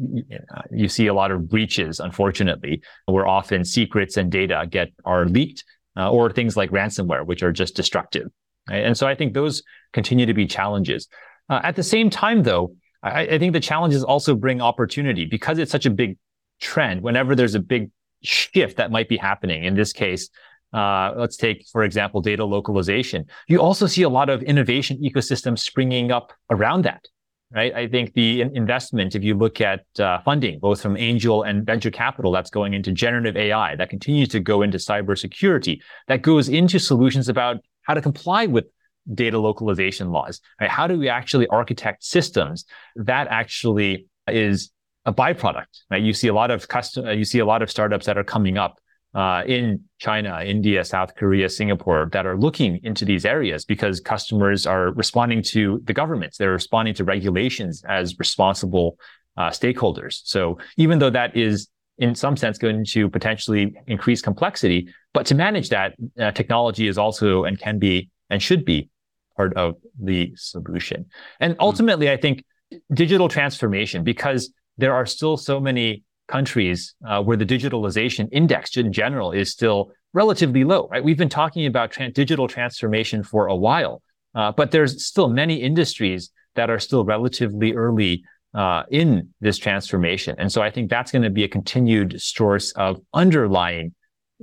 you 0.72 0.88
see 0.88 1.08
a 1.08 1.14
lot 1.14 1.32
of 1.32 1.50
breaches, 1.50 2.00
unfortunately, 2.00 2.82
where 3.06 3.28
often 3.28 3.66
secrets 3.66 4.18
and 4.18 4.32
data 4.32 4.68
get 4.70 4.90
are 5.04 5.26
leaked 5.26 5.64
uh, 5.98 6.12
or 6.12 6.32
things 6.32 6.56
like 6.56 6.70
ransomware, 6.72 7.26
which 7.26 7.44
are 7.44 7.52
just 7.52 7.76
destructive. 7.76 8.28
Right? 8.70 8.86
And 8.86 8.98
so 8.98 9.08
I 9.08 9.16
think 9.16 9.34
those 9.34 9.64
continue 9.94 10.26
to 10.26 10.34
be 10.34 10.46
challenges. 10.46 11.08
Uh, 11.50 11.62
at 11.64 11.76
the 11.76 11.84
same 11.84 12.10
time, 12.10 12.44
though, 12.44 12.76
I, 13.02 13.22
I 13.22 13.40
think 13.40 13.54
the 13.54 13.60
challenges 13.60 14.04
also 14.04 14.36
bring 14.36 14.62
opportunity 14.62 15.26
because 15.26 15.58
it's 15.58 15.72
such 15.72 15.86
a 15.86 15.92
big 15.92 16.18
trend. 16.62 17.02
Whenever 17.02 17.36
there's 17.36 17.56
a 17.56 17.60
big 17.60 17.90
shift 18.22 18.78
that 18.78 18.92
might 18.92 19.10
be 19.10 19.18
happening, 19.18 19.64
in 19.66 19.76
this 19.76 19.92
case, 19.92 20.30
uh, 20.74 21.14
let's 21.16 21.38
take, 21.38 21.66
for 21.72 21.84
example, 21.84 22.22
data 22.22 22.44
localization. 22.44 23.26
You 23.48 23.62
also 23.62 23.86
see 23.86 24.02
a 24.02 24.10
lot 24.10 24.30
of 24.30 24.42
innovation 24.44 24.98
ecosystems 25.02 25.60
springing 25.60 26.12
up 26.12 26.34
around 26.50 26.84
that, 26.86 27.06
right? 27.54 27.74
I 27.74 27.88
think 27.88 28.14
the 28.14 28.42
investment, 28.42 29.14
if 29.14 29.24
you 29.24 29.36
look 29.36 29.62
at 29.62 29.86
uh, 30.00 30.22
funding, 30.22 30.60
both 30.60 30.82
from 30.82 30.98
angel 30.98 31.44
and 31.44 31.66
venture 31.66 31.92
capital, 31.92 32.32
that's 32.32 32.50
going 32.50 32.74
into 32.74 32.92
generative 32.92 33.38
AI, 33.38 33.76
that 33.76 33.90
continues 33.90 34.30
to 34.30 34.40
go 34.40 34.64
into 34.64 34.78
cybersecurity, 34.78 35.80
that 36.08 36.24
goes 36.24 36.50
into 36.50 36.80
solutions 36.80 37.30
about 37.30 37.58
how 37.84 37.94
to 37.94 38.02
comply 38.02 38.48
with 38.48 38.66
data 39.14 39.38
localization 39.38 40.10
laws. 40.10 40.42
Right? 40.60 40.70
How 40.70 40.88
do 40.88 40.98
we 40.98 41.08
actually 41.08 41.48
architect 41.48 42.04
systems 42.04 42.66
that 42.96 43.28
actually 43.28 44.08
is 44.28 44.72
a 45.06 45.14
byproduct? 45.14 45.66
Right? 45.92 46.02
You 46.02 46.14
see 46.14 46.30
a 46.30 46.34
lot 46.34 46.50
of 46.50 46.68
custom, 46.68 47.08
you 47.10 47.26
see 47.26 47.40
a 47.40 47.46
lot 47.46 47.62
of 47.62 47.70
startups 47.70 48.08
that 48.08 48.18
are 48.18 48.24
coming 48.24 48.58
up 48.58 48.80
uh, 49.14 49.44
in 49.46 49.82
China, 50.00 50.42
India, 50.44 50.84
South 50.84 51.16
Korea, 51.16 51.50
Singapore 51.50 52.10
that 52.12 52.26
are 52.26 52.38
looking 52.38 52.80
into 52.84 53.06
these 53.06 53.26
areas 53.26 53.64
because 53.64 54.00
customers 54.00 54.66
are 54.66 54.92
responding 54.94 55.44
to 55.44 55.82
the 55.86 55.94
governments. 55.94 56.38
They're 56.38 56.52
responding 56.52 56.96
to 56.96 57.04
regulations 57.04 57.84
as 57.88 58.18
responsible 58.18 58.98
uh, 59.38 59.50
stakeholders. 59.50 60.22
So 60.24 60.58
even 60.78 61.00
though 61.00 61.12
that 61.12 61.36
is 61.38 61.68
in 62.00 62.16
some 62.16 62.36
sense 62.36 62.58
going 62.58 62.86
to 62.86 63.10
potentially 63.10 63.76
increase 63.86 64.22
complexity, 64.22 64.90
but 65.14 65.26
to 65.28 65.36
manage 65.36 65.70
that, 65.70 65.94
uh, 66.20 66.32
technology 66.32 66.88
is 66.88 66.98
also 66.98 67.44
and 67.44 67.60
can 67.60 67.78
be 67.78 68.10
and 68.30 68.42
should 68.42 68.66
be 68.66 68.90
part 69.38 69.54
of 69.56 69.76
the 70.02 70.32
solution. 70.36 71.06
And 71.40 71.54
hmm. 71.54 71.62
ultimately, 71.62 72.08
mm-hmm. 72.08 72.18
I 72.18 72.22
think 72.22 72.46
digital 72.94 73.28
transformation, 73.30 74.04
because 74.04 74.52
there 74.78 74.94
are 74.94 75.06
still 75.06 75.38
so 75.38 75.60
many 75.60 76.04
countries 76.28 76.96
uh, 77.08 77.22
where 77.22 77.38
the 77.38 77.46
digitalization 77.46 78.28
index 78.32 78.78
in 78.78 78.92
general 78.92 79.32
is 79.32 79.52
still 79.52 79.92
relatively 80.14 80.64
low, 80.64 80.88
right? 80.90 81.04
We've 81.04 81.18
been 81.18 81.30
talking 81.30 81.66
about 81.66 81.92
tra- 81.92 82.12
digital 82.12 82.48
transformation 82.48 83.24
for 83.24 83.48
a 83.48 83.56
while, 83.56 84.02
uh, 84.36 84.52
but 84.52 84.72
there's 84.72 85.06
still 85.06 85.28
many 85.28 85.56
industries 85.56 86.32
that 86.56 86.70
are 86.70 86.80
still 86.80 87.04
relatively 87.04 87.74
early 87.74 88.24
uh, 88.54 88.84
in 88.92 89.30
this 89.42 89.58
transformation. 89.58 90.36
And 90.38 90.52
so 90.52 90.62
I 90.62 90.70
think 90.70 90.90
that's 90.90 91.12
going 91.12 91.24
to 91.24 91.32
be 91.32 91.44
a 91.44 91.48
continued 91.48 92.22
source 92.22 92.72
of 92.74 93.02
underlying 93.14 93.94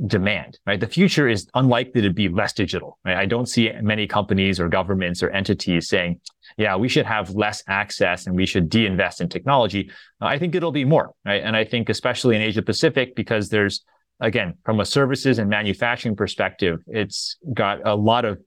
demand, 0.07 0.59
right? 0.67 0.81
The 0.81 0.87
future 0.87 1.29
is 1.29 1.47
unlikely 1.55 2.03
to 2.03 2.11
be 2.11 2.29
less 2.29 2.53
digital, 2.53 2.99
right? 3.05 3.17
I 3.17 3.27
don't 3.27 3.47
see 3.47 3.71
many 3.83 4.07
companies 4.07 4.59
or 4.59 4.69
governments 4.69 5.23
or 5.23 5.31
entities 5.31 5.89
saying, 5.89 6.21
yeah, 6.57 6.77
we 6.77 6.89
should 6.89 7.07
have 7.07 7.31
less 7.31 7.63
access 7.69 8.27
and 8.27 8.35
we 8.35 8.47
should 8.47 8.69
de-invest 8.69 9.21
in 9.21 9.29
technology. 9.29 9.91
I 10.21 10.39
think 10.39 10.55
it'll 10.55 10.73
be 10.73 10.85
more, 10.85 11.13
right? 11.25 11.43
And 11.43 11.55
I 11.55 11.65
think 11.65 11.89
especially 11.89 12.37
in 12.37 12.43
Asia 12.43 12.63
Pacific, 12.63 13.15
because 13.15 13.51
there's, 13.51 13.85
again, 14.21 14.55
from 14.65 14.81
a 14.81 14.85
services 14.85 15.39
and 15.39 15.51
manufacturing 15.51 16.17
perspective, 16.17 16.81
it's 16.87 17.37
got 17.53 17.87
a 17.87 17.95
lot 17.95 18.25
of 18.25 18.39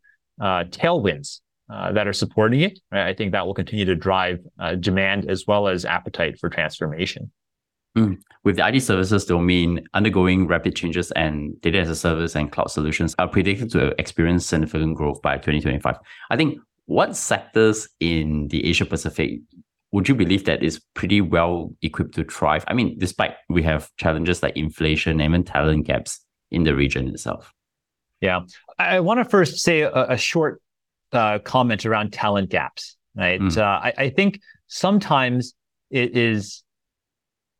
uh, 0.42 0.64
tailwinds 0.66 1.42
uh, 1.72 1.92
that 1.92 2.08
are 2.08 2.14
supporting 2.14 2.62
it. 2.62 2.80
Right? 2.92 3.08
I 3.08 3.14
think 3.14 3.32
that 3.32 3.46
will 3.46 3.54
continue 3.54 3.86
to 3.86 3.96
drive 3.96 4.40
uh, 4.60 4.76
demand 4.76 5.30
as 5.30 5.46
well 5.48 5.68
as 5.68 5.86
appetite 5.86 6.40
for 6.40 6.50
transformation. 6.50 7.32
Mm. 7.98 8.18
With 8.44 8.58
the 8.58 8.68
IT 8.68 8.82
services 8.82 9.26
domain 9.26 9.86
undergoing 9.94 10.48
rapid 10.48 10.76
changes 10.76 11.12
and 11.12 11.60
data 11.62 11.80
as 11.80 11.90
a 11.90 11.96
service 11.96 12.36
and 12.36 12.52
cloud 12.52 12.72
solutions 12.72 13.16
are 13.20 13.28
predicted 13.28 13.70
to 13.72 14.00
experience 14.00 14.46
significant 14.46 14.98
growth 14.98 15.22
by 15.22 15.36
2025. 15.36 15.98
I 16.30 16.36
think 16.36 16.60
what 16.86 17.16
sectors 17.16 17.88
in 18.00 18.48
the 18.50 18.66
Asia 18.66 18.86
Pacific 18.86 19.40
would 19.92 20.10
you 20.10 20.16
believe 20.16 20.46
that 20.46 20.64
is 20.64 20.82
pretty 20.96 21.22
well 21.22 21.72
equipped 21.84 22.16
to 22.16 22.24
thrive? 22.24 22.66
I 22.68 22.74
mean, 22.74 22.98
despite 22.98 23.36
we 23.48 23.62
have 23.62 23.90
challenges 23.98 24.42
like 24.42 24.58
inflation 24.58 25.22
and 25.22 25.22
even 25.22 25.44
talent 25.44 25.86
gaps 25.86 26.20
in 26.50 26.64
the 26.64 26.76
region 26.76 27.08
itself. 27.10 27.54
Yeah, 28.20 28.42
I 28.80 29.02
want 29.02 29.20
to 29.20 29.26
first 29.26 29.60
say 29.60 29.82
a, 29.82 29.92
a 29.92 30.18
short 30.18 30.62
uh, 31.12 31.40
comment 31.40 31.86
around 31.86 32.12
talent 32.12 32.50
gaps. 32.50 32.98
Right, 33.16 33.40
mm. 33.40 33.56
uh, 33.56 33.62
I, 33.62 33.94
I 33.98 34.10
think 34.10 34.40
sometimes 34.68 35.54
it 35.92 36.18
is 36.18 36.64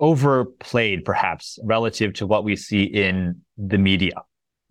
overplayed, 0.04 1.06
perhaps 1.06 1.58
relative 1.64 2.14
to 2.14 2.28
what 2.28 2.44
we 2.44 2.56
see 2.56 2.84
in 2.84 3.42
the 3.58 3.78
media. 3.78 4.18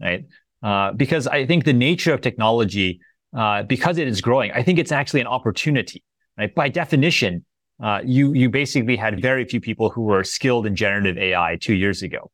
Right, 0.00 0.24
uh, 0.62 0.92
because 0.92 1.26
I 1.26 1.46
think 1.46 1.64
the 1.64 1.72
nature 1.72 2.12
of 2.12 2.20
technology 2.20 3.00
uh, 3.36 3.62
because 3.62 3.98
it 3.98 4.06
is 4.08 4.20
growing, 4.20 4.52
I 4.52 4.62
think 4.62 4.78
it's 4.78 4.92
actually 4.92 5.22
an 5.22 5.26
opportunity. 5.26 6.02
Right? 6.36 6.54
By 6.54 6.68
definition, 6.68 7.44
uh, 7.82 8.00
you 8.04 8.34
you 8.34 8.50
basically 8.50 8.96
had 8.96 9.20
very 9.20 9.44
few 9.44 9.60
people 9.60 9.90
who 9.90 10.02
were 10.02 10.22
skilled 10.22 10.66
in 10.66 10.76
generative 10.76 11.16
AI 11.18 11.56
two 11.60 11.74
years 11.74 12.02
ago. 12.02 12.30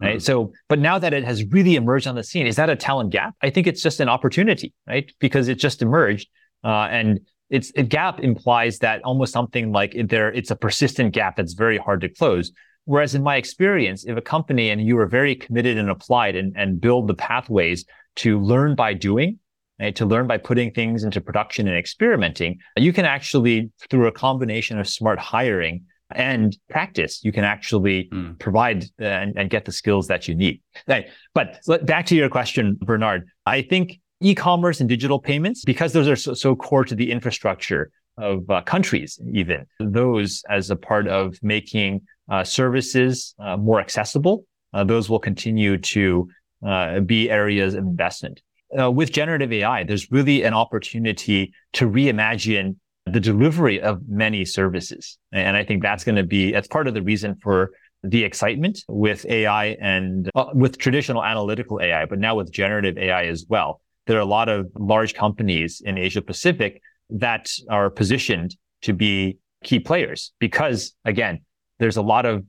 Right. 0.00 0.16
Mm-hmm. 0.16 0.20
So, 0.20 0.52
but 0.68 0.78
now 0.78 0.98
that 0.98 1.12
it 1.12 1.24
has 1.24 1.44
really 1.44 1.76
emerged 1.76 2.06
on 2.06 2.14
the 2.14 2.24
scene, 2.24 2.46
is 2.46 2.56
that 2.56 2.70
a 2.70 2.76
talent 2.76 3.10
gap? 3.10 3.34
I 3.42 3.50
think 3.50 3.66
it's 3.66 3.82
just 3.82 4.00
an 4.00 4.08
opportunity, 4.08 4.72
right? 4.88 5.12
Because 5.20 5.48
it 5.48 5.56
just 5.56 5.82
emerged, 5.82 6.28
uh, 6.64 6.88
and 6.90 7.20
it's 7.50 7.72
a 7.76 7.82
gap 7.82 8.20
implies 8.20 8.78
that 8.78 9.02
almost 9.02 9.32
something 9.32 9.72
like 9.72 9.94
there, 10.06 10.32
it's 10.32 10.50
a 10.50 10.56
persistent 10.56 11.12
gap 11.12 11.36
that's 11.36 11.52
very 11.52 11.78
hard 11.78 12.00
to 12.02 12.08
close. 12.08 12.52
Whereas 12.84 13.14
in 13.14 13.22
my 13.22 13.36
experience, 13.36 14.04
if 14.04 14.16
a 14.16 14.22
company 14.22 14.70
and 14.70 14.80
you 14.80 14.98
are 14.98 15.06
very 15.06 15.34
committed 15.34 15.76
and 15.76 15.90
applied 15.90 16.36
and, 16.36 16.52
and 16.56 16.80
build 16.80 17.08
the 17.08 17.14
pathways 17.14 17.84
to 18.16 18.40
learn 18.40 18.74
by 18.74 18.94
doing, 18.94 19.38
right, 19.78 19.94
to 19.96 20.06
learn 20.06 20.26
by 20.26 20.38
putting 20.38 20.72
things 20.72 21.04
into 21.04 21.20
production 21.20 21.68
and 21.68 21.76
experimenting, 21.76 22.58
you 22.76 22.92
can 22.92 23.04
actually, 23.04 23.70
through 23.90 24.06
a 24.06 24.12
combination 24.12 24.78
of 24.78 24.88
smart 24.88 25.18
hiring 25.18 25.84
and 26.12 26.56
practice, 26.68 27.22
you 27.22 27.32
can 27.32 27.44
actually 27.44 28.08
mm. 28.12 28.38
provide 28.38 28.84
uh, 29.00 29.04
and, 29.04 29.36
and, 29.36 29.50
get 29.50 29.64
the 29.64 29.72
skills 29.72 30.08
that 30.08 30.26
you 30.26 30.34
need. 30.34 30.60
Right. 30.88 31.06
But 31.34 31.60
back 31.84 32.06
to 32.06 32.16
your 32.16 32.28
question, 32.28 32.76
Bernard, 32.80 33.28
I 33.46 33.62
think 33.62 34.00
e-commerce 34.20 34.80
and 34.80 34.88
digital 34.88 35.18
payments, 35.18 35.64
because 35.64 35.92
those 35.92 36.08
are 36.08 36.16
so, 36.16 36.34
so 36.34 36.54
core 36.54 36.84
to 36.84 36.94
the 36.94 37.10
infrastructure 37.10 37.90
of 38.18 38.48
uh, 38.50 38.60
countries, 38.62 39.18
even 39.32 39.64
those 39.78 40.42
as 40.50 40.70
a 40.70 40.76
part 40.76 41.08
of 41.08 41.38
making 41.42 42.02
uh, 42.28 42.44
services 42.44 43.34
uh, 43.38 43.56
more 43.56 43.80
accessible, 43.80 44.44
uh, 44.74 44.84
those 44.84 45.08
will 45.08 45.18
continue 45.18 45.78
to 45.78 46.28
uh, 46.66 47.00
be 47.00 47.30
areas 47.30 47.74
of 47.74 47.84
investment 47.84 48.42
uh, 48.78 48.90
with 48.90 49.12
generative 49.12 49.52
AI, 49.52 49.84
there's 49.84 50.10
really 50.10 50.42
an 50.42 50.54
opportunity 50.54 51.52
to 51.72 51.88
reimagine 51.88 52.76
the 53.06 53.20
delivery 53.20 53.80
of 53.80 54.08
many 54.08 54.44
services. 54.44 55.18
And 55.32 55.56
I 55.56 55.64
think 55.64 55.82
that's 55.82 56.04
going 56.04 56.16
to 56.16 56.22
be, 56.22 56.52
that's 56.52 56.68
part 56.68 56.86
of 56.86 56.94
the 56.94 57.02
reason 57.02 57.36
for 57.42 57.72
the 58.02 58.24
excitement 58.24 58.84
with 58.88 59.26
AI 59.26 59.76
and 59.80 60.30
with 60.54 60.78
traditional 60.78 61.22
analytical 61.22 61.80
AI, 61.82 62.06
but 62.06 62.18
now 62.18 62.36
with 62.36 62.50
generative 62.52 62.96
AI 62.96 63.24
as 63.24 63.44
well. 63.48 63.80
There 64.10 64.18
are 64.18 64.22
a 64.22 64.36
lot 64.40 64.48
of 64.48 64.66
large 64.74 65.14
companies 65.14 65.80
in 65.84 65.96
Asia 65.96 66.20
Pacific 66.20 66.82
that 67.10 67.48
are 67.68 67.88
positioned 67.88 68.56
to 68.82 68.92
be 68.92 69.38
key 69.62 69.78
players 69.78 70.32
because 70.40 70.96
again, 71.04 71.42
there's 71.78 71.96
a 71.96 72.02
lot 72.02 72.26
of 72.26 72.44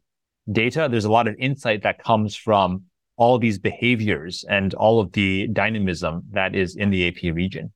data, 0.51 0.87
there's 0.89 1.05
a 1.05 1.11
lot 1.11 1.27
of 1.27 1.35
insight 1.37 1.83
that 1.83 2.03
comes 2.03 2.35
from 2.35 2.85
all 3.15 3.37
these 3.37 3.59
behaviors 3.59 4.43
and 4.49 4.73
all 4.73 4.99
of 4.99 5.11
the 5.11 5.49
dynamism 5.53 6.23
that 6.31 6.55
is 6.55 6.75
in 6.75 6.89
the 6.89 7.07
AP 7.07 7.35
region. 7.35 7.71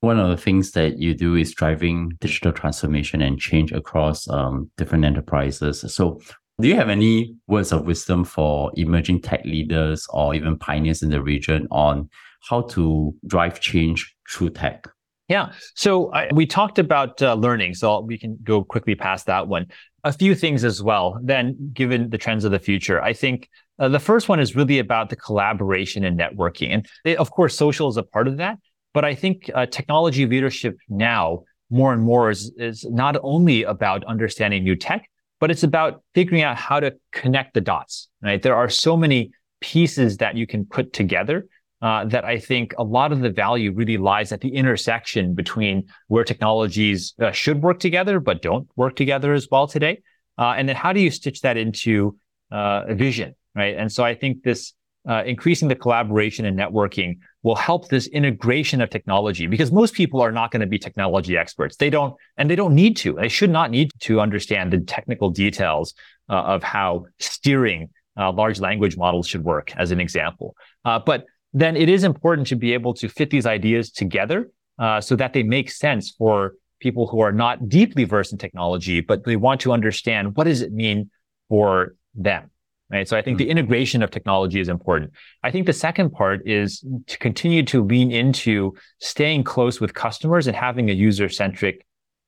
One 0.00 0.18
of 0.18 0.30
the 0.30 0.38
things 0.38 0.70
that 0.70 0.98
you 0.98 1.12
do 1.12 1.34
is 1.34 1.52
driving 1.52 2.12
digital 2.22 2.52
transformation 2.52 3.20
and 3.20 3.38
change 3.38 3.70
across 3.70 4.26
um, 4.30 4.70
different 4.78 5.04
enterprises. 5.04 5.84
So, 5.94 6.22
do 6.58 6.68
you 6.68 6.76
have 6.76 6.88
any 6.88 7.34
words 7.48 7.70
of 7.70 7.84
wisdom 7.84 8.24
for 8.24 8.72
emerging 8.76 9.20
tech 9.20 9.44
leaders 9.44 10.06
or 10.08 10.34
even 10.34 10.58
pioneers 10.58 11.02
in 11.02 11.10
the 11.10 11.22
region 11.22 11.68
on 11.70 12.08
how 12.48 12.62
to 12.62 13.14
drive 13.26 13.60
change 13.60 14.14
through 14.30 14.50
tech? 14.50 14.86
Yeah. 15.28 15.52
So 15.74 16.12
I, 16.12 16.28
we 16.32 16.46
talked 16.46 16.78
about 16.78 17.20
uh, 17.20 17.34
learning, 17.34 17.74
so 17.74 18.00
we 18.00 18.16
can 18.18 18.38
go 18.44 18.62
quickly 18.62 18.94
past 18.94 19.26
that 19.26 19.48
one. 19.48 19.66
A 20.04 20.12
few 20.12 20.36
things 20.36 20.62
as 20.62 20.82
well. 20.82 21.18
Then, 21.22 21.70
given 21.72 22.10
the 22.10 22.18
trends 22.18 22.44
of 22.44 22.52
the 22.52 22.60
future, 22.60 23.02
I 23.02 23.12
think 23.12 23.48
uh, 23.80 23.88
the 23.88 23.98
first 23.98 24.28
one 24.28 24.38
is 24.38 24.54
really 24.54 24.78
about 24.78 25.10
the 25.10 25.16
collaboration 25.16 26.04
and 26.04 26.18
networking, 26.18 26.72
and 26.72 26.86
it, 27.04 27.18
of 27.18 27.30
course, 27.32 27.56
social 27.56 27.88
is 27.88 27.96
a 27.96 28.04
part 28.04 28.28
of 28.28 28.36
that. 28.36 28.58
But 28.94 29.04
I 29.04 29.14
think 29.16 29.50
uh, 29.52 29.66
technology 29.66 30.26
leadership 30.26 30.76
now 30.88 31.42
more 31.70 31.92
and 31.92 32.02
more 32.02 32.30
is 32.30 32.52
is 32.56 32.84
not 32.84 33.16
only 33.22 33.64
about 33.64 34.04
understanding 34.04 34.62
new 34.62 34.76
tech, 34.76 35.10
but 35.40 35.50
it's 35.50 35.64
about 35.64 36.02
figuring 36.14 36.42
out 36.42 36.56
how 36.56 36.78
to 36.78 36.94
connect 37.12 37.54
the 37.54 37.60
dots. 37.60 38.08
Right? 38.22 38.40
There 38.40 38.54
are 38.54 38.68
so 38.70 38.96
many 38.96 39.32
pieces 39.60 40.18
that 40.18 40.36
you 40.36 40.46
can 40.46 40.64
put 40.64 40.92
together 40.92 41.48
uh, 41.86 42.04
that 42.04 42.24
I 42.24 42.36
think 42.40 42.74
a 42.78 42.82
lot 42.82 43.12
of 43.12 43.20
the 43.20 43.30
value 43.30 43.70
really 43.72 43.96
lies 43.96 44.32
at 44.32 44.40
the 44.40 44.48
intersection 44.48 45.34
between 45.34 45.84
where 46.08 46.24
technologies 46.24 47.14
uh, 47.22 47.30
should 47.30 47.62
work 47.62 47.78
together 47.78 48.18
but 48.18 48.42
don't 48.42 48.66
work 48.74 48.96
together 48.96 49.32
as 49.32 49.46
well 49.52 49.68
today, 49.68 50.02
uh, 50.36 50.54
and 50.56 50.68
then 50.68 50.74
how 50.74 50.92
do 50.92 50.98
you 50.98 51.12
stitch 51.12 51.42
that 51.42 51.56
into 51.56 52.18
uh, 52.50 52.82
a 52.88 52.94
vision, 52.96 53.36
right? 53.54 53.76
And 53.76 53.92
so 53.92 54.02
I 54.02 54.16
think 54.16 54.42
this 54.42 54.72
uh, 55.08 55.22
increasing 55.24 55.68
the 55.68 55.76
collaboration 55.76 56.44
and 56.44 56.58
networking 56.58 57.18
will 57.44 57.54
help 57.54 57.88
this 57.88 58.08
integration 58.08 58.80
of 58.80 58.90
technology 58.90 59.46
because 59.46 59.70
most 59.70 59.94
people 59.94 60.20
are 60.20 60.32
not 60.32 60.50
going 60.50 60.62
to 60.62 60.66
be 60.66 60.80
technology 60.80 61.36
experts. 61.36 61.76
They 61.76 61.90
don't, 61.90 62.14
and 62.36 62.50
they 62.50 62.56
don't 62.56 62.74
need 62.74 62.96
to. 62.96 63.12
They 63.12 63.28
should 63.28 63.50
not 63.50 63.70
need 63.70 63.92
to 64.00 64.20
understand 64.20 64.72
the 64.72 64.80
technical 64.80 65.30
details 65.30 65.94
uh, 66.28 66.54
of 66.54 66.64
how 66.64 67.06
steering 67.20 67.90
large 68.16 68.58
language 68.58 68.96
models 68.96 69.28
should 69.28 69.44
work, 69.44 69.76
as 69.76 69.90
an 69.92 70.00
example. 70.00 70.56
but 70.82 71.26
then 71.52 71.76
it 71.76 71.88
is 71.88 72.04
important 72.04 72.46
to 72.48 72.56
be 72.56 72.74
able 72.74 72.94
to 72.94 73.08
fit 73.08 73.30
these 73.30 73.46
ideas 73.46 73.90
together 73.90 74.50
uh, 74.78 75.00
so 75.00 75.16
that 75.16 75.32
they 75.32 75.42
make 75.42 75.70
sense 75.70 76.10
for 76.10 76.54
people 76.80 77.06
who 77.06 77.20
are 77.20 77.32
not 77.32 77.68
deeply 77.68 78.04
versed 78.04 78.32
in 78.32 78.38
technology, 78.38 79.00
but 79.00 79.24
they 79.24 79.36
want 79.36 79.60
to 79.62 79.72
understand 79.72 80.36
what 80.36 80.44
does 80.44 80.60
it 80.60 80.72
mean 80.72 81.10
for 81.48 81.94
them. 82.14 82.50
Right. 82.88 83.08
So 83.08 83.16
I 83.16 83.22
think 83.22 83.38
mm-hmm. 83.38 83.46
the 83.46 83.50
integration 83.50 84.02
of 84.02 84.12
technology 84.12 84.60
is 84.60 84.68
important. 84.68 85.12
I 85.42 85.50
think 85.50 85.66
the 85.66 85.72
second 85.72 86.10
part 86.10 86.46
is 86.46 86.84
to 87.08 87.18
continue 87.18 87.64
to 87.64 87.82
lean 87.82 88.12
into 88.12 88.74
staying 89.00 89.42
close 89.42 89.80
with 89.80 89.92
customers 89.92 90.46
and 90.46 90.54
having 90.54 90.88
a 90.88 90.92
user 90.92 91.28
centric 91.28 91.84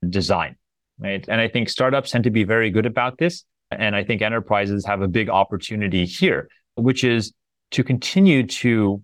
design. 0.08 0.56
Right. 0.98 1.24
And 1.28 1.40
I 1.40 1.46
think 1.46 1.68
startups 1.68 2.10
tend 2.10 2.24
to 2.24 2.30
be 2.30 2.42
very 2.42 2.70
good 2.70 2.86
about 2.86 3.18
this. 3.18 3.44
And 3.70 3.94
I 3.94 4.02
think 4.02 4.20
enterprises 4.20 4.84
have 4.84 5.00
a 5.00 5.06
big 5.06 5.28
opportunity 5.28 6.04
here, 6.06 6.48
which 6.74 7.04
is 7.04 7.32
to 7.70 7.84
continue 7.84 8.44
to 8.46 9.00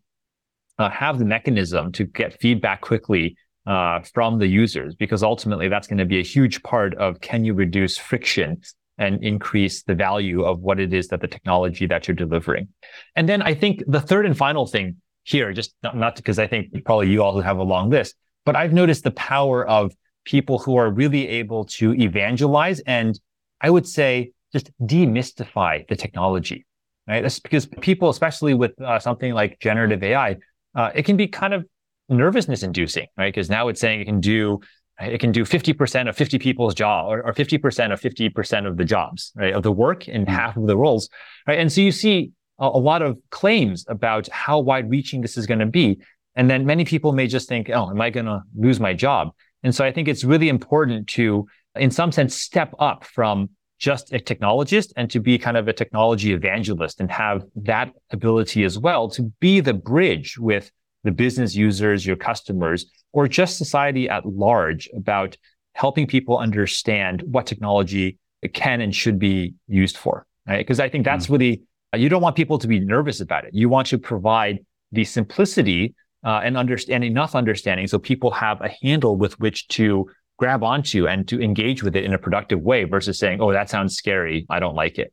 uh, 0.79 0.91
have 0.91 1.19
the 1.19 1.25
mechanism 1.25 1.93
to 1.93 2.05
get 2.05 2.41
feedback 2.41 2.81
quickly 2.81 3.37
uh, 3.67 4.01
from 4.13 4.39
the 4.39 4.47
users, 4.47 4.95
because 4.95 5.23
ultimately 5.23 5.69
that's 5.69 5.87
going 5.87 5.99
to 5.99 6.05
be 6.05 6.19
a 6.19 6.25
huge 6.25 6.63
part 6.63 6.95
of 6.97 7.21
can 7.21 7.45
you 7.45 7.55
reduce 7.55 7.97
friction 7.97 8.61
and 8.99 9.23
increase 9.25 9.83
the 9.83 9.95
value 9.95 10.45
of 10.45 10.61
what 10.61 10.79
it 10.79 10.93
is 10.93 11.09
that 11.09 11.21
the 11.21 11.27
technology 11.27 11.87
that 11.87 12.07
you're 12.07 12.15
delivering. 12.15 12.69
And 13.17 13.29
then 13.29 13.43
I 13.43 13.55
think 13.55 13.83
the 13.87 14.01
third 14.01 14.27
and 14.27 14.37
final 14.37 14.67
thing 14.67 14.97
here, 15.25 15.53
just 15.53 15.75
not, 15.83 15.97
not 15.97 16.17
because 16.17 16.39
I 16.39 16.47
think 16.47 16.85
probably 16.85 17.11
you 17.11 17.23
all 17.23 17.41
have 17.41 17.59
a 17.59 17.63
long 17.63 17.91
list, 17.91 18.15
but 18.45 18.55
I've 18.55 18.73
noticed 18.73 19.05
the 19.05 19.11
power 19.13 19.67
of 19.67 19.93
people 20.25 20.59
who 20.59 20.77
are 20.77 20.91
really 20.91 21.27
able 21.29 21.65
to 21.65 21.93
evangelize 21.95 22.81
and 22.81 23.19
I 23.61 23.71
would 23.71 23.87
say 23.87 24.33
just 24.53 24.71
demystify 24.81 25.87
the 25.89 25.97
technology, 25.97 26.67
right? 27.09 27.23
That's 27.23 27.41
because 27.41 27.67
people, 27.67 28.11
especially 28.11 28.55
with 28.55 28.81
uh, 28.81 28.99
something 28.99 29.33
like 29.33 29.59
generative 29.61 30.03
AI, 30.03 30.37
uh, 30.75 30.91
it 30.95 31.05
can 31.05 31.17
be 31.17 31.27
kind 31.27 31.55
of 31.55 31.67
nervousness 32.09 32.63
inducing, 32.63 33.07
right? 33.17 33.33
Because 33.33 33.51
now 33.51 33.69
it's 33.69 33.81
saying 33.81 34.01
it 34.01 34.05
can 34.05 34.21
do 34.21 34.61
it 35.01 35.19
can 35.19 35.33
do 35.33 35.45
50% 35.45 36.09
of 36.09 36.17
50 36.17 36.39
people's 36.39 36.75
job 36.75 37.09
or, 37.09 37.27
or 37.27 37.33
50% 37.33 37.93
of 37.93 38.01
50% 38.01 38.67
of 38.67 38.77
the 38.77 38.85
jobs, 38.85 39.33
right? 39.35 39.53
Of 39.53 39.65
the 39.65 39.73
work 39.73 40.07
in 40.07 40.23
mm-hmm. 40.23 40.33
half 40.33 40.57
of 40.57 40.67
the 40.67 40.77
roles, 40.77 41.09
right? 41.49 41.59
And 41.59 41.73
so 41.73 41.81
you 41.81 41.91
see 41.91 42.31
a, 42.61 42.67
a 42.67 42.79
lot 42.79 43.03
of 43.03 43.19
claims 43.31 43.85
about 43.89 44.29
how 44.29 44.61
wide 44.61 44.89
reaching 44.89 45.21
this 45.21 45.37
is 45.37 45.47
going 45.47 45.59
to 45.59 45.67
be. 45.67 45.99
And 46.37 46.49
then 46.49 46.65
many 46.65 46.85
people 46.85 47.13
may 47.13 47.27
just 47.27 47.49
think, 47.49 47.71
oh, 47.71 47.91
am 47.91 48.01
I 48.01 48.11
going 48.11 48.27
to 48.27 48.43
lose 48.57 48.79
my 48.79 48.93
job? 48.95 49.31
And 49.63 49.75
so 49.75 49.85
I 49.85 49.93
think 49.93 50.09
it's 50.09 50.23
really 50.23 50.49
important 50.49 51.09
to, 51.09 51.47
in 51.75 51.91
some 51.91 52.13
sense, 52.13 52.37
step 52.37 52.73
up 52.79 53.05
from 53.05 53.51
just 53.85 54.15
a 54.15 54.19
technologist 54.19 54.93
and 54.97 55.11
to 55.11 55.21
be 55.21 55.37
kind 55.37 55.59
of 55.59 55.69
a 55.69 55.73
technology 55.75 56.33
evangelist 56.33 57.01
and 57.01 57.11
have 57.11 57.45
that 57.55 57.93
ability 58.11 58.65
as 58.65 58.79
well 58.79 59.11
to 59.11 59.31
be 59.41 59.61
the 59.61 59.75
bridge 59.75 60.39
with 60.39 60.71
the 61.03 61.13
business 61.13 61.55
users, 61.55 62.07
your 62.07 62.17
customers, 62.17 62.87
or 63.13 63.29
just 63.29 63.59
society 63.59 64.09
at 64.09 64.25
large 64.25 64.89
about 64.97 65.37
helping 65.75 66.07
people 66.07 66.39
understand 66.39 67.23
what 67.27 67.47
technology 67.47 68.19
can 68.55 68.81
and 68.81 68.95
should 68.95 69.19
be 69.19 69.53
used 69.69 69.99
for. 69.99 70.27
Right. 70.49 70.59
Because 70.59 70.81
I 70.81 70.89
think 70.89 71.05
that's 71.05 71.27
mm-hmm. 71.27 71.35
really, 71.35 71.63
you 71.95 72.09
don't 72.09 72.23
want 72.23 72.37
people 72.37 72.59
to 72.59 72.67
be 72.67 72.81
nervous 72.81 73.21
about 73.21 73.45
it. 73.45 73.51
You 73.53 73.69
want 73.69 73.87
to 73.89 73.99
provide 73.99 74.65
the 74.93 75.05
simplicity 75.05 75.95
uh, 76.25 76.41
and 76.43 76.57
understand 76.57 77.05
enough 77.05 77.35
understanding 77.35 77.87
so 77.87 77.99
people 77.99 78.31
have 78.31 78.63
a 78.63 78.71
handle 78.83 79.15
with 79.17 79.39
which 79.41 79.69
to 79.69 80.09
grab 80.45 80.63
onto 80.63 81.07
and 81.07 81.27
to 81.27 81.41
engage 81.41 81.83
with 81.83 81.97
it 81.97 82.05
in 82.05 82.13
a 82.13 82.19
productive 82.19 82.61
way 82.61 82.85
versus 82.85 83.19
saying, 83.19 83.41
oh, 83.41 83.51
that 83.51 83.71
sounds 83.71 83.97
scary. 83.97 84.45
I 84.51 84.61
don't 84.61 84.75
like 84.75 84.99
it. 84.99 85.11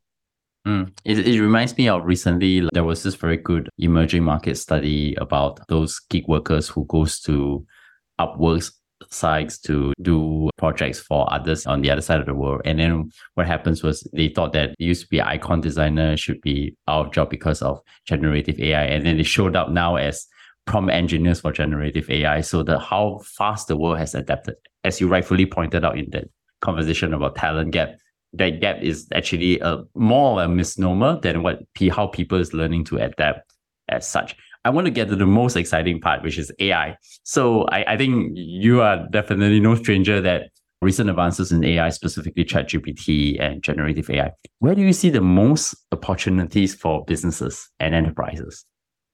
Mm. 0.67 0.91
It, 1.05 1.25
it 1.25 1.41
reminds 1.41 1.77
me 1.77 1.87
of 1.87 2.03
recently 2.03 2.67
there 2.73 2.83
was 2.83 3.01
this 3.01 3.15
very 3.15 3.37
good 3.37 3.69
emerging 3.77 4.23
market 4.25 4.57
study 4.57 5.15
about 5.15 5.65
those 5.69 5.99
gig 6.09 6.27
workers 6.27 6.67
who 6.67 6.85
goes 6.85 7.21
to 7.21 7.65
Upwork 8.19 8.73
sites 9.09 9.57
to 9.59 9.93
do 10.01 10.49
projects 10.57 10.99
for 10.99 11.33
others 11.33 11.65
on 11.65 11.81
the 11.81 11.89
other 11.89 12.01
side 12.01 12.19
of 12.19 12.25
the 12.25 12.35
world. 12.35 12.61
And 12.65 12.77
then 12.77 13.09
what 13.35 13.47
happens 13.47 13.81
was 13.81 14.05
they 14.11 14.27
thought 14.27 14.51
that 14.51 14.75
used 14.79 15.03
to 15.03 15.07
be 15.07 15.21
icon 15.21 15.61
designer 15.61 16.17
should 16.17 16.41
be 16.41 16.75
out 16.89 17.07
of 17.07 17.13
job 17.13 17.29
because 17.29 17.61
of 17.61 17.79
generative 18.05 18.59
AI. 18.59 18.83
And 18.83 19.05
then 19.05 19.15
they 19.15 19.23
showed 19.23 19.55
up 19.55 19.71
now 19.71 19.95
as 19.95 20.27
prompt 20.67 20.91
engineers 20.91 21.39
for 21.39 21.53
generative 21.53 22.09
AI. 22.09 22.41
So 22.41 22.63
the 22.63 22.77
how 22.77 23.21
fast 23.23 23.69
the 23.69 23.77
world 23.77 23.97
has 23.97 24.13
adapted, 24.13 24.55
as 24.83 24.99
you 24.99 25.07
rightfully 25.07 25.45
pointed 25.45 25.85
out 25.85 25.97
in 25.97 26.09
that 26.11 26.25
conversation 26.61 27.13
about 27.13 27.35
talent 27.35 27.71
gap, 27.71 27.95
that 28.33 28.61
gap 28.61 28.81
is 28.81 29.07
actually 29.13 29.59
a 29.59 29.83
more 29.95 30.41
a 30.41 30.47
misnomer 30.47 31.19
than 31.21 31.43
what 31.43 31.59
how 31.91 32.07
people 32.07 32.37
is 32.37 32.53
learning 32.53 32.85
to 32.85 32.97
adapt 32.97 33.53
as 33.89 34.07
such. 34.07 34.35
I 34.63 34.69
want 34.69 34.85
to 34.85 34.91
get 34.91 35.09
to 35.09 35.15
the 35.15 35.25
most 35.25 35.55
exciting 35.55 35.99
part, 35.99 36.21
which 36.21 36.37
is 36.37 36.51
AI. 36.59 36.95
So 37.23 37.63
I, 37.65 37.93
I 37.93 37.97
think 37.97 38.33
you 38.35 38.81
are 38.81 39.07
definitely 39.09 39.59
no 39.59 39.75
stranger 39.75 40.21
that 40.21 40.51
recent 40.81 41.09
advances 41.09 41.51
in 41.51 41.63
AI, 41.63 41.89
specifically 41.89 42.43
ChatGPT 42.43 43.39
and 43.39 43.61
generative 43.63 44.09
AI. 44.09 44.31
Where 44.59 44.75
do 44.75 44.81
you 44.81 44.93
see 44.93 45.09
the 45.09 45.21
most 45.21 45.75
opportunities 45.91 46.75
for 46.75 47.05
businesses 47.05 47.69
and 47.79 47.93
enterprises? 47.93 48.65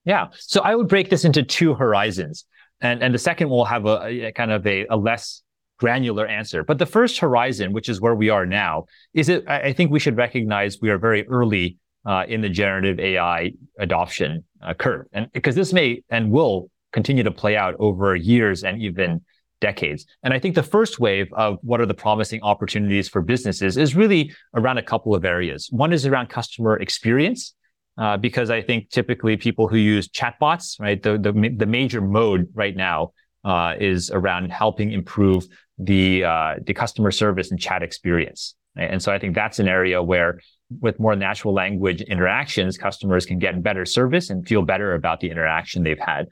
Yeah. 0.06 0.28
So 0.34 0.62
I 0.62 0.76
would 0.76 0.88
break 0.88 1.10
this 1.10 1.26
into 1.26 1.44
two 1.44 1.74
horizons. 1.74 2.46
And, 2.80 3.02
and 3.02 3.14
the 3.14 3.20
second 3.20 3.50
will 3.50 3.66
have 3.66 3.86
a, 3.86 4.28
a 4.28 4.32
kind 4.32 4.52
of 4.52 4.66
a, 4.66 4.86
a, 4.88 4.96
less 4.96 5.42
granular 5.78 6.26
answer. 6.26 6.64
But 6.64 6.80
the 6.80 6.86
first 6.86 7.20
horizon, 7.20 7.72
which 7.72 7.90
is 7.90 8.02
where 8.02 8.16
we 8.16 8.30
are 8.30 8.46
now, 8.46 8.86
is 9.14 9.30
it, 9.30 9.48
I 9.48 9.74
think 9.74 9.92
we 9.92 10.00
should 10.00 10.18
recognize 10.18 10.80
we 10.82 10.90
are 10.90 10.98
very 10.98 11.28
early 11.28 11.78
uh, 12.06 12.24
in 12.28 12.42
the 12.42 12.50
generative 12.50 13.00
AI 13.00 13.52
adoption 13.80 14.44
uh, 14.62 14.74
curve. 14.74 15.08
And 15.12 15.32
because 15.34 15.56
this 15.56 15.74
may 15.74 16.04
and 16.10 16.32
will 16.32 16.70
continue 16.94 17.24
to 17.24 17.32
play 17.32 17.56
out 17.56 17.76
over 17.80 18.16
years 18.16 18.64
and 18.64 18.82
even 18.82 19.22
decades. 19.60 20.06
And 20.24 20.34
I 20.34 20.40
think 20.40 20.56
the 20.56 20.64
first 20.64 21.00
wave 21.00 21.28
of 21.34 21.58
what 21.62 21.82
are 21.82 21.86
the 21.86 21.94
promising 21.94 22.42
opportunities 22.44 23.10
for 23.10 23.22
businesses 23.22 23.76
is 23.76 23.96
really 23.96 24.34
around 24.54 24.78
a 24.78 24.84
couple 24.84 25.16
of 25.16 25.26
areas. 25.26 25.68
One 25.72 25.92
is 25.94 26.06
around 26.06 26.30
customer 26.30 26.78
experience 26.78 27.54
uh, 27.98 28.18
because 28.18 28.50
I 28.50 28.62
think 28.62 28.90
typically 28.90 29.36
people 29.36 29.68
who 29.68 29.78
use 29.78 30.08
chatbots, 30.08 30.80
right, 30.80 31.02
the 31.02 31.18
the, 31.18 31.56
the 31.58 31.66
major 31.66 32.02
mode 32.02 32.48
right 32.54 32.76
now 32.76 33.12
uh, 33.44 33.74
is 33.80 34.12
around 34.12 34.52
helping 34.52 34.92
improve 34.92 35.48
the 35.78 36.24
uh, 36.24 36.56
the 36.66 36.74
customer 36.74 37.12
service 37.12 37.52
and 37.52 37.60
chat 37.60 37.84
experience. 37.84 38.56
And 38.76 39.02
so 39.02 39.12
I 39.12 39.20
think 39.20 39.34
that's 39.34 39.60
an 39.60 39.68
area 39.68 40.02
where 40.04 40.40
with 40.82 41.00
more 41.00 41.16
natural 41.16 41.54
language 41.54 42.02
interactions, 42.02 42.78
customers 42.78 43.26
can 43.26 43.40
get 43.40 43.62
better 43.64 43.86
service 43.86 44.30
and 44.30 44.48
feel 44.48 44.62
better 44.62 44.94
about 44.94 45.20
the 45.20 45.30
interaction 45.30 45.84
they've 45.84 46.00
had. 46.00 46.28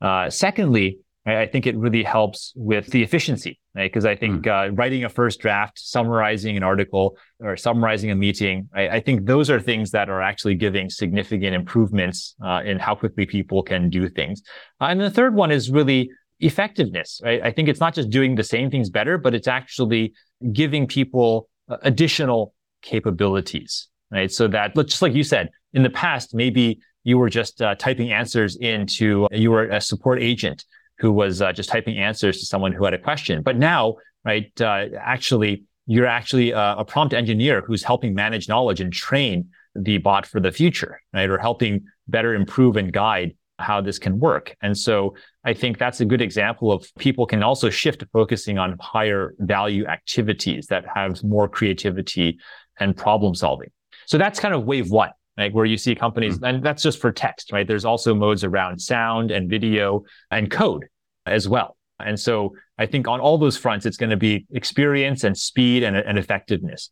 Uh, 0.00 0.30
secondly, 0.30 0.98
I 1.26 1.46
think 1.46 1.66
it 1.66 1.76
really 1.76 2.02
helps 2.02 2.52
with 2.56 2.86
the 2.86 3.02
efficiency, 3.02 3.60
right? 3.74 3.90
Because 3.90 4.06
I 4.06 4.16
think 4.16 4.44
mm. 4.44 4.70
uh, 4.70 4.72
writing 4.72 5.04
a 5.04 5.08
first 5.10 5.38
draft, 5.40 5.78
summarizing 5.78 6.56
an 6.56 6.62
article, 6.62 7.18
or 7.40 7.56
summarizing 7.58 8.10
a 8.10 8.14
meeting, 8.14 8.68
I, 8.74 8.88
I 8.88 9.00
think 9.00 9.26
those 9.26 9.50
are 9.50 9.60
things 9.60 9.90
that 9.90 10.08
are 10.08 10.22
actually 10.22 10.54
giving 10.54 10.88
significant 10.88 11.54
improvements 11.54 12.34
uh, 12.42 12.62
in 12.64 12.78
how 12.78 12.94
quickly 12.94 13.26
people 13.26 13.62
can 13.62 13.90
do 13.90 14.08
things. 14.08 14.42
Uh, 14.80 14.86
and 14.86 15.00
the 15.00 15.10
third 15.10 15.34
one 15.34 15.50
is 15.50 15.70
really 15.70 16.10
effectiveness, 16.40 17.20
right? 17.22 17.40
I 17.42 17.50
think 17.52 17.68
it's 17.68 17.80
not 17.80 17.94
just 17.94 18.10
doing 18.10 18.34
the 18.34 18.44
same 18.44 18.70
things 18.70 18.90
better, 18.90 19.18
but 19.18 19.34
it's 19.34 19.48
actually 19.48 20.14
giving 20.52 20.86
people 20.86 21.48
uh, 21.68 21.76
additional 21.82 22.54
capabilities, 22.82 23.88
right? 24.10 24.30
So 24.30 24.48
that, 24.48 24.74
just 24.74 25.02
like 25.02 25.14
you 25.14 25.22
said, 25.22 25.50
in 25.72 25.82
the 25.82 25.90
past, 25.90 26.34
maybe 26.34 26.80
you 27.04 27.18
were 27.18 27.30
just 27.30 27.62
uh, 27.62 27.74
typing 27.76 28.12
answers 28.12 28.56
into, 28.56 29.28
you 29.30 29.50
were 29.50 29.68
a 29.68 29.80
support 29.80 30.20
agent 30.20 30.64
who 30.98 31.12
was 31.12 31.40
uh, 31.40 31.52
just 31.52 31.68
typing 31.68 31.98
answers 31.98 32.40
to 32.40 32.46
someone 32.46 32.72
who 32.72 32.84
had 32.84 32.94
a 32.94 32.98
question. 32.98 33.42
But 33.42 33.56
now, 33.56 33.96
right, 34.24 34.50
uh, 34.60 34.86
actually, 34.98 35.64
you're 35.86 36.06
actually 36.06 36.50
a, 36.50 36.76
a 36.78 36.84
prompt 36.84 37.14
engineer 37.14 37.62
who's 37.62 37.82
helping 37.82 38.14
manage 38.14 38.48
knowledge 38.48 38.80
and 38.80 38.92
train 38.92 39.48
the 39.74 39.98
bot 39.98 40.26
for 40.26 40.40
the 40.40 40.52
future, 40.52 41.00
right, 41.12 41.30
or 41.30 41.38
helping 41.38 41.84
better 42.08 42.34
improve 42.34 42.76
and 42.76 42.92
guide 42.92 43.34
how 43.60 43.80
this 43.80 43.98
can 43.98 44.18
work. 44.18 44.56
And 44.62 44.76
so 44.76 45.14
I 45.44 45.54
think 45.54 45.78
that's 45.78 46.00
a 46.00 46.04
good 46.04 46.20
example 46.20 46.72
of 46.72 46.86
people 46.98 47.26
can 47.26 47.42
also 47.42 47.70
shift 47.70 48.00
to 48.00 48.06
focusing 48.12 48.58
on 48.58 48.76
higher 48.80 49.34
value 49.38 49.86
activities 49.86 50.66
that 50.66 50.84
have 50.94 51.22
more 51.22 51.48
creativity 51.48 52.38
and 52.78 52.96
problem 52.96 53.34
solving. 53.34 53.70
So 54.06 54.18
that's 54.18 54.40
kind 54.40 54.54
of 54.54 54.64
wave 54.64 54.90
one, 54.90 55.10
right? 55.38 55.52
Where 55.52 55.64
you 55.64 55.76
see 55.76 55.94
companies, 55.94 56.36
mm-hmm. 56.36 56.44
and 56.44 56.64
that's 56.64 56.82
just 56.82 57.00
for 57.00 57.12
text, 57.12 57.52
right? 57.52 57.66
There's 57.66 57.84
also 57.84 58.14
modes 58.14 58.44
around 58.44 58.80
sound 58.80 59.30
and 59.30 59.48
video 59.48 60.04
and 60.30 60.50
code 60.50 60.86
as 61.26 61.48
well. 61.48 61.76
And 62.04 62.18
so 62.18 62.54
I 62.78 62.86
think 62.86 63.06
on 63.06 63.20
all 63.20 63.38
those 63.38 63.56
fronts, 63.56 63.86
it's 63.86 63.96
going 63.96 64.10
to 64.10 64.16
be 64.16 64.46
experience 64.52 65.24
and 65.24 65.36
speed 65.36 65.82
and, 65.82 65.96
and 65.96 66.18
effectiveness. 66.18 66.90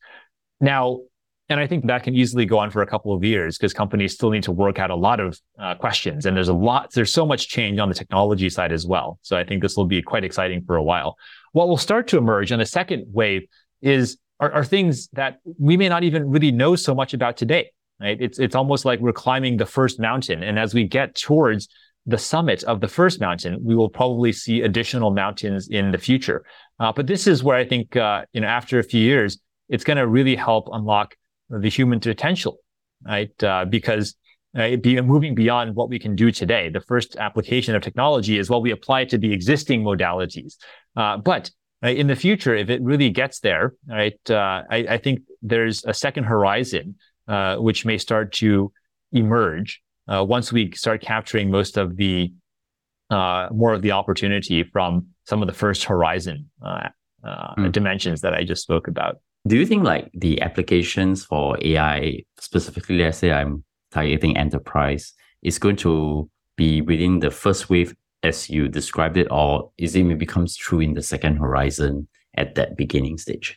Now, 0.61 1.01
and 1.49 1.59
I 1.59 1.67
think 1.67 1.87
that 1.87 2.03
can 2.03 2.15
easily 2.15 2.45
go 2.45 2.59
on 2.59 2.71
for 2.71 2.83
a 2.83 2.87
couple 2.87 3.15
of 3.15 3.25
years 3.25 3.57
because 3.57 3.73
companies 3.73 4.13
still 4.13 4.31
need 4.31 4.43
to 4.43 4.53
work 4.53 4.79
out 4.79 4.91
a 4.91 4.95
lot 4.95 5.19
of 5.19 5.39
uh, 5.59 5.75
questions. 5.77 6.27
And 6.27 6.37
there's 6.37 6.49
a 6.49 6.55
lot, 6.55 6.93
there's 6.93 7.13
so 7.13 7.25
much 7.25 7.49
change 7.49 7.79
on 7.79 7.89
the 7.89 7.95
technology 7.95 8.51
side 8.51 8.71
as 8.71 8.87
well. 8.87 9.19
So 9.23 9.37
I 9.37 9.45
think 9.45 9.63
this 9.63 9.77
will 9.77 9.87
be 9.87 10.03
quite 10.03 10.25
exciting 10.25 10.63
for 10.67 10.77
a 10.77 10.83
while. 10.83 11.17
What 11.53 11.69
will 11.69 11.79
start 11.79 12.07
to 12.09 12.19
emerge 12.19 12.53
in 12.53 12.59
the 12.59 12.67
second 12.67 13.07
wave 13.09 13.47
is 13.81 14.19
are, 14.41 14.53
are 14.53 14.65
things 14.65 15.09
that 15.15 15.39
we 15.59 15.77
may 15.77 15.89
not 15.89 16.05
even 16.05 16.29
really 16.29 16.53
know 16.53 16.77
so 16.77 16.95
much 16.95 17.15
about 17.15 17.37
today. 17.37 17.71
Right? 18.01 18.21
It's 18.21 18.39
it's 18.39 18.55
almost 18.55 18.85
like 18.85 19.01
we're 19.01 19.13
climbing 19.13 19.57
the 19.57 19.67
first 19.67 19.99
mountain, 19.99 20.45
and 20.45 20.57
as 20.57 20.73
we 20.73 20.85
get 20.85 21.17
towards 21.17 21.69
the 22.07 22.19
summit 22.19 22.63
of 22.65 22.81
the 22.81 22.87
first 22.87 23.21
mountain, 23.21 23.59
we 23.63 23.75
will 23.75 23.89
probably 23.89 24.33
see 24.33 24.63
additional 24.63 25.11
mountains 25.11 25.69
in 25.69 25.91
the 25.91 25.99
future. 25.99 26.45
Uh, 26.79 26.93
but 26.93 27.09
this 27.09 27.27
is 27.27 27.43
where 27.43 27.57
I 27.57 27.67
think 27.67 27.97
uh, 27.97 28.25
you 28.33 28.41
know 28.41 28.47
after 28.47 28.79
a 28.79 28.85
few 28.85 29.03
years, 29.03 29.41
it's 29.69 29.83
going 29.83 29.97
to 29.97 30.07
really 30.07 30.37
help 30.37 30.69
unlock 30.73 31.17
the 31.51 31.69
human 31.69 32.01
potential, 32.01 32.59
right? 33.07 33.43
Uh, 33.43 33.65
because 33.65 34.15
uh, 34.57 34.77
be 34.77 35.01
moving 35.01 35.35
beyond 35.35 35.75
what 35.75 35.89
we 35.89 35.99
can 35.99 36.17
do 36.17 36.31
today. 36.31 36.69
The 36.69 36.81
first 36.81 37.17
application 37.17 37.75
of 37.75 37.83
technology 37.83 38.39
is 38.39 38.49
well, 38.49 38.63
we 38.63 38.71
apply 38.71 39.05
to 39.07 39.19
the 39.19 39.33
existing 39.33 39.83
modalities. 39.83 40.55
Uh, 40.97 41.19
but 41.19 41.51
Right? 41.83 41.97
In 41.97 42.09
the 42.09 42.17
future, 42.17 42.57
if 42.57 42.71
it 42.71 42.83
really 42.83 43.11
gets 43.11 43.39
there, 43.41 43.75
right, 43.89 44.19
uh, 44.31 44.63
I, 44.69 44.77
I, 44.91 44.99
think 44.99 45.21
there's 45.43 45.85
a 45.85 45.95
second 45.95 46.25
horizon 46.25 46.97
uh, 47.29 47.57
which 47.57 47.85
may 47.85 47.99
start 47.99 48.33
to 48.35 48.73
emerge 49.13 49.81
uh, 50.09 50.25
once 50.29 50.53
we 50.53 50.73
start 50.73 51.03
capturing 51.03 51.51
most 51.51 51.77
of 51.77 51.97
the 51.97 52.33
uh, 53.11 53.49
more 53.53 53.75
of 53.75 53.83
the 53.83 53.93
opportunity 53.93 54.65
from 54.65 55.07
some 55.25 55.41
of 55.41 55.47
the 55.47 55.55
first 55.55 55.85
horizon 55.85 56.51
mm. 57.25 57.73
dimensions 57.73 58.23
that 58.23 58.35
I 58.35 58.45
just 58.45 58.63
spoke 58.63 58.89
about. 58.89 59.21
Do 59.49 59.57
you 59.57 59.65
think 59.65 59.83
like 59.83 60.11
the 60.13 60.43
applications 60.43 61.25
for 61.25 61.57
AI, 61.63 62.23
specifically, 62.39 62.99
let's 62.99 63.17
say 63.17 63.33
I'm 63.33 63.65
targeting 63.91 64.37
enterprise, 64.37 65.15
is 65.43 65.59
going 65.59 65.77
to 65.77 66.29
be 66.57 66.83
within 66.83 67.21
the 67.21 67.31
first 67.31 67.71
wave 67.71 67.95
as 68.23 68.51
you 68.51 68.69
described 68.69 69.17
it, 69.17 69.27
or 69.31 69.71
is 69.79 69.97
it 69.97 70.05
maybe 70.05 70.27
comes 70.27 70.55
true 70.55 70.81
in 70.81 70.93
the 70.93 71.03
second 71.03 71.37
horizon 71.37 72.09
at 72.37 72.57
that 72.57 72.77
beginning 72.77 73.17
stage? 73.17 73.57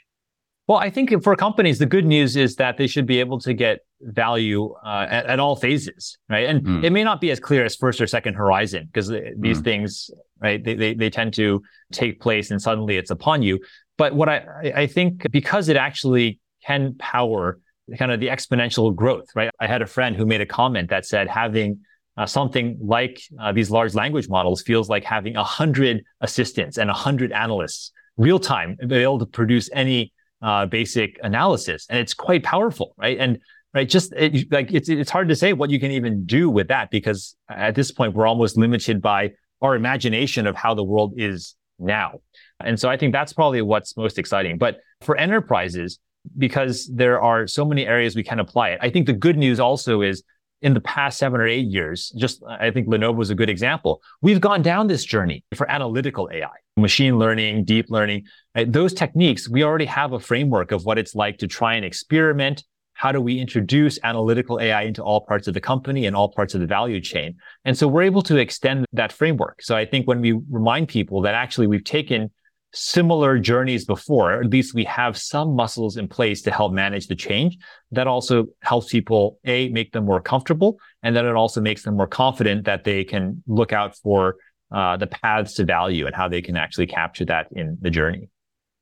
Well, 0.67 0.77
I 0.77 0.89
think 0.89 1.11
for 1.23 1.35
companies, 1.35 1.79
the 1.79 1.85
good 1.85 2.05
news 2.05 2.37
is 2.37 2.55
that 2.55 2.77
they 2.77 2.87
should 2.87 3.05
be 3.05 3.19
able 3.19 3.39
to 3.39 3.53
get 3.53 3.79
value 3.99 4.73
uh, 4.85 5.07
at, 5.09 5.25
at, 5.25 5.39
all 5.39 5.57
phases, 5.57 6.17
right? 6.29 6.47
And 6.47 6.61
mm. 6.61 6.83
it 6.85 6.91
may 6.91 7.03
not 7.03 7.19
be 7.19 7.31
as 7.31 7.41
clear 7.41 7.65
as 7.65 7.75
first 7.75 7.99
or 7.99 8.07
second 8.07 8.35
horizon 8.35 8.85
because 8.85 9.09
these 9.09 9.59
mm. 9.59 9.63
things, 9.63 10.09
right, 10.39 10.63
they, 10.63 10.75
they, 10.75 10.93
they 10.93 11.09
tend 11.09 11.33
to 11.33 11.61
take 11.91 12.21
place 12.21 12.51
and 12.51 12.61
suddenly 12.61 12.95
it's 12.95 13.11
upon 13.11 13.41
you. 13.41 13.59
But 14.01 14.15
what 14.15 14.29
I, 14.29 14.73
I 14.75 14.87
think 14.87 15.31
because 15.31 15.69
it 15.69 15.77
actually 15.77 16.39
can 16.65 16.95
power 16.97 17.59
kind 17.99 18.11
of 18.11 18.19
the 18.19 18.29
exponential 18.29 18.95
growth, 18.95 19.27
right? 19.35 19.51
I 19.59 19.67
had 19.67 19.83
a 19.83 19.85
friend 19.85 20.15
who 20.15 20.25
made 20.25 20.41
a 20.41 20.45
comment 20.47 20.89
that 20.89 21.05
said 21.05 21.27
having 21.27 21.81
uh, 22.17 22.25
something 22.25 22.79
like 22.81 23.21
uh, 23.39 23.51
these 23.51 23.69
large 23.69 23.93
language 23.93 24.27
models 24.27 24.63
feels 24.63 24.89
like 24.89 25.03
having 25.03 25.35
a 25.35 25.43
hundred 25.43 26.03
assistants 26.19 26.79
and 26.79 26.89
a 26.89 26.93
hundred 26.93 27.31
analysts 27.31 27.91
real 28.17 28.39
time 28.39 28.75
able 28.89 29.19
to 29.19 29.27
produce 29.27 29.69
any 29.71 30.11
uh, 30.41 30.65
basic 30.65 31.19
analysis, 31.21 31.85
and 31.87 31.99
it's 31.99 32.15
quite 32.15 32.41
powerful, 32.41 32.95
right? 32.97 33.19
And 33.19 33.37
right, 33.75 33.87
just 33.87 34.13
it, 34.13 34.51
like 34.51 34.73
it's 34.73 34.89
it's 34.89 35.11
hard 35.11 35.29
to 35.29 35.35
say 35.35 35.53
what 35.53 35.69
you 35.69 35.79
can 35.79 35.91
even 35.91 36.25
do 36.25 36.49
with 36.49 36.69
that 36.69 36.89
because 36.89 37.35
at 37.49 37.75
this 37.75 37.91
point 37.91 38.15
we're 38.15 38.25
almost 38.25 38.57
limited 38.57 38.99
by 38.99 39.33
our 39.61 39.75
imagination 39.75 40.47
of 40.47 40.55
how 40.55 40.73
the 40.73 40.83
world 40.83 41.13
is 41.17 41.55
now. 41.77 42.21
And 42.65 42.79
so 42.79 42.89
I 42.89 42.97
think 42.97 43.13
that's 43.13 43.33
probably 43.33 43.61
what's 43.61 43.95
most 43.97 44.17
exciting. 44.17 44.57
But 44.57 44.79
for 45.01 45.17
enterprises, 45.17 45.99
because 46.37 46.87
there 46.93 47.21
are 47.21 47.47
so 47.47 47.65
many 47.65 47.85
areas 47.87 48.15
we 48.15 48.23
can 48.23 48.39
apply 48.39 48.69
it, 48.69 48.79
I 48.81 48.89
think 48.89 49.07
the 49.07 49.13
good 49.13 49.37
news 49.37 49.59
also 49.59 50.01
is 50.01 50.23
in 50.61 50.73
the 50.73 50.81
past 50.81 51.17
seven 51.17 51.41
or 51.41 51.47
eight 51.47 51.67
years, 51.67 52.11
just 52.15 52.43
I 52.47 52.69
think 52.69 52.87
Lenovo 52.87 53.21
is 53.21 53.31
a 53.31 53.35
good 53.35 53.49
example. 53.49 54.01
We've 54.21 54.39
gone 54.39 54.61
down 54.61 54.87
this 54.87 55.03
journey 55.03 55.43
for 55.55 55.69
analytical 55.69 56.29
AI, 56.31 56.49
machine 56.77 57.17
learning, 57.17 57.65
deep 57.65 57.87
learning. 57.89 58.25
Right? 58.55 58.71
Those 58.71 58.93
techniques, 58.93 59.49
we 59.49 59.63
already 59.63 59.85
have 59.85 60.13
a 60.13 60.19
framework 60.19 60.71
of 60.71 60.85
what 60.85 60.99
it's 60.99 61.15
like 61.15 61.39
to 61.39 61.47
try 61.47 61.75
and 61.75 61.83
experiment. 61.83 62.63
How 62.93 63.11
do 63.11 63.19
we 63.19 63.39
introduce 63.39 63.97
analytical 64.03 64.59
AI 64.59 64.83
into 64.83 65.01
all 65.01 65.21
parts 65.25 65.47
of 65.47 65.55
the 65.55 65.61
company 65.61 66.05
and 66.05 66.15
all 66.15 66.29
parts 66.29 66.53
of 66.53 66.61
the 66.61 66.67
value 66.67 67.01
chain? 67.01 67.37
And 67.65 67.75
so 67.75 67.87
we're 67.87 68.03
able 68.03 68.21
to 68.23 68.37
extend 68.37 68.85
that 68.93 69.11
framework. 69.11 69.63
So 69.63 69.75
I 69.75 69.85
think 69.85 70.07
when 70.07 70.21
we 70.21 70.33
remind 70.51 70.89
people 70.89 71.21
that 71.21 71.33
actually 71.33 71.65
we've 71.65 71.83
taken 71.83 72.29
similar 72.73 73.37
journeys 73.37 73.85
before, 73.85 74.41
at 74.41 74.49
least 74.49 74.73
we 74.73 74.83
have 74.85 75.17
some 75.17 75.55
muscles 75.55 75.97
in 75.97 76.07
place 76.07 76.41
to 76.43 76.51
help 76.51 76.71
manage 76.71 77.07
the 77.07 77.15
change. 77.15 77.57
That 77.91 78.07
also 78.07 78.47
helps 78.61 78.91
people, 78.91 79.39
A, 79.45 79.69
make 79.69 79.91
them 79.91 80.05
more 80.05 80.21
comfortable. 80.21 80.79
And 81.03 81.15
then 81.15 81.25
it 81.25 81.35
also 81.35 81.61
makes 81.61 81.83
them 81.83 81.97
more 81.97 82.07
confident 82.07 82.65
that 82.65 82.83
they 82.83 83.03
can 83.03 83.43
look 83.47 83.73
out 83.73 83.95
for 83.97 84.37
uh, 84.71 84.97
the 84.97 85.07
paths 85.07 85.53
to 85.55 85.65
value 85.65 86.05
and 86.05 86.15
how 86.15 86.29
they 86.29 86.41
can 86.41 86.55
actually 86.55 86.87
capture 86.87 87.25
that 87.25 87.47
in 87.51 87.77
the 87.81 87.89
journey. 87.89 88.29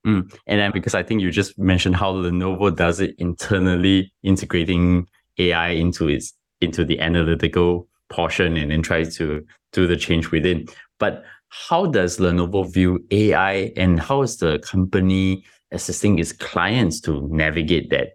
Mm. 0.06 0.32
And 0.46 0.60
then 0.60 0.72
because 0.72 0.94
I 0.94 1.02
think 1.02 1.20
you 1.20 1.30
just 1.30 1.58
mentioned 1.58 1.96
how 1.96 2.12
Lenovo 2.12 2.74
does 2.74 3.00
it 3.00 3.14
internally, 3.18 4.12
integrating 4.22 5.06
AI 5.38 5.70
into 5.70 6.08
its 6.08 6.32
into 6.60 6.84
the 6.84 7.00
analytical 7.00 7.88
portion 8.10 8.56
and 8.56 8.70
then 8.70 8.82
tries 8.82 9.16
to 9.16 9.44
do 9.72 9.86
the 9.86 9.96
change 9.96 10.30
within. 10.30 10.66
But 10.98 11.24
how 11.50 11.86
does 11.86 12.18
Lenovo 12.18 12.72
view 12.72 13.04
AI 13.10 13.72
and 13.76 14.00
how 14.00 14.22
is 14.22 14.36
the 14.38 14.58
company 14.60 15.44
assisting 15.72 16.18
its 16.18 16.32
clients 16.32 17.00
to 17.02 17.28
navigate 17.30 17.90
that 17.90 18.10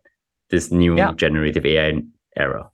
this 0.50 0.72
new 0.72 0.98
yeah. 0.98 1.12
generative 1.14 1.66
AI 1.66 2.02
era? 2.38 2.70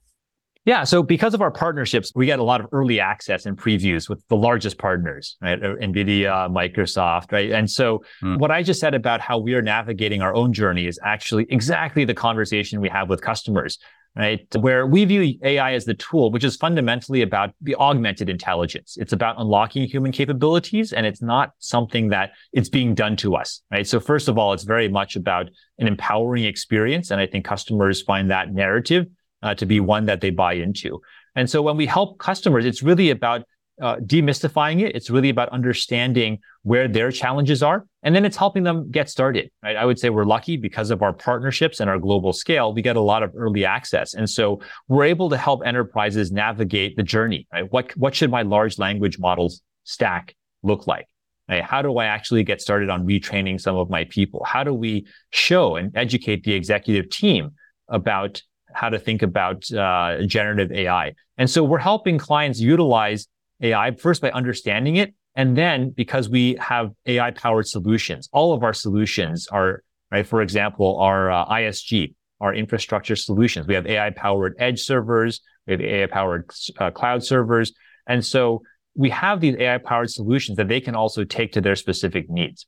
Yeah. 0.64 0.84
So 0.84 1.02
because 1.02 1.34
of 1.34 1.42
our 1.42 1.50
partnerships, 1.50 2.12
we 2.14 2.26
get 2.26 2.38
a 2.38 2.44
lot 2.44 2.60
of 2.60 2.68
early 2.70 3.00
access 3.00 3.46
and 3.46 3.58
previews 3.58 4.08
with 4.08 4.22
the 4.28 4.36
largest 4.36 4.78
partners, 4.78 5.36
right? 5.42 5.60
Uh, 5.60 5.74
NVIDIA, 5.74 6.48
Microsoft, 6.48 7.32
right? 7.32 7.50
And 7.50 7.68
so 7.68 8.04
mm. 8.22 8.38
what 8.38 8.52
I 8.52 8.62
just 8.62 8.78
said 8.78 8.94
about 8.94 9.20
how 9.20 9.38
we 9.38 9.54
are 9.54 9.62
navigating 9.62 10.22
our 10.22 10.32
own 10.32 10.52
journey 10.52 10.86
is 10.86 11.00
actually 11.02 11.46
exactly 11.50 12.04
the 12.04 12.14
conversation 12.14 12.80
we 12.80 12.88
have 12.90 13.08
with 13.08 13.20
customers 13.22 13.78
right? 14.16 14.46
Where 14.56 14.86
we 14.86 15.04
view 15.04 15.38
AI 15.42 15.72
as 15.72 15.84
the 15.84 15.94
tool, 15.94 16.30
which 16.30 16.44
is 16.44 16.56
fundamentally 16.56 17.22
about 17.22 17.54
the 17.60 17.74
augmented 17.76 18.28
intelligence. 18.28 18.96
It's 18.98 19.12
about 19.12 19.36
unlocking 19.38 19.86
human 19.86 20.12
capabilities 20.12 20.92
and 20.92 21.06
it's 21.06 21.22
not 21.22 21.52
something 21.58 22.08
that 22.10 22.32
it's 22.52 22.68
being 22.68 22.94
done 22.94 23.16
to 23.16 23.36
us, 23.36 23.62
right? 23.70 23.86
So 23.86 24.00
first 24.00 24.28
of 24.28 24.36
all, 24.36 24.52
it's 24.52 24.64
very 24.64 24.88
much 24.88 25.16
about 25.16 25.48
an 25.78 25.86
empowering 25.86 26.44
experience. 26.44 27.10
And 27.10 27.20
I 27.20 27.26
think 27.26 27.44
customers 27.44 28.02
find 28.02 28.30
that 28.30 28.52
narrative 28.52 29.06
uh, 29.42 29.54
to 29.54 29.66
be 29.66 29.80
one 29.80 30.06
that 30.06 30.20
they 30.20 30.30
buy 30.30 30.54
into. 30.54 31.00
And 31.34 31.48
so 31.48 31.62
when 31.62 31.76
we 31.76 31.86
help 31.86 32.18
customers, 32.18 32.66
it's 32.66 32.82
really 32.82 33.10
about 33.10 33.44
uh, 33.82 33.96
demystifying 33.96 34.80
it. 34.80 34.94
It's 34.94 35.10
really 35.10 35.28
about 35.28 35.48
understanding 35.48 36.38
where 36.62 36.86
their 36.86 37.10
challenges 37.10 37.64
are, 37.64 37.84
and 38.04 38.14
then 38.14 38.24
it's 38.24 38.36
helping 38.36 38.62
them 38.62 38.90
get 38.92 39.10
started. 39.10 39.50
Right? 39.62 39.76
I 39.76 39.84
would 39.84 39.98
say 39.98 40.08
we're 40.08 40.24
lucky 40.24 40.56
because 40.56 40.90
of 40.92 41.02
our 41.02 41.12
partnerships 41.12 41.80
and 41.80 41.90
our 41.90 41.98
global 41.98 42.32
scale. 42.32 42.72
We 42.72 42.80
get 42.80 42.94
a 42.94 43.00
lot 43.00 43.24
of 43.24 43.32
early 43.36 43.64
access, 43.64 44.14
and 44.14 44.30
so 44.30 44.60
we're 44.86 45.04
able 45.04 45.28
to 45.30 45.36
help 45.36 45.66
enterprises 45.66 46.30
navigate 46.30 46.96
the 46.96 47.02
journey. 47.02 47.48
Right? 47.52 47.70
What 47.72 47.90
what 47.96 48.14
should 48.14 48.30
my 48.30 48.42
large 48.42 48.78
language 48.78 49.18
models 49.18 49.60
stack 49.82 50.36
look 50.62 50.86
like? 50.86 51.08
Right? 51.48 51.64
How 51.64 51.82
do 51.82 51.98
I 51.98 52.04
actually 52.04 52.44
get 52.44 52.60
started 52.62 52.88
on 52.88 53.04
retraining 53.04 53.60
some 53.60 53.74
of 53.74 53.90
my 53.90 54.04
people? 54.04 54.44
How 54.44 54.62
do 54.62 54.72
we 54.72 55.06
show 55.30 55.74
and 55.74 55.94
educate 55.96 56.44
the 56.44 56.52
executive 56.52 57.10
team 57.10 57.50
about 57.88 58.40
how 58.72 58.88
to 58.88 58.98
think 58.98 59.22
about 59.22 59.70
uh, 59.72 60.22
generative 60.24 60.70
AI? 60.70 61.14
And 61.36 61.50
so 61.50 61.64
we're 61.64 61.78
helping 61.78 62.16
clients 62.16 62.60
utilize 62.60 63.26
AI 63.62 63.94
first 63.96 64.20
by 64.20 64.30
understanding 64.30 64.96
it. 64.96 65.14
And 65.34 65.56
then 65.56 65.90
because 65.90 66.28
we 66.28 66.56
have 66.60 66.90
AI 67.06 67.30
powered 67.30 67.66
solutions, 67.66 68.28
all 68.32 68.52
of 68.52 68.62
our 68.62 68.74
solutions 68.74 69.48
are, 69.48 69.82
right? 70.10 70.26
For 70.26 70.42
example, 70.42 70.98
our 70.98 71.30
uh, 71.30 71.46
ISG, 71.46 72.14
our 72.40 72.54
infrastructure 72.54 73.16
solutions. 73.16 73.66
We 73.66 73.74
have 73.74 73.86
AI 73.86 74.10
powered 74.10 74.54
edge 74.58 74.80
servers. 74.80 75.40
We 75.66 75.72
have 75.72 75.80
AI 75.80 76.06
powered 76.06 76.50
uh, 76.78 76.90
cloud 76.90 77.24
servers. 77.24 77.72
And 78.06 78.24
so 78.24 78.62
we 78.94 79.10
have 79.10 79.40
these 79.40 79.56
AI 79.56 79.78
powered 79.78 80.10
solutions 80.10 80.58
that 80.58 80.68
they 80.68 80.80
can 80.80 80.94
also 80.94 81.24
take 81.24 81.52
to 81.52 81.60
their 81.60 81.76
specific 81.76 82.28
needs. 82.28 82.66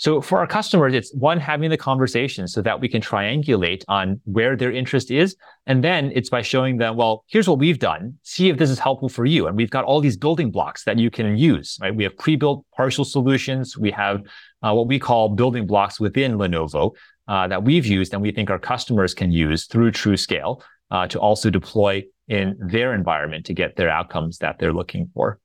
So 0.00 0.22
for 0.22 0.38
our 0.38 0.46
customers, 0.46 0.94
it's 0.94 1.12
one, 1.12 1.38
having 1.38 1.68
the 1.68 1.76
conversation 1.76 2.48
so 2.48 2.62
that 2.62 2.80
we 2.80 2.88
can 2.88 3.02
triangulate 3.02 3.84
on 3.86 4.18
where 4.24 4.56
their 4.56 4.72
interest 4.72 5.10
is. 5.10 5.36
And 5.66 5.84
then 5.84 6.10
it's 6.14 6.30
by 6.30 6.40
showing 6.40 6.78
them, 6.78 6.96
well, 6.96 7.26
here's 7.26 7.46
what 7.46 7.58
we've 7.58 7.78
done. 7.78 8.14
See 8.22 8.48
if 8.48 8.56
this 8.56 8.70
is 8.70 8.78
helpful 8.78 9.10
for 9.10 9.26
you. 9.26 9.46
And 9.46 9.58
we've 9.58 9.68
got 9.68 9.84
all 9.84 10.00
these 10.00 10.16
building 10.16 10.50
blocks 10.50 10.84
that 10.84 10.98
you 10.98 11.10
can 11.10 11.36
use, 11.36 11.76
right? 11.82 11.94
We 11.94 12.04
have 12.04 12.16
pre-built 12.16 12.64
partial 12.74 13.04
solutions. 13.04 13.76
We 13.76 13.90
have 13.90 14.22
uh, 14.62 14.72
what 14.72 14.86
we 14.86 14.98
call 14.98 15.28
building 15.28 15.66
blocks 15.66 16.00
within 16.00 16.38
Lenovo 16.38 16.92
uh, 17.28 17.48
that 17.48 17.62
we've 17.62 17.84
used 17.84 18.14
and 18.14 18.22
we 18.22 18.32
think 18.32 18.48
our 18.48 18.58
customers 18.58 19.12
can 19.12 19.30
use 19.30 19.66
through 19.66 19.92
TruScale 19.92 20.62
uh, 20.90 21.08
to 21.08 21.20
also 21.20 21.50
deploy 21.50 22.02
in 22.26 22.56
their 22.58 22.94
environment 22.94 23.44
to 23.44 23.52
get 23.52 23.76
their 23.76 23.90
outcomes 23.90 24.38
that 24.38 24.58
they're 24.58 24.72
looking 24.72 25.10
for. 25.12 25.38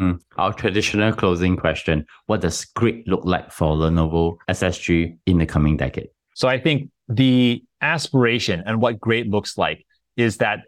Mm. 0.00 0.20
Our 0.36 0.52
traditional 0.52 1.12
closing 1.12 1.56
question 1.56 2.04
What 2.26 2.40
does 2.40 2.64
great 2.64 3.06
look 3.06 3.24
like 3.24 3.52
for 3.52 3.76
Lenovo 3.76 4.36
SSG 4.48 5.18
in 5.26 5.38
the 5.38 5.46
coming 5.46 5.76
decade? 5.76 6.08
So 6.34 6.48
I 6.48 6.58
think 6.58 6.90
the 7.08 7.62
aspiration 7.80 8.62
and 8.66 8.80
what 8.80 8.98
great 8.98 9.28
looks 9.28 9.56
like 9.56 9.86
is 10.16 10.38
that 10.38 10.60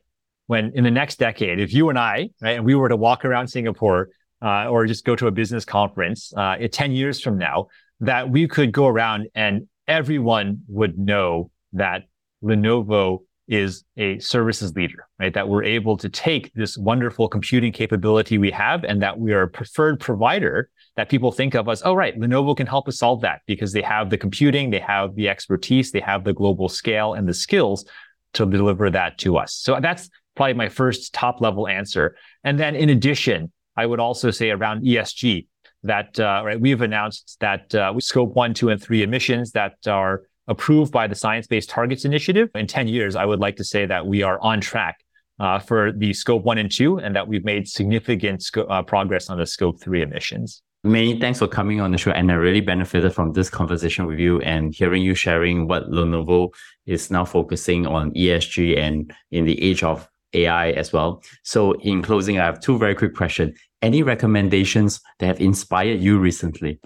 when 0.46 0.70
in 0.74 0.84
the 0.84 0.90
next 0.90 1.18
decade, 1.18 1.58
if 1.58 1.72
you 1.72 1.88
and 1.88 1.98
I, 1.98 2.30
right, 2.40 2.56
and 2.56 2.64
we 2.64 2.76
were 2.76 2.88
to 2.88 2.96
walk 2.96 3.24
around 3.24 3.48
Singapore 3.48 4.10
uh, 4.42 4.68
or 4.68 4.86
just 4.86 5.04
go 5.04 5.16
to 5.16 5.26
a 5.26 5.32
business 5.32 5.64
conference 5.64 6.32
uh, 6.36 6.56
10 6.70 6.92
years 6.92 7.20
from 7.20 7.36
now, 7.36 7.66
that 8.00 8.30
we 8.30 8.46
could 8.46 8.70
go 8.70 8.86
around 8.86 9.28
and 9.34 9.66
everyone 9.88 10.62
would 10.68 10.98
know 10.98 11.50
that 11.72 12.04
Lenovo 12.44 13.24
is 13.48 13.84
a 13.96 14.18
services 14.18 14.74
leader, 14.74 15.06
right? 15.18 15.32
That 15.32 15.48
we're 15.48 15.64
able 15.64 15.96
to 15.98 16.08
take 16.08 16.52
this 16.54 16.76
wonderful 16.76 17.28
computing 17.28 17.72
capability 17.72 18.38
we 18.38 18.50
have 18.50 18.84
and 18.84 19.02
that 19.02 19.18
we 19.18 19.32
are 19.32 19.42
a 19.42 19.48
preferred 19.48 20.00
provider 20.00 20.68
that 20.96 21.08
people 21.08 21.30
think 21.30 21.54
of 21.54 21.68
as, 21.68 21.82
oh, 21.84 21.94
right, 21.94 22.18
Lenovo 22.18 22.56
can 22.56 22.66
help 22.66 22.88
us 22.88 22.98
solve 22.98 23.20
that 23.20 23.42
because 23.46 23.72
they 23.72 23.82
have 23.82 24.10
the 24.10 24.18
computing, 24.18 24.70
they 24.70 24.80
have 24.80 25.14
the 25.14 25.28
expertise, 25.28 25.92
they 25.92 26.00
have 26.00 26.24
the 26.24 26.32
global 26.32 26.68
scale 26.68 27.14
and 27.14 27.28
the 27.28 27.34
skills 27.34 27.84
to 28.32 28.46
deliver 28.46 28.90
that 28.90 29.18
to 29.18 29.36
us. 29.36 29.54
So 29.54 29.78
that's 29.80 30.08
probably 30.34 30.54
my 30.54 30.68
first 30.68 31.12
top 31.12 31.40
level 31.40 31.68
answer. 31.68 32.16
And 32.44 32.58
then 32.58 32.74
in 32.74 32.90
addition, 32.90 33.52
I 33.76 33.86
would 33.86 34.00
also 34.00 34.30
say 34.30 34.50
around 34.50 34.84
ESG 34.84 35.46
that, 35.82 36.18
uh, 36.18 36.42
right, 36.44 36.60
we've 36.60 36.80
announced 36.80 37.36
that 37.40 37.74
uh, 37.74 37.98
scope 38.00 38.34
one, 38.34 38.54
two, 38.54 38.70
and 38.70 38.82
three 38.82 39.02
emissions 39.02 39.52
that 39.52 39.74
are 39.86 40.22
approved 40.48 40.92
by 40.92 41.06
the 41.06 41.14
Science 41.14 41.46
Based 41.46 41.68
Targets 41.68 42.04
Initiative. 42.04 42.50
In 42.54 42.66
10 42.66 42.88
years, 42.88 43.16
I 43.16 43.24
would 43.24 43.40
like 43.40 43.56
to 43.56 43.64
say 43.64 43.86
that 43.86 44.06
we 44.06 44.22
are 44.22 44.38
on 44.40 44.60
track 44.60 45.04
uh, 45.38 45.58
for 45.58 45.92
the 45.92 46.12
scope 46.12 46.44
one 46.44 46.58
and 46.58 46.70
two, 46.70 46.98
and 46.98 47.14
that 47.14 47.28
we've 47.28 47.44
made 47.44 47.68
significant 47.68 48.42
sco- 48.42 48.64
uh, 48.64 48.82
progress 48.82 49.28
on 49.28 49.38
the 49.38 49.46
scope 49.46 49.80
three 49.80 50.02
emissions. 50.02 50.62
Many 50.84 51.18
thanks 51.18 51.40
for 51.40 51.48
coming 51.48 51.80
on 51.80 51.90
the 51.90 51.98
show. 51.98 52.12
And 52.12 52.30
I 52.30 52.34
really 52.34 52.60
benefited 52.60 53.12
from 53.12 53.32
this 53.32 53.50
conversation 53.50 54.06
with 54.06 54.20
you 54.20 54.40
and 54.42 54.72
hearing 54.72 55.02
you 55.02 55.14
sharing 55.14 55.66
what 55.66 55.90
Lenovo 55.90 56.50
is 56.86 57.10
now 57.10 57.24
focusing 57.24 57.86
on 57.86 58.12
ESG 58.12 58.78
and 58.78 59.12
in 59.32 59.46
the 59.46 59.60
age 59.60 59.82
of 59.82 60.08
AI 60.32 60.70
as 60.70 60.92
well. 60.92 61.22
So, 61.42 61.72
in 61.80 62.02
closing, 62.02 62.38
I 62.38 62.44
have 62.44 62.60
two 62.60 62.78
very 62.78 62.94
quick 62.94 63.16
questions. 63.16 63.58
Any 63.82 64.02
recommendations 64.02 65.00
that 65.18 65.26
have 65.26 65.40
inspired 65.40 66.00
you 66.00 66.18
recently? 66.18 66.78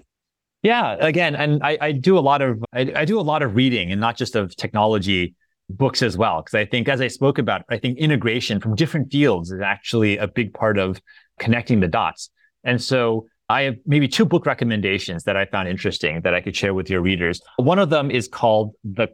Yeah, 0.63 0.95
again, 0.99 1.35
and 1.35 1.63
I, 1.63 1.77
I 1.81 1.91
do 1.91 2.17
a 2.17 2.21
lot 2.21 2.41
of 2.41 2.63
I, 2.71 2.91
I, 2.95 3.05
do 3.05 3.19
a 3.19 3.21
lot 3.21 3.41
of 3.41 3.55
reading 3.55 3.91
and 3.91 3.99
not 3.99 4.15
just 4.15 4.35
of 4.35 4.55
technology 4.55 5.33
books 5.69 6.03
as 6.03 6.17
well. 6.17 6.41
Because 6.41 6.55
I 6.55 6.65
think, 6.65 6.87
as 6.87 7.01
I 7.01 7.07
spoke 7.07 7.39
about, 7.39 7.63
I 7.69 7.77
think 7.77 7.97
integration 7.97 8.59
from 8.59 8.75
different 8.75 9.11
fields 9.11 9.51
is 9.51 9.61
actually 9.61 10.17
a 10.17 10.27
big 10.27 10.53
part 10.53 10.77
of 10.77 11.01
connecting 11.39 11.79
the 11.79 11.87
dots. 11.87 12.29
And 12.63 12.81
so 12.81 13.27
I 13.49 13.63
have 13.63 13.75
maybe 13.85 14.07
two 14.07 14.25
book 14.25 14.45
recommendations 14.45 15.23
that 15.23 15.35
I 15.35 15.45
found 15.45 15.67
interesting 15.67 16.21
that 16.21 16.33
I 16.33 16.41
could 16.41 16.55
share 16.55 16.73
with 16.73 16.89
your 16.89 17.01
readers. 17.01 17.41
One 17.57 17.79
of 17.79 17.89
them 17.89 18.11
is 18.11 18.27
called 18.27 18.73
The 18.83 19.09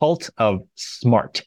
Cult 0.00 0.30
of 0.38 0.62
Smart. 0.74 1.42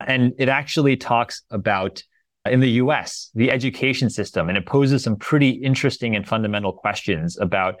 And 0.00 0.32
it 0.38 0.48
actually 0.48 0.96
talks 0.96 1.42
about 1.50 2.02
uh, 2.46 2.50
in 2.50 2.60
the 2.60 2.70
US, 2.82 3.30
the 3.34 3.50
education 3.50 4.10
system, 4.10 4.48
and 4.48 4.58
it 4.58 4.66
poses 4.66 5.04
some 5.04 5.16
pretty 5.16 5.50
interesting 5.50 6.16
and 6.16 6.26
fundamental 6.26 6.72
questions 6.72 7.38
about 7.38 7.76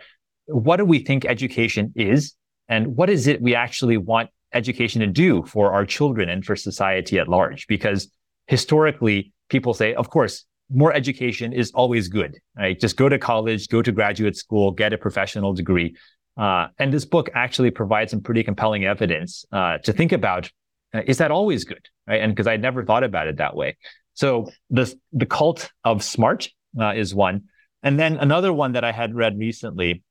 what 0.46 0.76
do 0.76 0.84
we 0.84 0.98
think 1.00 1.24
education 1.24 1.92
is? 1.96 2.34
And 2.68 2.96
what 2.96 3.10
is 3.10 3.26
it 3.26 3.40
we 3.40 3.54
actually 3.54 3.96
want 3.96 4.30
education 4.52 5.00
to 5.00 5.06
do 5.06 5.44
for 5.44 5.72
our 5.72 5.84
children 5.84 6.28
and 6.28 6.44
for 6.44 6.56
society 6.56 7.18
at 7.18 7.28
large? 7.28 7.66
Because 7.66 8.10
historically 8.46 9.32
people 9.48 9.74
say 9.74 9.94
of 9.94 10.10
course 10.10 10.44
more 10.70 10.92
education 10.92 11.52
is 11.52 11.70
always 11.72 12.08
good 12.08 12.36
right? 12.56 12.78
Just 12.78 12.96
go 12.96 13.08
to 13.08 13.18
college 13.18 13.68
go 13.68 13.82
to 13.82 13.92
graduate 13.92 14.36
school 14.36 14.70
get 14.70 14.92
a 14.92 14.98
professional 14.98 15.52
degree. 15.52 15.96
Uh, 16.36 16.68
and 16.78 16.92
this 16.92 17.04
book 17.04 17.30
actually 17.34 17.70
provides 17.70 18.10
some 18.10 18.20
pretty 18.20 18.42
compelling 18.42 18.84
evidence 18.84 19.44
uh, 19.52 19.78
to 19.78 19.92
think 19.92 20.12
about 20.12 20.50
uh, 20.94 21.02
is 21.06 21.18
that 21.18 21.30
always 21.30 21.64
good 21.64 21.86
right? 22.06 22.20
And 22.20 22.32
because 22.32 22.46
i 22.46 22.56
never 22.56 22.84
thought 22.84 23.04
about 23.04 23.26
it 23.26 23.36
that 23.36 23.56
way. 23.56 23.76
So 24.14 24.50
the 24.70 24.92
the 25.12 25.26
cult 25.26 25.70
of 25.84 26.02
smart 26.02 26.48
uh, 26.80 26.94
is 26.94 27.14
one. 27.14 27.44
And 27.82 27.98
then 28.00 28.16
another 28.16 28.52
one 28.52 28.72
that 28.72 28.84
i 28.84 28.92
had 28.92 29.14
read 29.14 29.38
recently 29.38 30.02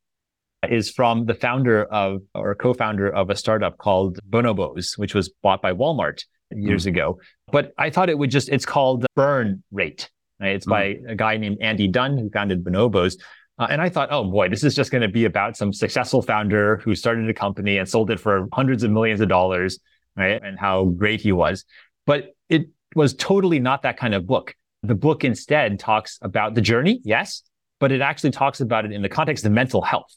is 0.71 0.91
from 0.91 1.25
the 1.25 1.33
founder 1.33 1.85
of 1.85 2.21
or 2.33 2.55
co-founder 2.55 3.09
of 3.09 3.29
a 3.29 3.35
startup 3.35 3.77
called 3.77 4.19
Bonobos, 4.29 4.97
which 4.97 5.13
was 5.13 5.29
bought 5.41 5.61
by 5.61 5.73
Walmart 5.73 6.23
years 6.51 6.85
mm. 6.85 6.89
ago. 6.89 7.19
But 7.51 7.73
I 7.77 7.89
thought 7.89 8.09
it 8.09 8.17
would 8.17 8.31
just 8.31 8.49
it's 8.49 8.65
called 8.65 9.05
Burn 9.15 9.63
Rate. 9.71 10.09
Right? 10.39 10.55
It's 10.55 10.65
mm. 10.65 10.69
by 10.69 10.83
a 11.07 11.15
guy 11.15 11.37
named 11.37 11.57
Andy 11.61 11.87
Dunn 11.87 12.17
who 12.17 12.29
founded 12.29 12.63
Bonobos. 12.63 13.15
Uh, 13.57 13.67
and 13.69 13.81
I 13.81 13.89
thought, 13.89 14.09
oh 14.11 14.23
boy, 14.25 14.49
this 14.49 14.63
is 14.63 14.75
just 14.75 14.91
going 14.91 15.01
to 15.01 15.07
be 15.07 15.25
about 15.25 15.55
some 15.55 15.71
successful 15.71 16.21
founder 16.21 16.77
who 16.77 16.93
started 16.93 17.29
a 17.29 17.33
company 17.33 17.77
and 17.77 17.87
sold 17.87 18.11
it 18.11 18.19
for 18.19 18.47
hundreds 18.51 18.83
of 18.83 18.91
millions 18.91 19.21
of 19.21 19.29
dollars, 19.29 19.79
right? 20.17 20.41
And 20.43 20.59
how 20.59 20.85
great 20.85 21.21
he 21.21 21.31
was. 21.31 21.63
But 22.05 22.35
it 22.49 22.67
was 22.95 23.13
totally 23.13 23.59
not 23.59 23.83
that 23.83 23.97
kind 23.97 24.13
of 24.13 24.27
book. 24.27 24.55
The 24.83 24.95
book 24.95 25.23
instead 25.23 25.79
talks 25.79 26.19
about 26.21 26.53
the 26.53 26.61
journey, 26.61 26.99
yes, 27.03 27.43
but 27.79 27.91
it 27.91 28.01
actually 28.01 28.31
talks 28.31 28.59
about 28.59 28.85
it 28.85 28.91
in 28.91 29.01
the 29.01 29.09
context 29.09 29.45
of 29.45 29.51
mental 29.51 29.81
health. 29.81 30.13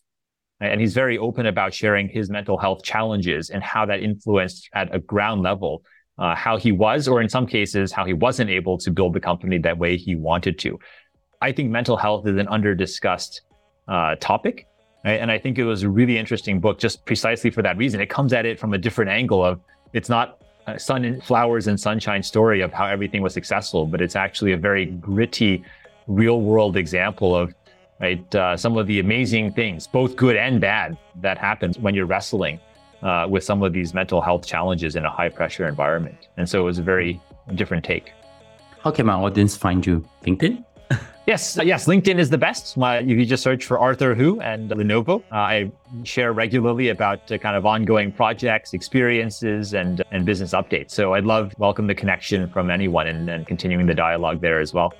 And 0.61 0.81
he's 0.81 0.95
very 0.95 1.19
open 1.19 1.47
about 1.47 1.73
sharing 1.73 2.09
his 2.09 2.31
mental 2.31 2.59
health 2.59 2.83
challenges 2.83 3.51
and 3.51 3.63
how 3.63 3.87
that 3.87 4.01
influenced 4.01 4.69
at 4.75 4.95
a 4.95 4.99
ground 4.99 5.43
level 5.43 5.83
uh, 6.19 6.35
how 6.35 6.57
he 6.57 6.73
was, 6.73 7.07
or 7.07 7.21
in 7.21 7.29
some 7.29 7.47
cases, 7.47 7.93
how 7.93 8.05
he 8.05 8.13
wasn't 8.13 8.51
able 8.51 8.77
to 8.79 8.91
build 8.91 9.15
the 9.15 9.21
company 9.21 9.57
that 9.59 9.79
way 9.79 9.97
he 9.97 10.17
wanted 10.17 10.59
to. 10.59 10.79
I 11.41 11.53
think 11.53 11.71
mental 11.71 11.97
health 11.97 12.27
is 12.27 12.37
an 12.37 12.49
under 12.49 12.75
discussed 12.75 13.43
uh, 13.87 14.17
topic. 14.17 14.67
Right? 15.05 15.21
And 15.21 15.31
I 15.31 15.39
think 15.39 15.59
it 15.59 15.65
was 15.65 15.85
a 15.85 15.89
really 15.89 16.19
interesting 16.19 16.61
book 16.61 16.79
just 16.79 17.07
precisely 17.07 17.51
for 17.51 17.63
that 17.63 17.77
reason. 17.77 18.01
It 18.01 18.11
comes 18.11 18.33
at 18.33 18.45
it 18.45 18.59
from 18.59 18.75
a 18.75 18.79
different 18.79 19.11
angle 19.11 19.45
of 19.45 19.61
it's 19.93 20.09
not 20.09 20.43
a 20.67 20.79
sun 20.79 21.05
and 21.05 21.23
flowers 21.23 21.69
and 21.69 21.79
sunshine 21.79 22.23
story 22.23 22.61
of 22.61 22.73
how 22.73 22.87
everything 22.87 23.23
was 23.23 23.33
successful, 23.33 23.87
but 23.87 24.01
it's 24.01 24.17
actually 24.17 24.53
a 24.53 24.57
very 24.57 24.87
gritty, 24.87 25.65
real 26.09 26.41
world 26.41 26.77
example 26.77 27.35
of 27.35 27.55
right? 28.01 28.35
Uh, 28.35 28.57
some 28.57 28.77
of 28.77 28.87
the 28.87 29.01
amazing 29.01 29.53
things, 29.53 29.87
both 29.87 30.17
good 30.17 30.37
and 30.37 30.61
bad, 30.61 30.97
that 31.21 31.39
happens 31.39 31.79
when 31.79 31.95
you're 31.95 32.07
wrestling 32.07 32.61
uh, 33.03 33.27
with 33.29 33.45
some 33.45 33.63
of 33.63 33.73
these 33.73 33.95
mental 33.95 34.21
health 34.21 34.47
challenges 34.47 34.97
in 34.97 35.05
a 35.05 35.11
high 35.11 35.29
pressure 35.29 35.67
environment. 35.69 36.29
And 36.37 36.49
so 36.49 36.61
it 36.61 36.65
was 36.65 36.79
a 36.79 36.83
very 36.83 37.21
different 37.55 37.85
take. 37.85 38.13
How 38.83 38.91
can 38.91 39.07
my 39.07 39.15
audience 39.15 39.57
find 39.57 39.85
you? 39.85 40.05
LinkedIn? 40.25 40.65
yes, 41.27 41.59
uh, 41.59 41.63
yes, 41.63 41.87
LinkedIn 41.87 42.19
is 42.19 42.31
the 42.31 42.39
best. 42.39 42.77
My, 42.77 43.01
you 43.01 43.25
just 43.27 43.43
search 43.43 43.65
for 43.65 43.79
Arthur 43.79 44.15
Hu 44.15 44.41
and 44.41 44.71
Lenovo. 44.71 45.23
Uh, 45.31 45.35
I 45.35 45.73
share 46.05 46.33
regularly 46.33 46.89
about 46.89 47.31
uh, 47.31 47.39
kind 47.39 47.57
of 47.57 47.67
ongoing 47.67 48.13
projects, 48.13 48.73
experiences, 48.73 49.75
and 49.75 50.03
and 50.11 50.25
business 50.25 50.53
updates. 50.53 50.93
So 50.93 51.15
I'd 51.15 51.25
love 51.25 51.55
welcome 51.59 51.87
the 51.87 51.95
connection 51.95 52.49
from 52.49 52.71
anyone 52.71 53.09
and, 53.09 53.29
and 53.29 53.47
continuing 53.47 53.87
the 53.87 53.95
dialogue 53.95 54.41
there 54.41 54.61
as 54.61 54.73
well. 54.73 54.95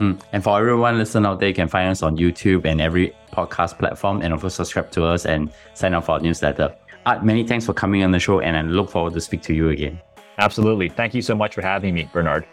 Mm. 0.00 0.20
And 0.32 0.42
for 0.42 0.58
everyone 0.58 0.98
listening 0.98 1.26
out 1.26 1.40
there, 1.40 1.48
you 1.48 1.54
can 1.54 1.68
find 1.68 1.90
us 1.90 2.02
on 2.02 2.16
YouTube 2.16 2.64
and 2.64 2.80
every 2.80 3.14
podcast 3.32 3.78
platform, 3.78 4.22
and 4.22 4.32
also 4.32 4.48
subscribe 4.48 4.90
to 4.92 5.04
us 5.04 5.26
and 5.26 5.52
sign 5.74 5.94
up 5.94 6.04
for 6.04 6.12
our 6.12 6.20
newsletter. 6.20 6.74
Uh, 7.06 7.18
many 7.22 7.46
thanks 7.46 7.66
for 7.66 7.74
coming 7.74 8.02
on 8.02 8.10
the 8.10 8.18
show, 8.18 8.40
and 8.40 8.56
I 8.56 8.62
look 8.62 8.90
forward 8.90 9.12
to 9.14 9.20
speak 9.20 9.42
to 9.42 9.54
you 9.54 9.68
again. 9.68 10.00
Absolutely. 10.38 10.88
Thank 10.88 11.14
you 11.14 11.22
so 11.22 11.34
much 11.34 11.54
for 11.54 11.62
having 11.62 11.94
me, 11.94 12.08
Bernard. 12.12 12.46